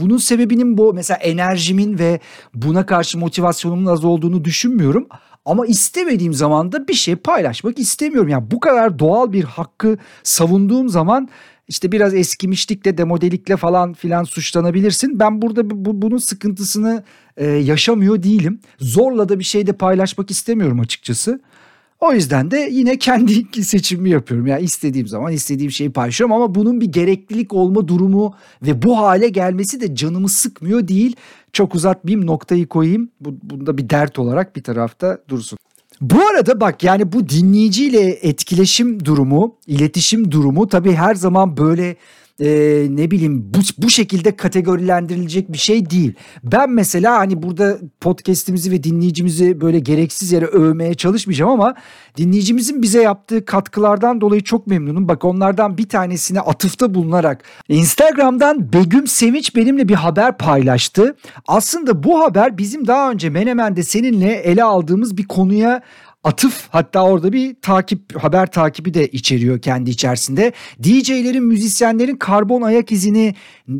bunun 0.00 0.16
sebebinin 0.16 0.78
bu 0.78 0.94
mesela 0.94 1.18
enerjimin 1.18 1.98
ve 1.98 2.20
buna 2.54 2.86
karşı 2.86 3.18
motivasyonumun 3.18 3.86
az 3.86 4.04
olduğunu 4.04 4.44
düşünmüyorum 4.44 5.08
Ama 5.44 5.66
istemediğim 5.66 6.34
zaman 6.34 6.72
da 6.72 6.88
bir 6.88 6.94
şey 6.94 7.16
paylaşmak 7.16 7.78
istemiyorum. 7.78 8.28
Yani 8.28 8.50
bu 8.50 8.60
kadar 8.60 8.98
doğal 8.98 9.32
bir 9.32 9.44
hakkı 9.44 9.98
savunduğum 10.22 10.88
zaman 10.88 11.28
işte 11.68 11.92
biraz 11.92 12.14
eskimişlikle 12.14 12.98
demodelikle 12.98 13.56
falan 13.56 13.92
filan 13.92 14.24
suçlanabilirsin. 14.24 15.20
Ben 15.20 15.42
burada 15.42 15.70
bu, 15.70 16.02
bunun 16.02 16.18
sıkıntısını 16.18 17.04
e, 17.36 17.46
yaşamıyor 17.46 18.22
değilim. 18.22 18.60
Zorla 18.78 19.28
da 19.28 19.38
bir 19.38 19.44
şey 19.44 19.66
de 19.66 19.72
paylaşmak 19.72 20.30
istemiyorum 20.30 20.80
açıkçası. 20.80 21.40
O 22.00 22.12
yüzden 22.12 22.50
de 22.50 22.68
yine 22.70 22.98
kendi 22.98 23.62
seçimimi 23.62 24.10
yapıyorum. 24.10 24.46
Yani 24.46 24.62
istediğim 24.62 25.06
zaman 25.06 25.32
istediğim 25.32 25.70
şeyi 25.70 25.92
paylaşıyorum 25.92 26.36
ama 26.36 26.54
bunun 26.54 26.80
bir 26.80 26.92
gereklilik 26.92 27.54
olma 27.54 27.88
durumu 27.88 28.34
ve 28.62 28.82
bu 28.82 28.98
hale 28.98 29.28
gelmesi 29.28 29.80
de 29.80 29.94
canımı 29.94 30.28
sıkmıyor 30.28 30.88
değil. 30.88 31.16
Çok 31.52 31.74
uzatmayayım 31.74 32.26
noktayı 32.26 32.66
koyayım. 32.66 33.10
Bu, 33.20 33.38
bunda 33.42 33.78
bir 33.78 33.90
dert 33.90 34.18
olarak 34.18 34.56
bir 34.56 34.62
tarafta 34.62 35.18
dursun. 35.28 35.58
Bu 36.00 36.20
arada 36.28 36.60
bak 36.60 36.84
yani 36.84 37.12
bu 37.12 37.28
dinleyiciyle 37.28 38.10
etkileşim 38.10 39.04
durumu, 39.04 39.56
iletişim 39.66 40.30
durumu 40.30 40.68
tabii 40.68 40.92
her 40.92 41.14
zaman 41.14 41.56
böyle 41.56 41.96
e, 42.40 42.86
ne 42.90 43.10
bileyim 43.10 43.54
bu, 43.54 43.58
bu 43.78 43.90
şekilde 43.90 44.36
kategorilendirilecek 44.36 45.52
bir 45.52 45.58
şey 45.58 45.90
değil. 45.90 46.12
Ben 46.44 46.70
mesela 46.70 47.18
hani 47.18 47.42
burada 47.42 47.78
podcast'imizi 48.00 48.70
ve 48.70 48.82
dinleyicimizi 48.82 49.60
böyle 49.60 49.78
gereksiz 49.78 50.32
yere 50.32 50.44
övmeye 50.44 50.94
çalışmayacağım 50.94 51.50
ama 51.50 51.74
dinleyicimizin 52.16 52.82
bize 52.82 53.02
yaptığı 53.02 53.44
katkılardan 53.44 54.20
dolayı 54.20 54.42
çok 54.44 54.66
memnunum. 54.66 55.08
Bak 55.08 55.24
onlardan 55.24 55.78
bir 55.78 55.88
tanesine 55.88 56.40
atıfta 56.40 56.94
bulunarak 56.94 57.44
Instagram'dan 57.68 58.72
Begüm 58.72 59.06
Sevinç 59.06 59.56
benimle 59.56 59.88
bir 59.88 59.94
haber 59.94 60.38
paylaştı. 60.38 61.16
Aslında 61.46 62.02
bu 62.02 62.20
haber 62.20 62.58
bizim 62.58 62.86
daha 62.86 63.10
önce 63.10 63.30
Menemen'de 63.30 63.82
seninle 63.82 64.32
ele 64.32 64.64
aldığımız 64.64 65.16
bir 65.16 65.26
konuya 65.26 65.82
atıf 66.24 66.68
hatta 66.70 67.04
orada 67.04 67.32
bir 67.32 67.56
takip 67.62 68.22
haber 68.22 68.50
takibi 68.50 68.94
de 68.94 69.08
içeriyor 69.08 69.60
kendi 69.60 69.90
içerisinde. 69.90 70.52
DJ'lerin 70.82 71.44
müzisyenlerin 71.44 72.16
karbon 72.16 72.62
ayak 72.62 72.92
izini 72.92 73.34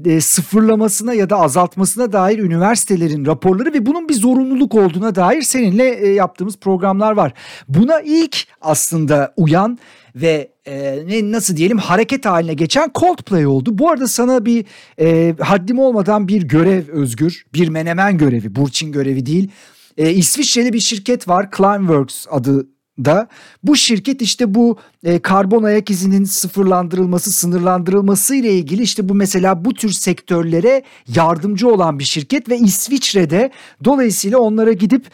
e, 0.05 0.21
sıfırlamasına 0.21 1.15
ya 1.15 1.31
da 1.31 1.37
azaltmasına 1.37 2.13
dair 2.13 2.39
üniversitelerin 2.39 3.27
raporları 3.27 3.73
ve 3.73 3.87
bunun 3.87 4.09
bir 4.09 4.15
zorunluluk 4.15 4.75
olduğuna 4.75 5.15
dair 5.15 5.43
seninle 5.43 5.89
e, 5.89 6.09
yaptığımız 6.09 6.57
programlar 6.57 7.13
var. 7.13 7.33
Buna 7.69 8.01
ilk 8.01 8.47
aslında 8.61 9.35
uyan 9.37 9.79
ve 10.15 10.53
e, 10.67 10.99
ne 11.07 11.33
nasıl 11.33 11.57
diyelim 11.57 11.79
hareket 11.79 12.27
haline 12.27 12.55
geçen 12.55 12.91
Coldplay 12.95 13.47
oldu. 13.47 13.79
Bu 13.79 13.91
arada 13.91 14.09
sana 14.09 14.45
bir 14.45 14.65
e, 15.01 15.35
haddim 15.41 15.79
olmadan 15.79 16.29
bir 16.29 16.43
görev 16.43 16.89
Özgür, 16.89 17.45
bir 17.55 17.69
menemen 17.69 18.19
görevi, 18.19 18.55
Burçin 18.55 18.93
görevi 18.93 19.27
değil. 19.27 19.51
E, 19.99 20.11
İsviçreli 20.11 20.73
bir 20.73 20.81
şirket 20.81 21.29
var 21.29 21.49
Climeworks 21.57 22.27
adı 22.31 22.67
da 23.05 23.29
bu 23.63 23.77
şirket 23.77 24.23
işte 24.23 24.55
bu 24.55 24.79
e, 25.05 25.19
karbon 25.19 25.63
ayak 25.63 25.91
izinin 25.91 26.25
sıfırlandırılması, 26.25 27.33
sınırlandırılması 27.33 28.35
ile 28.35 28.53
ilgili 28.53 28.83
işte 28.83 29.09
bu 29.09 29.15
mesela 29.15 29.65
bu 29.65 29.75
tür 29.75 29.91
sektörlere 29.91 30.83
yardımcı 31.15 31.69
olan 31.69 31.99
bir 31.99 32.05
şirket 32.05 32.49
ve 32.49 32.59
İsviçre'de 32.59 33.51
dolayısıyla 33.85 34.39
onlara 34.39 34.73
gidip 34.73 35.07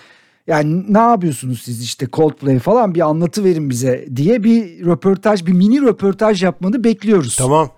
yani 0.47 0.95
ne 0.95 0.99
yapıyorsunuz 0.99 1.63
siz 1.63 1.83
işte 1.83 2.07
Coldplay 2.13 2.59
falan 2.59 2.95
bir 2.95 3.01
anlatı 3.01 3.45
verin 3.45 3.71
bize 3.71 4.07
diye 4.17 4.45
bir 4.45 4.87
röportaj, 4.87 5.47
bir 5.47 5.53
mini 5.53 5.83
röportaj 5.83 6.43
yapmanı 6.43 6.85
bekliyoruz. 6.85 7.37
Tamam. 7.37 7.71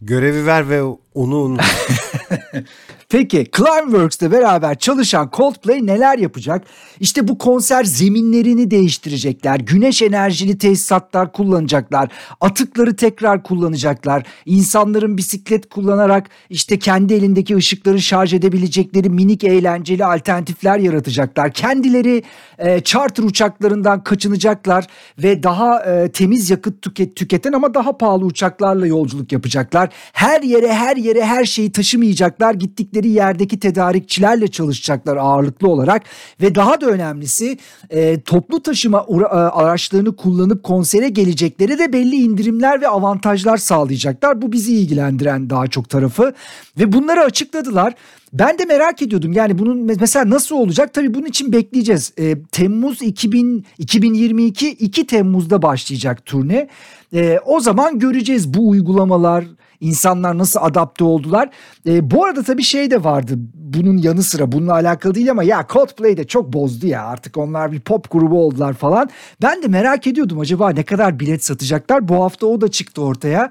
Görevi 0.00 0.46
ver 0.46 0.68
ve 0.68 0.82
onu 1.14 1.36
unut. 1.36 1.60
Peki 3.10 3.46
Climeworks'te 3.56 4.30
beraber 4.30 4.78
çalışan 4.78 5.30
Coldplay 5.32 5.86
neler 5.86 6.18
yapacak? 6.18 6.64
İşte 7.00 7.28
bu 7.28 7.38
konser 7.38 7.84
zeminlerini 7.84 8.70
değiştirecekler. 8.70 9.60
Güneş 9.60 10.02
enerjili 10.02 10.58
tesisatlar 10.58 11.32
kullanacaklar. 11.32 12.08
Atıkları 12.40 12.96
tekrar 12.96 13.42
kullanacaklar. 13.42 14.26
İnsanların 14.46 15.16
bisiklet 15.16 15.68
kullanarak 15.68 16.30
işte 16.50 16.78
kendi 16.78 17.14
elindeki 17.14 17.56
ışıkları 17.56 18.00
şarj 18.00 18.34
edebilecekleri 18.34 19.10
minik 19.10 19.44
eğlenceli 19.44 20.04
alternatifler 20.04 20.78
yaratacaklar. 20.78 21.52
Kendileri 21.52 22.22
e, 22.58 22.80
charter 22.80 23.22
uçaklarından 23.22 24.04
kaçınacaklar 24.04 24.86
ve 25.18 25.42
daha 25.42 25.80
e, 25.80 26.12
temiz 26.12 26.50
yakıt 26.50 26.82
tüket, 26.82 27.16
tüketen 27.16 27.52
ama 27.52 27.74
daha 27.74 27.98
pahalı 27.98 28.24
uçaklarla 28.24 28.86
yolculuk 28.86 29.32
yapacaklar. 29.32 29.88
Her 30.12 30.42
yere 30.42 30.72
her 30.72 30.96
yere 30.96 31.24
her 31.24 31.44
şeyi 31.44 31.72
taşımayacaklar. 31.72 32.54
Gittikleri 32.54 32.97
gittikleri 32.98 33.08
yerdeki 33.08 33.60
tedarikçilerle 33.60 34.48
çalışacaklar 34.48 35.16
ağırlıklı 35.16 35.68
olarak 35.68 36.02
ve 36.40 36.54
daha 36.54 36.80
da 36.80 36.86
önemlisi 36.86 37.58
e, 37.90 38.20
toplu 38.20 38.62
taşıma 38.62 39.06
e, 39.08 39.24
araçlarını 39.34 40.16
kullanıp 40.16 40.62
konsere 40.62 41.08
gelecekleri 41.08 41.78
de 41.78 41.92
belli 41.92 42.16
indirimler 42.16 42.80
ve 42.80 42.88
avantajlar 42.88 43.56
sağlayacaklar. 43.56 44.42
Bu 44.42 44.52
bizi 44.52 44.74
ilgilendiren 44.74 45.50
daha 45.50 45.66
çok 45.66 45.88
tarafı 45.88 46.34
ve 46.78 46.92
bunları 46.92 47.20
açıkladılar. 47.20 47.94
Ben 48.32 48.58
de 48.58 48.64
merak 48.64 49.02
ediyordum 49.02 49.32
yani 49.32 49.58
bunun 49.58 49.78
mesela 49.78 50.30
nasıl 50.30 50.56
olacak? 50.56 50.94
Tabii 50.94 51.14
bunun 51.14 51.26
için 51.26 51.52
bekleyeceğiz. 51.52 52.12
E, 52.18 52.42
Temmuz 52.52 53.02
2000, 53.02 53.64
2022 53.78 54.68
2 54.70 55.06
Temmuz'da 55.06 55.62
başlayacak 55.62 56.26
turne. 56.26 56.68
E, 57.14 57.38
o 57.46 57.60
zaman 57.60 57.98
göreceğiz 57.98 58.54
bu 58.54 58.68
uygulamalar, 58.68 59.44
insanlar 59.80 60.38
nasıl 60.38 60.60
adapte 60.62 61.04
oldular. 61.04 61.50
E, 61.86 62.10
bu 62.10 62.24
arada 62.24 62.42
tabii 62.42 62.62
şey 62.62 62.90
de 62.90 63.04
vardı 63.04 63.34
bunun 63.54 63.98
yanı 63.98 64.22
sıra 64.22 64.52
bununla 64.52 64.72
alakalı 64.72 65.14
değil 65.14 65.30
ama 65.30 65.42
ya 65.42 65.66
Coldplay 65.72 66.16
de 66.16 66.26
çok 66.26 66.52
bozdu 66.52 66.86
ya 66.86 67.04
artık 67.04 67.36
onlar 67.36 67.72
bir 67.72 67.80
pop 67.80 68.10
grubu 68.10 68.44
oldular 68.44 68.72
falan. 68.72 69.10
Ben 69.42 69.62
de 69.62 69.68
merak 69.68 70.06
ediyordum 70.06 70.40
acaba 70.40 70.70
ne 70.70 70.82
kadar 70.82 71.20
bilet 71.20 71.44
satacaklar. 71.44 72.08
Bu 72.08 72.24
hafta 72.24 72.46
o 72.46 72.60
da 72.60 72.68
çıktı 72.68 73.02
ortaya. 73.02 73.50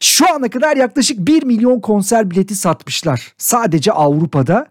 Şu 0.00 0.34
ana 0.34 0.48
kadar 0.48 0.76
yaklaşık 0.76 1.18
1 1.18 1.42
milyon 1.42 1.80
konser 1.80 2.30
bileti 2.30 2.54
satmışlar. 2.54 3.32
Sadece 3.38 3.92
Avrupa'da. 3.92 4.66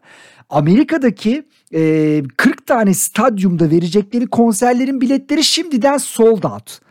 Amerika'daki 0.49 1.45
e, 1.73 2.23
40 2.37 2.67
tane 2.67 2.93
stadyumda 2.93 3.69
verecekleri 3.69 4.27
konserlerin 4.27 5.01
biletleri 5.01 5.43
şimdiden 5.43 5.97
sold 5.97 6.43
out. 6.43 6.84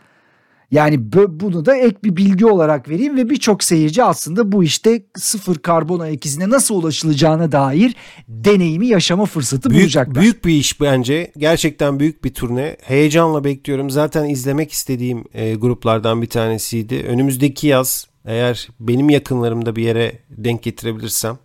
Yani 0.71 1.11
bunu 1.13 1.65
da 1.65 1.75
ek 1.75 1.95
bir 2.03 2.15
bilgi 2.15 2.45
olarak 2.45 2.89
vereyim 2.89 3.17
ve 3.17 3.29
birçok 3.29 3.63
seyirci 3.63 4.03
aslında 4.03 4.51
bu 4.51 4.63
işte 4.63 5.03
sıfır 5.15 5.55
karbon 5.55 5.99
ayak 5.99 6.25
izine 6.25 6.49
nasıl 6.49 6.75
ulaşılacağına 6.75 7.51
dair 7.51 7.95
deneyimi 8.27 8.87
yaşama 8.87 9.25
fırsatı 9.25 9.69
büyük, 9.69 9.83
bulacaklar. 9.83 10.15
Büyük 10.15 10.45
bir 10.45 10.53
iş 10.53 10.81
bence. 10.81 11.31
Gerçekten 11.37 11.99
büyük 11.99 12.23
bir 12.23 12.33
turne. 12.33 12.77
Heyecanla 12.81 13.43
bekliyorum. 13.43 13.89
Zaten 13.89 14.29
izlemek 14.29 14.71
istediğim 14.71 15.23
e, 15.33 15.55
gruplardan 15.55 16.21
bir 16.21 16.29
tanesiydi. 16.29 17.05
Önümüzdeki 17.07 17.67
yaz 17.67 18.07
eğer 18.25 18.69
benim 18.79 19.09
yakınlarımda 19.09 19.75
bir 19.75 19.83
yere 19.83 20.19
denk 20.29 20.63
getirebilirsem 20.63 21.37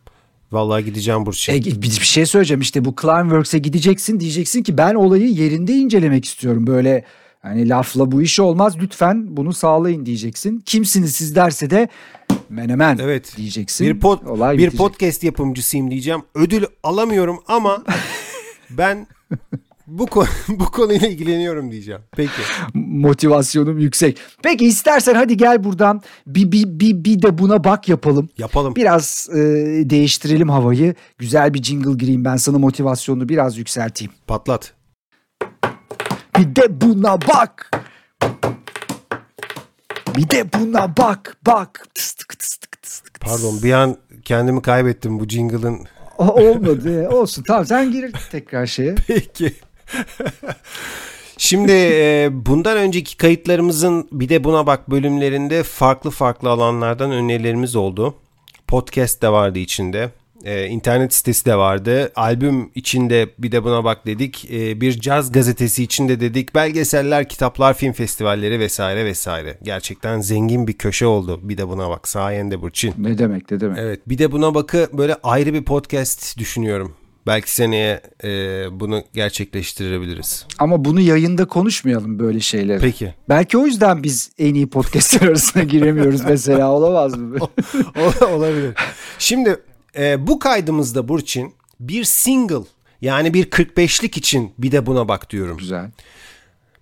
Vallahi 0.52 0.84
gideceğim 0.84 1.26
Burçin. 1.26 1.52
E, 1.52 1.64
bir, 1.64 1.82
bir 1.82 1.90
şey 1.90 2.26
söyleyeceğim 2.26 2.60
işte 2.60 2.84
bu 2.84 2.94
Climeworks'e 3.02 3.58
gideceksin 3.58 4.20
diyeceksin 4.20 4.62
ki 4.62 4.78
ben 4.78 4.94
olayı 4.94 5.28
yerinde 5.28 5.72
incelemek 5.72 6.24
istiyorum. 6.24 6.66
Böyle 6.66 7.04
Hani 7.40 7.68
lafla 7.68 8.12
bu 8.12 8.22
iş 8.22 8.40
olmaz 8.40 8.74
lütfen 8.80 9.36
bunu 9.36 9.52
sağlayın 9.52 10.06
diyeceksin. 10.06 10.62
Kimsiniz 10.66 11.14
siz 11.14 11.36
derse 11.36 11.70
de 11.70 11.88
menemen 12.48 12.98
evet. 13.02 13.36
diyeceksin. 13.36 13.86
Bir, 13.86 14.00
pod, 14.00 14.26
Olay 14.26 14.58
bir 14.58 14.70
podcast 14.70 15.24
yapımcısıyım 15.24 15.90
diyeceğim. 15.90 16.22
Ödül 16.34 16.64
alamıyorum 16.82 17.38
ama 17.46 17.84
ben 18.70 19.06
bu 19.86 20.06
konu, 20.06 20.26
bu 20.48 20.64
konuyla 20.64 21.08
ilgileniyorum 21.08 21.70
diyeceğim. 21.70 22.00
Peki. 22.16 22.42
Motivasyonum 22.74 23.78
yüksek. 23.78 24.18
Peki 24.42 24.66
istersen 24.66 25.14
hadi 25.14 25.36
gel 25.36 25.64
buradan 25.64 26.02
bir, 26.26 26.52
bir, 26.52 26.80
bir, 26.80 27.04
bir 27.04 27.22
de 27.22 27.38
buna 27.38 27.64
bak 27.64 27.88
yapalım. 27.88 28.28
Yapalım. 28.38 28.76
Biraz 28.76 29.28
e, 29.32 29.38
değiştirelim 29.90 30.48
havayı. 30.48 30.94
Güzel 31.18 31.54
bir 31.54 31.62
jingle 31.62 31.92
gireyim 31.92 32.24
ben 32.24 32.36
sana 32.36 32.58
motivasyonunu 32.58 33.28
biraz 33.28 33.58
yükselteyim. 33.58 34.12
Patlat. 34.26 34.79
Bir 36.40 36.56
de 36.56 36.80
buna 36.80 37.20
bak. 37.20 37.70
Bir 40.16 40.30
de 40.30 40.52
buna 40.52 40.96
bak 40.96 41.36
bak. 41.46 41.86
Tıs 41.94 42.12
tık 42.12 42.38
tıs 42.38 42.56
tık 42.56 42.82
tıs 42.82 43.00
tık. 43.00 43.20
Pardon 43.20 43.62
bir 43.62 43.72
an 43.72 43.96
kendimi 44.24 44.62
kaybettim 44.62 45.20
bu 45.20 45.28
jingle'ın. 45.28 45.86
Olmadı. 46.18 47.08
Olsun 47.12 47.42
tamam 47.46 47.66
sen 47.66 47.92
gir 47.92 48.12
tekrar 48.30 48.66
şeye. 48.66 48.94
Peki. 49.06 49.54
Şimdi 51.38 51.72
e, 51.72 52.28
bundan 52.32 52.76
önceki 52.76 53.16
kayıtlarımızın 53.16 54.08
bir 54.12 54.28
de 54.28 54.44
buna 54.44 54.66
bak 54.66 54.90
bölümlerinde 54.90 55.62
farklı 55.62 56.10
farklı 56.10 56.50
alanlardan 56.50 57.10
önerilerimiz 57.10 57.76
oldu. 57.76 58.14
Podcast 58.66 59.22
de 59.22 59.28
vardı 59.28 59.58
içinde 59.58 60.10
e, 60.44 60.66
internet 60.66 61.14
sitesi 61.14 61.46
de 61.46 61.56
vardı. 61.56 62.12
Albüm 62.16 62.70
içinde 62.74 63.28
bir 63.38 63.52
de 63.52 63.64
buna 63.64 63.84
bak 63.84 64.06
dedik. 64.06 64.50
E, 64.50 64.80
bir 64.80 65.00
caz 65.00 65.32
gazetesi 65.32 65.82
içinde 65.82 66.20
dedik. 66.20 66.54
Belgeseller, 66.54 67.28
kitaplar, 67.28 67.74
film 67.74 67.92
festivalleri 67.92 68.60
vesaire 68.60 69.04
vesaire. 69.04 69.58
Gerçekten 69.62 70.20
zengin 70.20 70.66
bir 70.66 70.72
köşe 70.72 71.06
oldu. 71.06 71.40
Bir 71.42 71.58
de 71.58 71.68
buna 71.68 71.90
bak 71.90 72.08
sayende 72.08 72.62
Burçin. 72.62 72.94
Ne 72.98 73.18
demek 73.18 73.50
ne 73.50 73.60
demek. 73.60 73.78
Evet 73.78 74.00
bir 74.08 74.18
de 74.18 74.32
buna 74.32 74.54
bakı 74.54 74.88
böyle 74.92 75.16
ayrı 75.22 75.54
bir 75.54 75.64
podcast 75.64 76.38
düşünüyorum. 76.38 76.94
Belki 77.26 77.54
seneye 77.54 78.00
e, 78.24 78.28
bunu 78.80 79.02
gerçekleştirebiliriz. 79.14 80.46
Ama 80.58 80.84
bunu 80.84 81.00
yayında 81.00 81.44
konuşmayalım 81.44 82.18
böyle 82.18 82.40
şeyleri. 82.40 82.80
Peki. 82.80 83.14
Belki 83.28 83.58
o 83.58 83.66
yüzden 83.66 84.02
biz 84.02 84.30
en 84.38 84.54
iyi 84.54 84.70
podcastler 84.70 85.28
arasına 85.28 85.62
giremiyoruz 85.62 86.24
mesela 86.24 86.70
olamaz 86.70 87.18
mı? 87.18 87.38
Olabilir. 88.32 88.74
Şimdi 89.18 89.56
e, 89.98 90.26
bu 90.26 90.38
kaydımızda 90.38 91.08
Burçin 91.08 91.54
bir 91.80 92.04
single 92.04 92.64
yani 93.00 93.34
bir 93.34 93.50
45'lik 93.50 94.16
için 94.16 94.52
bir 94.58 94.72
de 94.72 94.86
buna 94.86 95.08
bak 95.08 95.30
diyorum. 95.30 95.56
Güzel. 95.56 95.90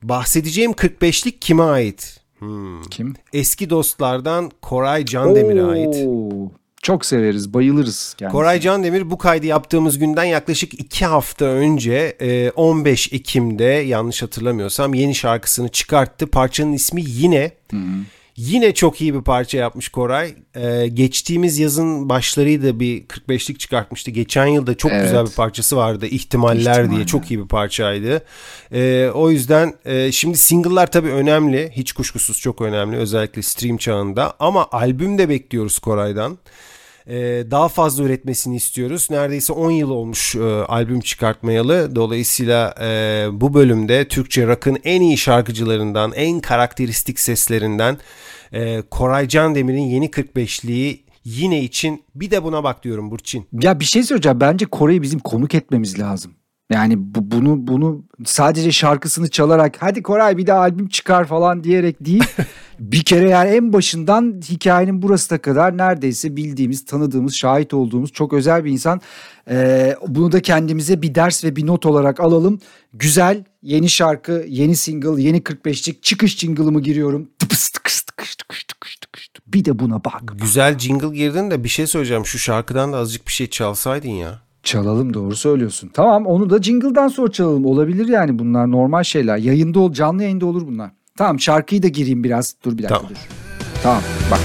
Bahsedeceğim 0.02 0.72
45'lik 0.72 1.42
kime 1.42 1.62
ait? 1.62 2.20
Hmm. 2.38 2.82
Kim? 2.82 3.14
Eski 3.32 3.70
dostlardan 3.70 4.50
Koray 4.62 5.04
Candemir'e 5.04 5.64
ait. 5.64 6.08
Çok 6.82 7.06
severiz, 7.06 7.54
bayılırız 7.54 8.14
kendisine. 8.18 8.38
Koray 8.38 8.60
Candemir 8.60 9.10
bu 9.10 9.18
kaydı 9.18 9.46
yaptığımız 9.46 9.98
günden 9.98 10.24
yaklaşık 10.24 10.74
2 10.74 11.06
hafta 11.06 11.44
önce 11.44 12.16
e, 12.20 12.50
15 12.50 13.12
Ekim'de 13.12 13.64
yanlış 13.64 14.22
hatırlamıyorsam 14.22 14.94
yeni 14.94 15.14
şarkısını 15.14 15.68
çıkarttı. 15.68 16.26
Parçanın 16.26 16.72
ismi 16.72 17.02
yine. 17.06 17.52
Yine 18.38 18.74
çok 18.74 19.00
iyi 19.00 19.14
bir 19.14 19.20
parça 19.22 19.58
yapmış 19.58 19.88
Koray. 19.88 20.34
E, 20.54 20.88
geçtiğimiz 20.88 21.58
yazın 21.58 22.08
başlarıydı 22.08 22.80
bir 22.80 23.06
45'lik 23.06 23.60
çıkartmıştı. 23.60 24.10
Geçen 24.10 24.46
yılda 24.46 24.74
çok 24.76 24.92
Evet. 24.92 25.02
güzel 25.02 25.26
bir 25.26 25.30
parçası 25.30 25.76
vardı. 25.76 26.06
İhtimaller, 26.06 26.60
İhtimaller. 26.60 26.90
diye 26.90 27.06
çok 27.06 27.30
iyi 27.30 27.42
bir 27.42 27.48
parçaydı. 27.48 28.22
E, 28.72 29.10
o 29.14 29.30
yüzden 29.30 29.74
e, 29.84 30.12
şimdi 30.12 30.38
single'lar 30.38 30.90
tabii 30.90 31.08
önemli. 31.10 31.70
Hiç 31.76 31.92
kuşkusuz 31.92 32.40
çok 32.40 32.60
önemli. 32.60 32.96
Özellikle 32.96 33.42
stream 33.42 33.76
çağında. 33.76 34.34
Ama 34.40 34.68
albüm 34.72 35.18
de 35.18 35.28
bekliyoruz 35.28 35.78
Koray'dan. 35.78 36.38
Ee, 37.08 37.44
daha 37.50 37.68
fazla 37.68 38.04
üretmesini 38.04 38.56
istiyoruz. 38.56 39.08
Neredeyse 39.10 39.52
10 39.52 39.70
yıl 39.70 39.90
olmuş 39.90 40.36
e, 40.36 40.42
albüm 40.42 41.00
çıkartmayalı. 41.00 41.96
Dolayısıyla 41.96 42.74
e, 42.80 43.26
bu 43.32 43.54
bölümde 43.54 44.08
Türkçe 44.08 44.46
rock'ın 44.46 44.78
en 44.84 45.00
iyi 45.00 45.18
şarkıcılarından, 45.18 46.12
en 46.14 46.40
karakteristik 46.40 47.20
seslerinden 47.20 47.98
e, 48.52 48.82
Koray 48.90 49.28
Candemir'in 49.28 49.82
yeni 49.82 50.06
45'liği 50.06 51.00
yine 51.24 51.62
için 51.62 52.02
bir 52.14 52.30
de 52.30 52.44
buna 52.44 52.64
bak 52.64 52.84
diyorum 52.84 53.10
Burçin. 53.10 53.46
Ya 53.62 53.80
bir 53.80 53.84
şey 53.84 54.02
söyleyeceğim. 54.02 54.40
Bence 54.40 54.66
Kore'yi 54.66 55.02
bizim 55.02 55.18
konuk 55.18 55.54
etmemiz 55.54 55.98
lazım. 55.98 56.32
Yani 56.72 56.94
bu, 56.98 57.30
bunu 57.30 57.66
bunu 57.66 58.04
sadece 58.24 58.72
şarkısını 58.72 59.30
çalarak 59.30 59.76
hadi 59.80 60.02
Koray 60.02 60.36
bir 60.36 60.46
de 60.46 60.52
albüm 60.52 60.88
çıkar 60.88 61.24
falan 61.24 61.64
diyerek 61.64 62.04
değil. 62.04 62.24
bir 62.78 63.02
kere 63.02 63.28
yani 63.28 63.50
en 63.50 63.72
başından 63.72 64.40
hikayenin 64.48 65.02
burasına 65.02 65.38
kadar 65.38 65.78
neredeyse 65.78 66.36
bildiğimiz, 66.36 66.84
tanıdığımız, 66.84 67.34
şahit 67.34 67.74
olduğumuz 67.74 68.12
çok 68.12 68.32
özel 68.32 68.64
bir 68.64 68.70
insan. 68.70 69.00
Ee, 69.50 69.96
bunu 70.08 70.32
da 70.32 70.42
kendimize 70.42 71.02
bir 71.02 71.14
ders 71.14 71.44
ve 71.44 71.56
bir 71.56 71.66
not 71.66 71.86
olarak 71.86 72.20
alalım. 72.20 72.60
Güzel 72.92 73.44
yeni 73.62 73.88
şarkı, 73.88 74.44
yeni 74.48 74.76
single, 74.76 75.22
yeni 75.22 75.38
45'lik 75.38 76.02
çıkış 76.02 76.38
jingle'ımı 76.38 76.80
giriyorum. 76.80 77.28
Tıpıs 77.38 77.68
tıkış 77.68 78.02
tıkış 78.02 78.36
tıkış 78.36 78.64
tıkış 78.64 78.96
tıkış. 78.98 79.28
Bir 79.46 79.64
de 79.64 79.78
buna 79.78 80.04
bak. 80.04 80.22
Güzel 80.40 80.78
jingle 80.78 81.16
girdin 81.16 81.50
de 81.50 81.64
bir 81.64 81.68
şey 81.68 81.86
söyleyeceğim. 81.86 82.26
Şu 82.26 82.38
şarkıdan 82.38 82.92
da 82.92 82.96
azıcık 82.96 83.26
bir 83.26 83.32
şey 83.32 83.46
çalsaydın 83.46 84.08
ya. 84.08 84.42
Çalalım 84.62 85.14
doğru 85.14 85.36
söylüyorsun. 85.36 85.90
Tamam 85.92 86.26
onu 86.26 86.50
da 86.50 86.62
jingle'dan 86.62 87.08
sonra 87.08 87.32
çalalım. 87.32 87.66
Olabilir 87.66 88.08
yani 88.08 88.38
bunlar 88.38 88.70
normal 88.70 89.02
şeyler. 89.02 89.36
Yayında 89.36 89.80
ol, 89.80 89.92
canlı 89.92 90.22
yayında 90.22 90.46
olur 90.46 90.66
bunlar. 90.66 90.90
Tamam 91.18 91.40
şarkıyı 91.40 91.82
da 91.82 91.88
gireyim 91.88 92.24
biraz. 92.24 92.54
Dur 92.64 92.78
bir 92.78 92.82
dakika 92.82 92.98
Tamam. 92.98 93.10
dur. 93.10 93.18
Tamam 93.82 94.02
bak. 94.30 94.40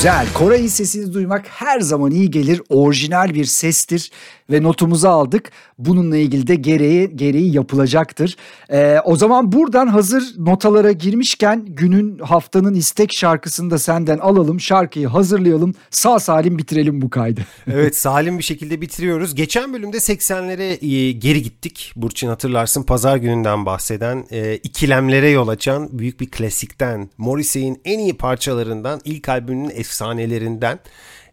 Güzel. 0.00 0.26
Koray'ın 0.34 0.66
sesini 0.66 1.12
duymak 1.12 1.46
her 1.48 1.80
zaman 1.80 2.10
iyi 2.10 2.30
gelir. 2.30 2.62
Orijinal 2.68 3.34
bir 3.34 3.44
sestir 3.44 4.10
ve 4.50 4.62
notumuzu 4.62 5.08
aldık. 5.08 5.50
Bununla 5.78 6.16
ilgili 6.16 6.46
de 6.46 6.54
gereği, 6.54 7.16
gereği 7.16 7.54
yapılacaktır. 7.54 8.36
Ee, 8.70 8.98
o 9.04 9.16
zaman 9.16 9.52
buradan 9.52 9.86
hazır 9.86 10.34
notalara 10.38 10.92
girmişken 10.92 11.66
günün 11.68 12.18
haftanın 12.18 12.74
istek 12.74 13.12
şarkısını 13.12 13.70
da 13.70 13.78
senden 13.78 14.18
alalım. 14.18 14.60
Şarkıyı 14.60 15.08
hazırlayalım. 15.08 15.74
Sağ 15.90 16.18
salim 16.18 16.58
bitirelim 16.58 17.02
bu 17.02 17.10
kaydı. 17.10 17.40
Evet 17.72 17.96
salim 17.96 18.38
bir 18.38 18.42
şekilde 18.44 18.80
bitiriyoruz. 18.80 19.34
Geçen 19.34 19.72
bölümde 19.72 19.96
80'lere 19.96 20.84
e, 20.84 21.12
geri 21.12 21.42
gittik. 21.42 21.92
Burçin 21.96 22.28
hatırlarsın 22.28 22.82
pazar 22.82 23.16
gününden 23.16 23.66
bahseden 23.66 24.26
e, 24.30 24.56
ikilemlere 24.56 25.30
yol 25.30 25.48
açan 25.48 25.88
büyük 25.92 26.20
bir 26.20 26.30
klasikten. 26.30 27.10
Morrissey'in 27.18 27.80
en 27.84 27.98
iyi 27.98 28.16
parçalarından 28.16 29.00
ilk 29.04 29.28
albümünün 29.28 29.70
efsanelerinden. 29.90 30.78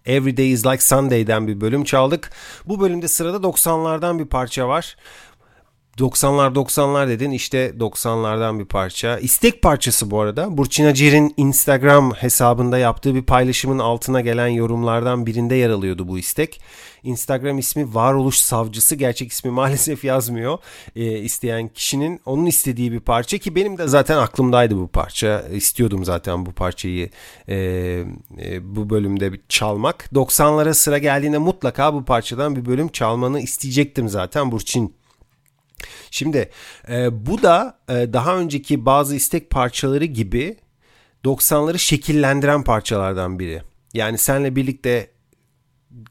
Every 0.06 0.38
Day 0.38 0.52
is 0.52 0.66
Like 0.66 0.84
Sunday'den 0.84 1.48
bir 1.48 1.62
bölüm 1.62 1.84
çaldık. 1.84 2.32
Bu 2.66 2.80
bölümde 2.80 3.08
sırada 3.08 3.38
90'lardan 3.38 4.20
bir 4.20 4.26
parça 4.26 4.68
var. 4.68 4.96
90'lar 5.98 6.54
90'lar 6.54 7.08
dedin 7.08 7.32
işte 7.32 7.74
90'lardan 7.80 8.60
bir 8.60 8.66
parça. 8.66 9.18
İstek 9.18 9.62
parçası 9.62 10.12
bu 10.12 10.22
arada. 10.22 10.58
Burçin 10.58 10.86
Acer'in 10.86 11.34
Instagram 11.38 12.12
hesabında 12.12 12.78
yaptığı 12.78 13.16
bir 13.16 13.24
paylaşımın 13.24 13.80
altına 13.80 14.22
gelen 14.22 14.48
yorumlardan 14.48 15.26
birinde 15.26 15.56
yer 15.56 15.70
alıyordu 15.70 16.08
bu 16.08 16.20
istek. 16.20 16.62
Instagram 17.04 17.58
ismi 17.58 17.96
Varoluş 17.96 18.38
Savcısı. 18.38 18.96
Gerçek 18.96 19.32
ismi 19.32 19.52
maalesef 19.58 20.04
yazmıyor. 20.04 20.58
Ee, 20.96 21.20
isteyen 21.20 21.68
kişinin 21.68 22.22
onun 22.26 22.46
istediği 22.46 22.92
bir 22.92 23.00
parça 23.00 23.38
ki 23.38 23.56
benim 23.56 23.78
de 23.78 23.88
zaten 23.88 24.18
aklımdaydı 24.18 24.78
bu 24.78 24.88
parça. 24.88 25.42
İstiyordum 25.52 26.06
zaten 26.06 26.46
bu 26.46 26.52
parçayı 26.52 27.10
e, 27.48 27.56
e, 28.40 28.76
bu 28.76 28.90
bölümde 28.90 29.34
bir 29.34 29.42
çalmak. 29.50 30.10
90'lara 30.14 30.74
sıra 30.74 30.98
geldiğinde 30.98 31.38
mutlaka 31.38 31.94
bu 31.94 32.06
parçadan 32.06 32.56
bir 32.56 32.66
bölüm 32.66 32.88
çalmanı 32.88 33.40
isteyecektim 33.40 34.10
zaten 34.10 34.52
Burçin. 34.52 34.98
Şimdi 36.12 36.50
e, 36.90 37.26
bu 37.26 37.42
da 37.42 37.80
e, 37.90 37.94
daha 37.94 38.38
önceki 38.38 38.86
bazı 38.86 39.16
istek 39.16 39.50
parçaları 39.50 40.06
gibi 40.06 40.58
90'ları 41.26 41.78
şekillendiren 41.78 42.64
parçalardan 42.64 43.40
biri. 43.40 43.62
Yani 43.94 44.18
senle 44.18 44.56
birlikte 44.56 45.12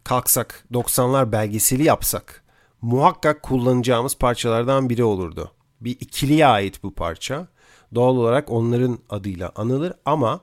kalksak 0.04 0.64
90'lar 0.72 1.32
belgeseli 1.32 1.84
yapsak 1.84 2.44
muhakkak 2.82 3.42
kullanacağımız 3.42 4.16
parçalardan 4.16 4.90
biri 4.90 5.04
olurdu. 5.04 5.52
Bir 5.80 5.90
ikiliye 5.90 6.46
ait 6.46 6.82
bu 6.82 6.94
parça. 6.94 7.48
Doğal 7.94 8.16
olarak 8.16 8.50
onların 8.50 8.98
adıyla 9.10 9.52
anılır 9.56 9.92
ama 10.04 10.40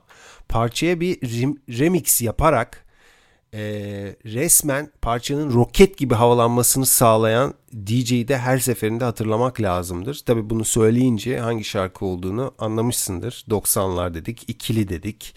parçaya 0.48 1.00
bir 1.00 1.20
rem- 1.20 1.78
remix 1.78 2.22
yaparak 2.22 2.83
e, 3.54 3.60
resmen 4.24 4.90
parçanın 5.02 5.52
roket 5.52 5.98
gibi 5.98 6.14
havalanmasını 6.14 6.86
sağlayan 6.86 7.54
DJ'yi 7.86 8.28
de 8.28 8.38
her 8.38 8.58
seferinde 8.58 9.04
hatırlamak 9.04 9.60
lazımdır. 9.60 10.22
Tabi 10.26 10.50
bunu 10.50 10.64
söyleyince 10.64 11.38
hangi 11.38 11.64
şarkı 11.64 12.04
olduğunu 12.04 12.54
anlamışsındır. 12.58 13.44
90'lar 13.50 14.14
dedik, 14.14 14.44
ikili 14.48 14.88
dedik. 14.88 15.34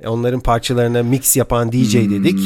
E, 0.00 0.08
Onların 0.08 0.40
parçalarına 0.40 1.02
mix 1.02 1.36
yapan 1.36 1.72
DJ 1.72 1.94
dedik. 1.94 2.40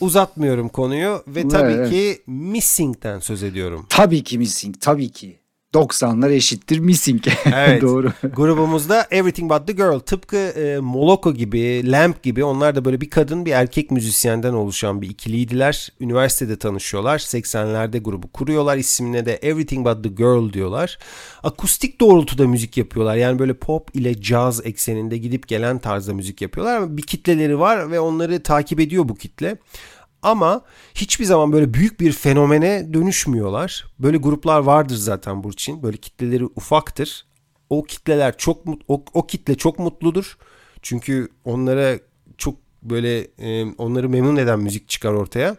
Uzatmıyorum 0.00 0.68
konuyu 0.68 1.22
ve 1.26 1.48
tabii 1.48 1.72
Evet. 1.72 1.90
ki 1.90 2.22
Missing'den 2.26 3.18
söz 3.18 3.42
ediyorum. 3.42 3.86
Tabii 3.88 4.22
ki 4.22 4.38
Missing 4.38 4.74
tabii 4.80 5.08
ki. 5.08 5.39
90'lar 5.74 6.32
eşittir 6.32 6.78
Missing. 6.78 7.22
Evet. 7.54 7.82
Doğru. 7.82 8.12
Grubumuzda 8.36 9.06
Everything 9.10 9.52
But 9.52 9.66
The 9.66 9.72
Girl 9.72 9.98
tıpkı 9.98 10.36
e, 10.36 10.78
Moloko 10.78 11.34
gibi, 11.34 11.90
Lamp 11.90 12.22
gibi 12.22 12.44
onlar 12.44 12.74
da 12.74 12.84
böyle 12.84 13.00
bir 13.00 13.10
kadın 13.10 13.46
bir 13.46 13.50
erkek 13.50 13.90
müzisyenden 13.90 14.52
oluşan 14.52 15.02
bir 15.02 15.10
ikiliydiler. 15.10 15.92
Üniversitede 16.00 16.58
tanışıyorlar. 16.58 17.18
80'lerde 17.18 17.98
grubu 17.98 18.32
kuruyorlar. 18.32 18.76
İsmine 18.76 19.26
de 19.26 19.34
Everything 19.34 19.86
But 19.86 20.04
The 20.04 20.08
Girl 20.08 20.52
diyorlar. 20.52 20.98
Akustik 21.42 22.00
doğrultuda 22.00 22.46
müzik 22.46 22.76
yapıyorlar. 22.76 23.16
Yani 23.16 23.38
böyle 23.38 23.54
pop 23.54 23.96
ile 23.96 24.20
caz 24.20 24.66
ekseninde 24.66 25.18
gidip 25.18 25.48
gelen 25.48 25.78
tarzda 25.78 26.14
müzik 26.14 26.42
yapıyorlar. 26.42 26.76
Ama 26.76 26.96
bir 26.96 27.02
kitleleri 27.02 27.58
var 27.58 27.90
ve 27.90 28.00
onları 28.00 28.42
takip 28.42 28.80
ediyor 28.80 29.08
bu 29.08 29.14
kitle. 29.14 29.56
Ama 30.22 30.62
hiçbir 30.94 31.24
zaman 31.24 31.52
böyle 31.52 31.74
büyük 31.74 32.00
bir 32.00 32.12
fenomene 32.12 32.94
dönüşmüyorlar. 32.94 33.86
Böyle 33.98 34.16
gruplar 34.16 34.60
vardır 34.60 34.96
zaten 34.96 35.44
Burçin. 35.44 35.82
Böyle 35.82 35.96
kitleleri 35.96 36.44
ufaktır. 36.44 37.26
O 37.70 37.82
kitleler 37.82 38.36
çok 38.36 38.66
o, 38.88 39.04
o 39.14 39.26
kitle 39.26 39.54
çok 39.54 39.78
mutludur. 39.78 40.38
Çünkü 40.82 41.28
onlara 41.44 41.98
çok 42.38 42.54
böyle 42.82 43.18
e, 43.38 43.64
onları 43.78 44.08
memnun 44.08 44.36
eden 44.36 44.60
müzik 44.60 44.88
çıkar 44.88 45.12
ortaya. 45.12 45.56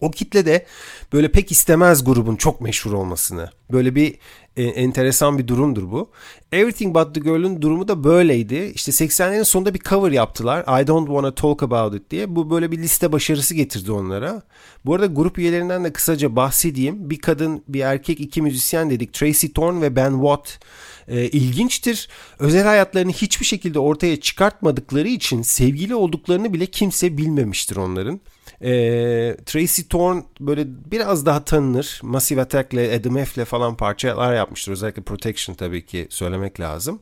O 0.00 0.10
kitle 0.10 0.46
de 0.46 0.66
böyle 1.12 1.32
pek 1.32 1.52
istemez 1.52 2.04
grubun 2.04 2.36
çok 2.36 2.60
meşhur 2.60 2.92
olmasını. 2.92 3.50
Böyle 3.72 3.94
bir 3.94 4.18
e, 4.56 4.62
enteresan 4.62 5.38
bir 5.38 5.48
durumdur 5.48 5.90
bu. 5.92 6.10
Everything 6.52 6.94
But 6.94 7.14
The 7.14 7.20
Girl'ün 7.20 7.62
durumu 7.62 7.88
da 7.88 8.04
böyleydi. 8.04 8.72
İşte 8.74 8.92
80'lerin 8.92 9.44
sonunda 9.44 9.74
bir 9.74 9.78
cover 9.78 10.12
yaptılar. 10.12 10.82
I 10.82 10.86
Don't 10.86 11.06
Wanna 11.06 11.34
Talk 11.34 11.62
About 11.62 11.94
It 11.94 12.10
diye. 12.10 12.36
Bu 12.36 12.50
böyle 12.50 12.72
bir 12.72 12.78
liste 12.78 13.12
başarısı 13.12 13.54
getirdi 13.54 13.92
onlara. 13.92 14.42
Bu 14.84 14.94
arada 14.94 15.06
grup 15.06 15.38
üyelerinden 15.38 15.84
de 15.84 15.92
kısaca 15.92 16.36
bahsedeyim. 16.36 17.10
Bir 17.10 17.18
kadın, 17.18 17.62
bir 17.68 17.80
erkek, 17.80 18.20
iki 18.20 18.42
müzisyen 18.42 18.90
dedik. 18.90 19.12
Tracy 19.12 19.46
Thorn 19.46 19.82
ve 19.82 19.96
Ben 19.96 20.12
Watt. 20.12 20.60
E, 21.08 21.28
ilginçtir. 21.28 22.08
Özel 22.38 22.64
hayatlarını 22.64 23.12
hiçbir 23.12 23.46
şekilde 23.46 23.78
ortaya 23.78 24.20
çıkartmadıkları 24.20 25.08
için 25.08 25.42
sevgili 25.42 25.94
olduklarını 25.94 26.52
bile 26.52 26.66
kimse 26.66 27.16
bilmemiştir 27.16 27.76
onların. 27.76 28.20
E, 28.62 28.70
Tracy 29.46 29.82
Thorn 29.82 30.20
böyle 30.40 30.64
biraz 30.90 31.26
daha 31.26 31.44
tanınır. 31.44 32.00
Massive 32.02 32.40
Attack'le, 32.40 33.00
Adam 33.00 33.24
F'le 33.24 33.44
falan 33.44 33.76
parçalar 33.76 34.36
yapmıştır. 34.36 34.72
Özellikle 34.72 35.02
Protection 35.02 35.54
tabii 35.54 35.86
ki 35.86 36.06
söylemek 36.10 36.60
lazım. 36.60 37.00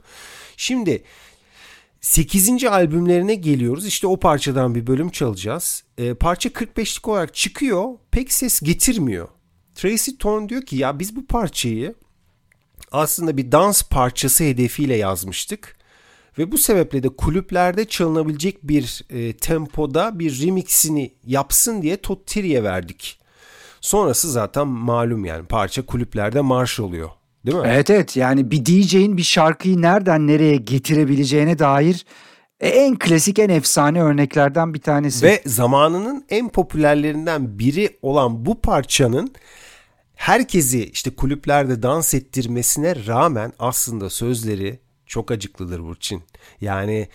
Şimdi 0.57 1.03
8. 2.01 2.65
albümlerine 2.65 3.35
geliyoruz. 3.35 3.87
İşte 3.87 4.07
o 4.07 4.17
parçadan 4.17 4.75
bir 4.75 4.87
bölüm 4.87 5.11
çalacağız. 5.11 5.85
E, 5.99 6.15
parça 6.15 6.49
45'lik 6.49 7.09
olarak 7.09 7.35
çıkıyor. 7.35 7.85
Pek 8.11 8.33
ses 8.33 8.61
getirmiyor. 8.61 9.29
Tracy 9.75 10.11
Thorn 10.19 10.49
diyor 10.49 10.63
ki 10.63 10.77
ya 10.77 10.99
biz 10.99 11.17
bu 11.17 11.27
parçayı 11.27 11.95
aslında 12.93 13.37
bir 13.37 13.53
dans 13.53 13.83
parçası 13.83 14.45
hedefiyle 14.45 14.97
yazmıştık. 14.97 15.77
Ve 16.39 16.53
bu 16.53 16.59
sebeple 16.59 17.03
de 17.03 17.09
kulüplerde 17.09 17.85
çalınabilecek 17.85 18.63
bir 18.63 19.05
e, 19.11 19.33
tempoda 19.33 20.19
bir 20.19 20.43
remixini 20.43 21.13
yapsın 21.27 21.83
diye 21.83 21.97
Todd 21.97 22.21
Terry'e 22.27 22.63
verdik. 22.63 23.21
Sonrası 23.81 24.31
zaten 24.31 24.67
malum 24.67 25.25
yani 25.25 25.47
parça 25.47 25.87
kulüplerde 25.87 26.41
marş 26.41 26.81
oluyor. 26.81 27.11
Değil 27.47 27.59
mi? 27.59 27.65
Evet 27.67 27.91
evet 27.91 28.17
yani 28.17 28.51
bir 28.51 28.67
DJ'in 28.67 29.17
bir 29.17 29.23
şarkıyı 29.23 29.83
nereden 29.83 30.27
nereye 30.27 30.57
getirebileceğine 30.57 31.59
dair 31.59 32.07
en 32.61 32.99
klasik 32.99 33.39
en 33.39 33.49
efsane 33.49 34.03
örneklerden 34.03 34.75
bir 34.75 34.81
tanesi. 34.81 35.27
Ve 35.27 35.43
zamanının 35.47 36.25
en 36.29 36.49
popülerlerinden 36.49 37.59
biri 37.59 37.99
olan 38.03 38.47
bu 38.47 38.61
parçanın 38.61 39.35
herkesi 40.15 40.85
işte 40.85 41.15
kulüplerde 41.15 41.83
dans 41.83 42.15
ettirmesine 42.15 43.07
rağmen 43.07 43.53
aslında 43.59 44.11
sözleri 44.11 44.86
çok 45.07 45.31
acıklıdır 45.31 45.81
Burçin. 45.83 46.23
Yani 46.61 47.09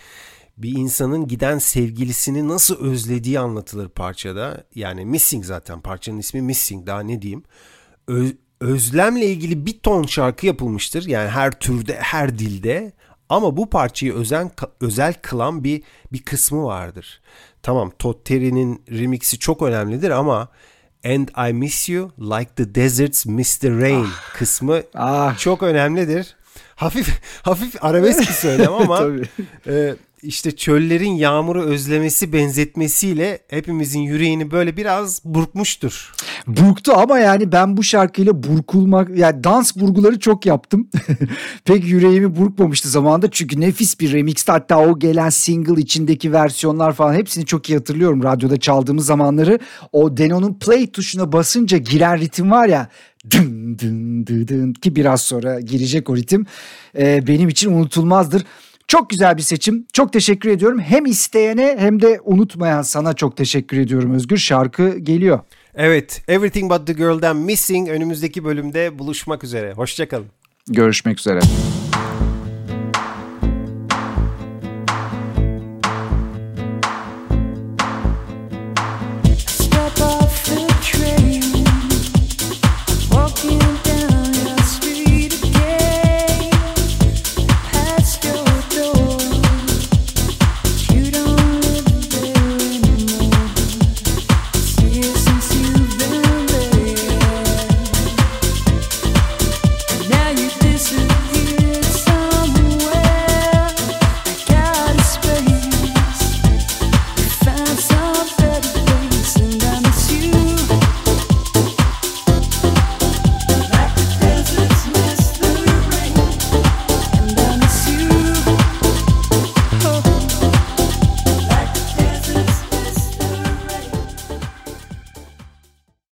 bir 0.58 0.76
insanın 0.76 1.28
giden 1.28 1.58
sevgilisini 1.58 2.48
nasıl 2.48 2.76
özlediği 2.80 3.38
anlatılır 3.40 3.88
parçada. 3.88 4.64
Yani 4.74 5.04
Missing 5.04 5.44
zaten 5.44 5.80
parçanın 5.80 6.18
ismi 6.18 6.42
Missing 6.42 6.86
daha 6.86 7.00
ne 7.00 7.22
diyeyim. 7.22 7.42
Ö- 8.08 8.32
özlemle 8.60 9.26
ilgili 9.26 9.66
bir 9.66 9.78
ton 9.78 10.02
şarkı 10.02 10.46
yapılmıştır. 10.46 11.06
Yani 11.06 11.28
her 11.30 11.50
türde, 11.50 11.96
her 12.00 12.38
dilde. 12.38 12.92
Ama 13.28 13.56
bu 13.56 13.70
parçayı 13.70 14.14
özen, 14.14 14.50
özel 14.80 15.14
kılan 15.22 15.64
bir 15.64 15.82
bir 16.12 16.22
kısmı 16.22 16.64
vardır. 16.64 17.20
Tamam 17.62 17.92
Todd 17.98 18.24
Terry'nin 18.24 18.82
remixi 18.90 19.38
çok 19.38 19.62
önemlidir 19.62 20.10
ama 20.10 20.48
And 21.04 21.28
I 21.50 21.52
Miss 21.52 21.88
You 21.88 22.10
Like 22.20 22.50
the 22.56 22.74
Deserts 22.74 23.26
Miss 23.26 23.56
the 23.58 23.70
Rain 23.70 24.06
kısmı 24.34 24.82
Ah. 24.94 25.38
çok 25.38 25.62
önemlidir. 25.62 26.36
Hafif 26.76 27.20
hafif 27.42 27.84
arabesk 27.84 28.20
bir 28.20 28.34
söylem 28.34 28.72
ama 28.72 29.08
e, 29.66 29.94
işte 30.22 30.56
çöllerin 30.56 31.10
yağmuru 31.10 31.62
özlemesi 31.62 32.32
benzetmesiyle 32.32 33.38
hepimizin 33.48 34.00
yüreğini 34.00 34.50
böyle 34.50 34.76
biraz 34.76 35.24
burkmuştur. 35.24 36.12
Burktu 36.46 36.92
ama 36.96 37.18
yani 37.18 37.52
ben 37.52 37.76
bu 37.76 37.82
şarkıyla 37.82 38.42
burkulmak 38.42 39.18
yani 39.18 39.44
dans 39.44 39.76
burguları 39.76 40.18
çok 40.18 40.46
yaptım. 40.46 40.88
Pek 41.64 41.84
yüreğimi 41.84 42.36
burkmamıştı 42.36 42.88
zamanında 42.88 43.30
çünkü 43.30 43.60
nefis 43.60 44.00
bir 44.00 44.12
remixti. 44.12 44.52
Hatta 44.52 44.78
o 44.78 44.98
gelen 44.98 45.30
single 45.30 45.80
içindeki 45.80 46.32
versiyonlar 46.32 46.92
falan 46.92 47.14
hepsini 47.14 47.46
çok 47.46 47.70
iyi 47.70 47.78
hatırlıyorum. 47.78 48.22
Radyoda 48.22 48.60
çaldığımız 48.60 49.06
zamanları 49.06 49.58
o 49.92 50.16
Deno'nun 50.16 50.54
play 50.54 50.86
tuşuna 50.86 51.32
basınca 51.32 51.78
giren 51.78 52.18
ritim 52.18 52.50
var 52.50 52.68
ya 52.68 52.88
dın 53.78 54.26
dın 54.26 54.26
dın 54.26 54.48
dın 54.48 54.72
ki 54.72 54.96
biraz 54.96 55.22
sonra 55.22 55.60
girecek 55.60 56.10
o 56.10 56.16
ritim 56.16 56.46
e, 56.98 57.26
benim 57.26 57.48
için 57.48 57.72
unutulmazdır. 57.72 58.44
Çok 58.88 59.10
güzel 59.10 59.36
bir 59.36 59.42
seçim. 59.42 59.86
Çok 59.92 60.12
teşekkür 60.12 60.48
ediyorum. 60.48 60.80
Hem 60.80 61.06
isteyene 61.06 61.76
hem 61.78 62.02
de 62.02 62.20
unutmayan 62.24 62.82
sana 62.82 63.12
çok 63.12 63.36
teşekkür 63.36 63.78
ediyorum 63.78 64.14
Özgür. 64.14 64.36
Şarkı 64.36 64.98
geliyor. 64.98 65.40
Evet, 65.74 66.22
Everything 66.28 66.72
But 66.72 66.86
The 66.86 66.92
Girl'den 66.92 67.36
Missing 67.36 67.88
önümüzdeki 67.88 68.44
bölümde 68.44 68.98
buluşmak 68.98 69.44
üzere. 69.44 69.72
Hoşçakalın. 69.72 70.26
Görüşmek 70.68 71.18
üzere. 71.18 71.40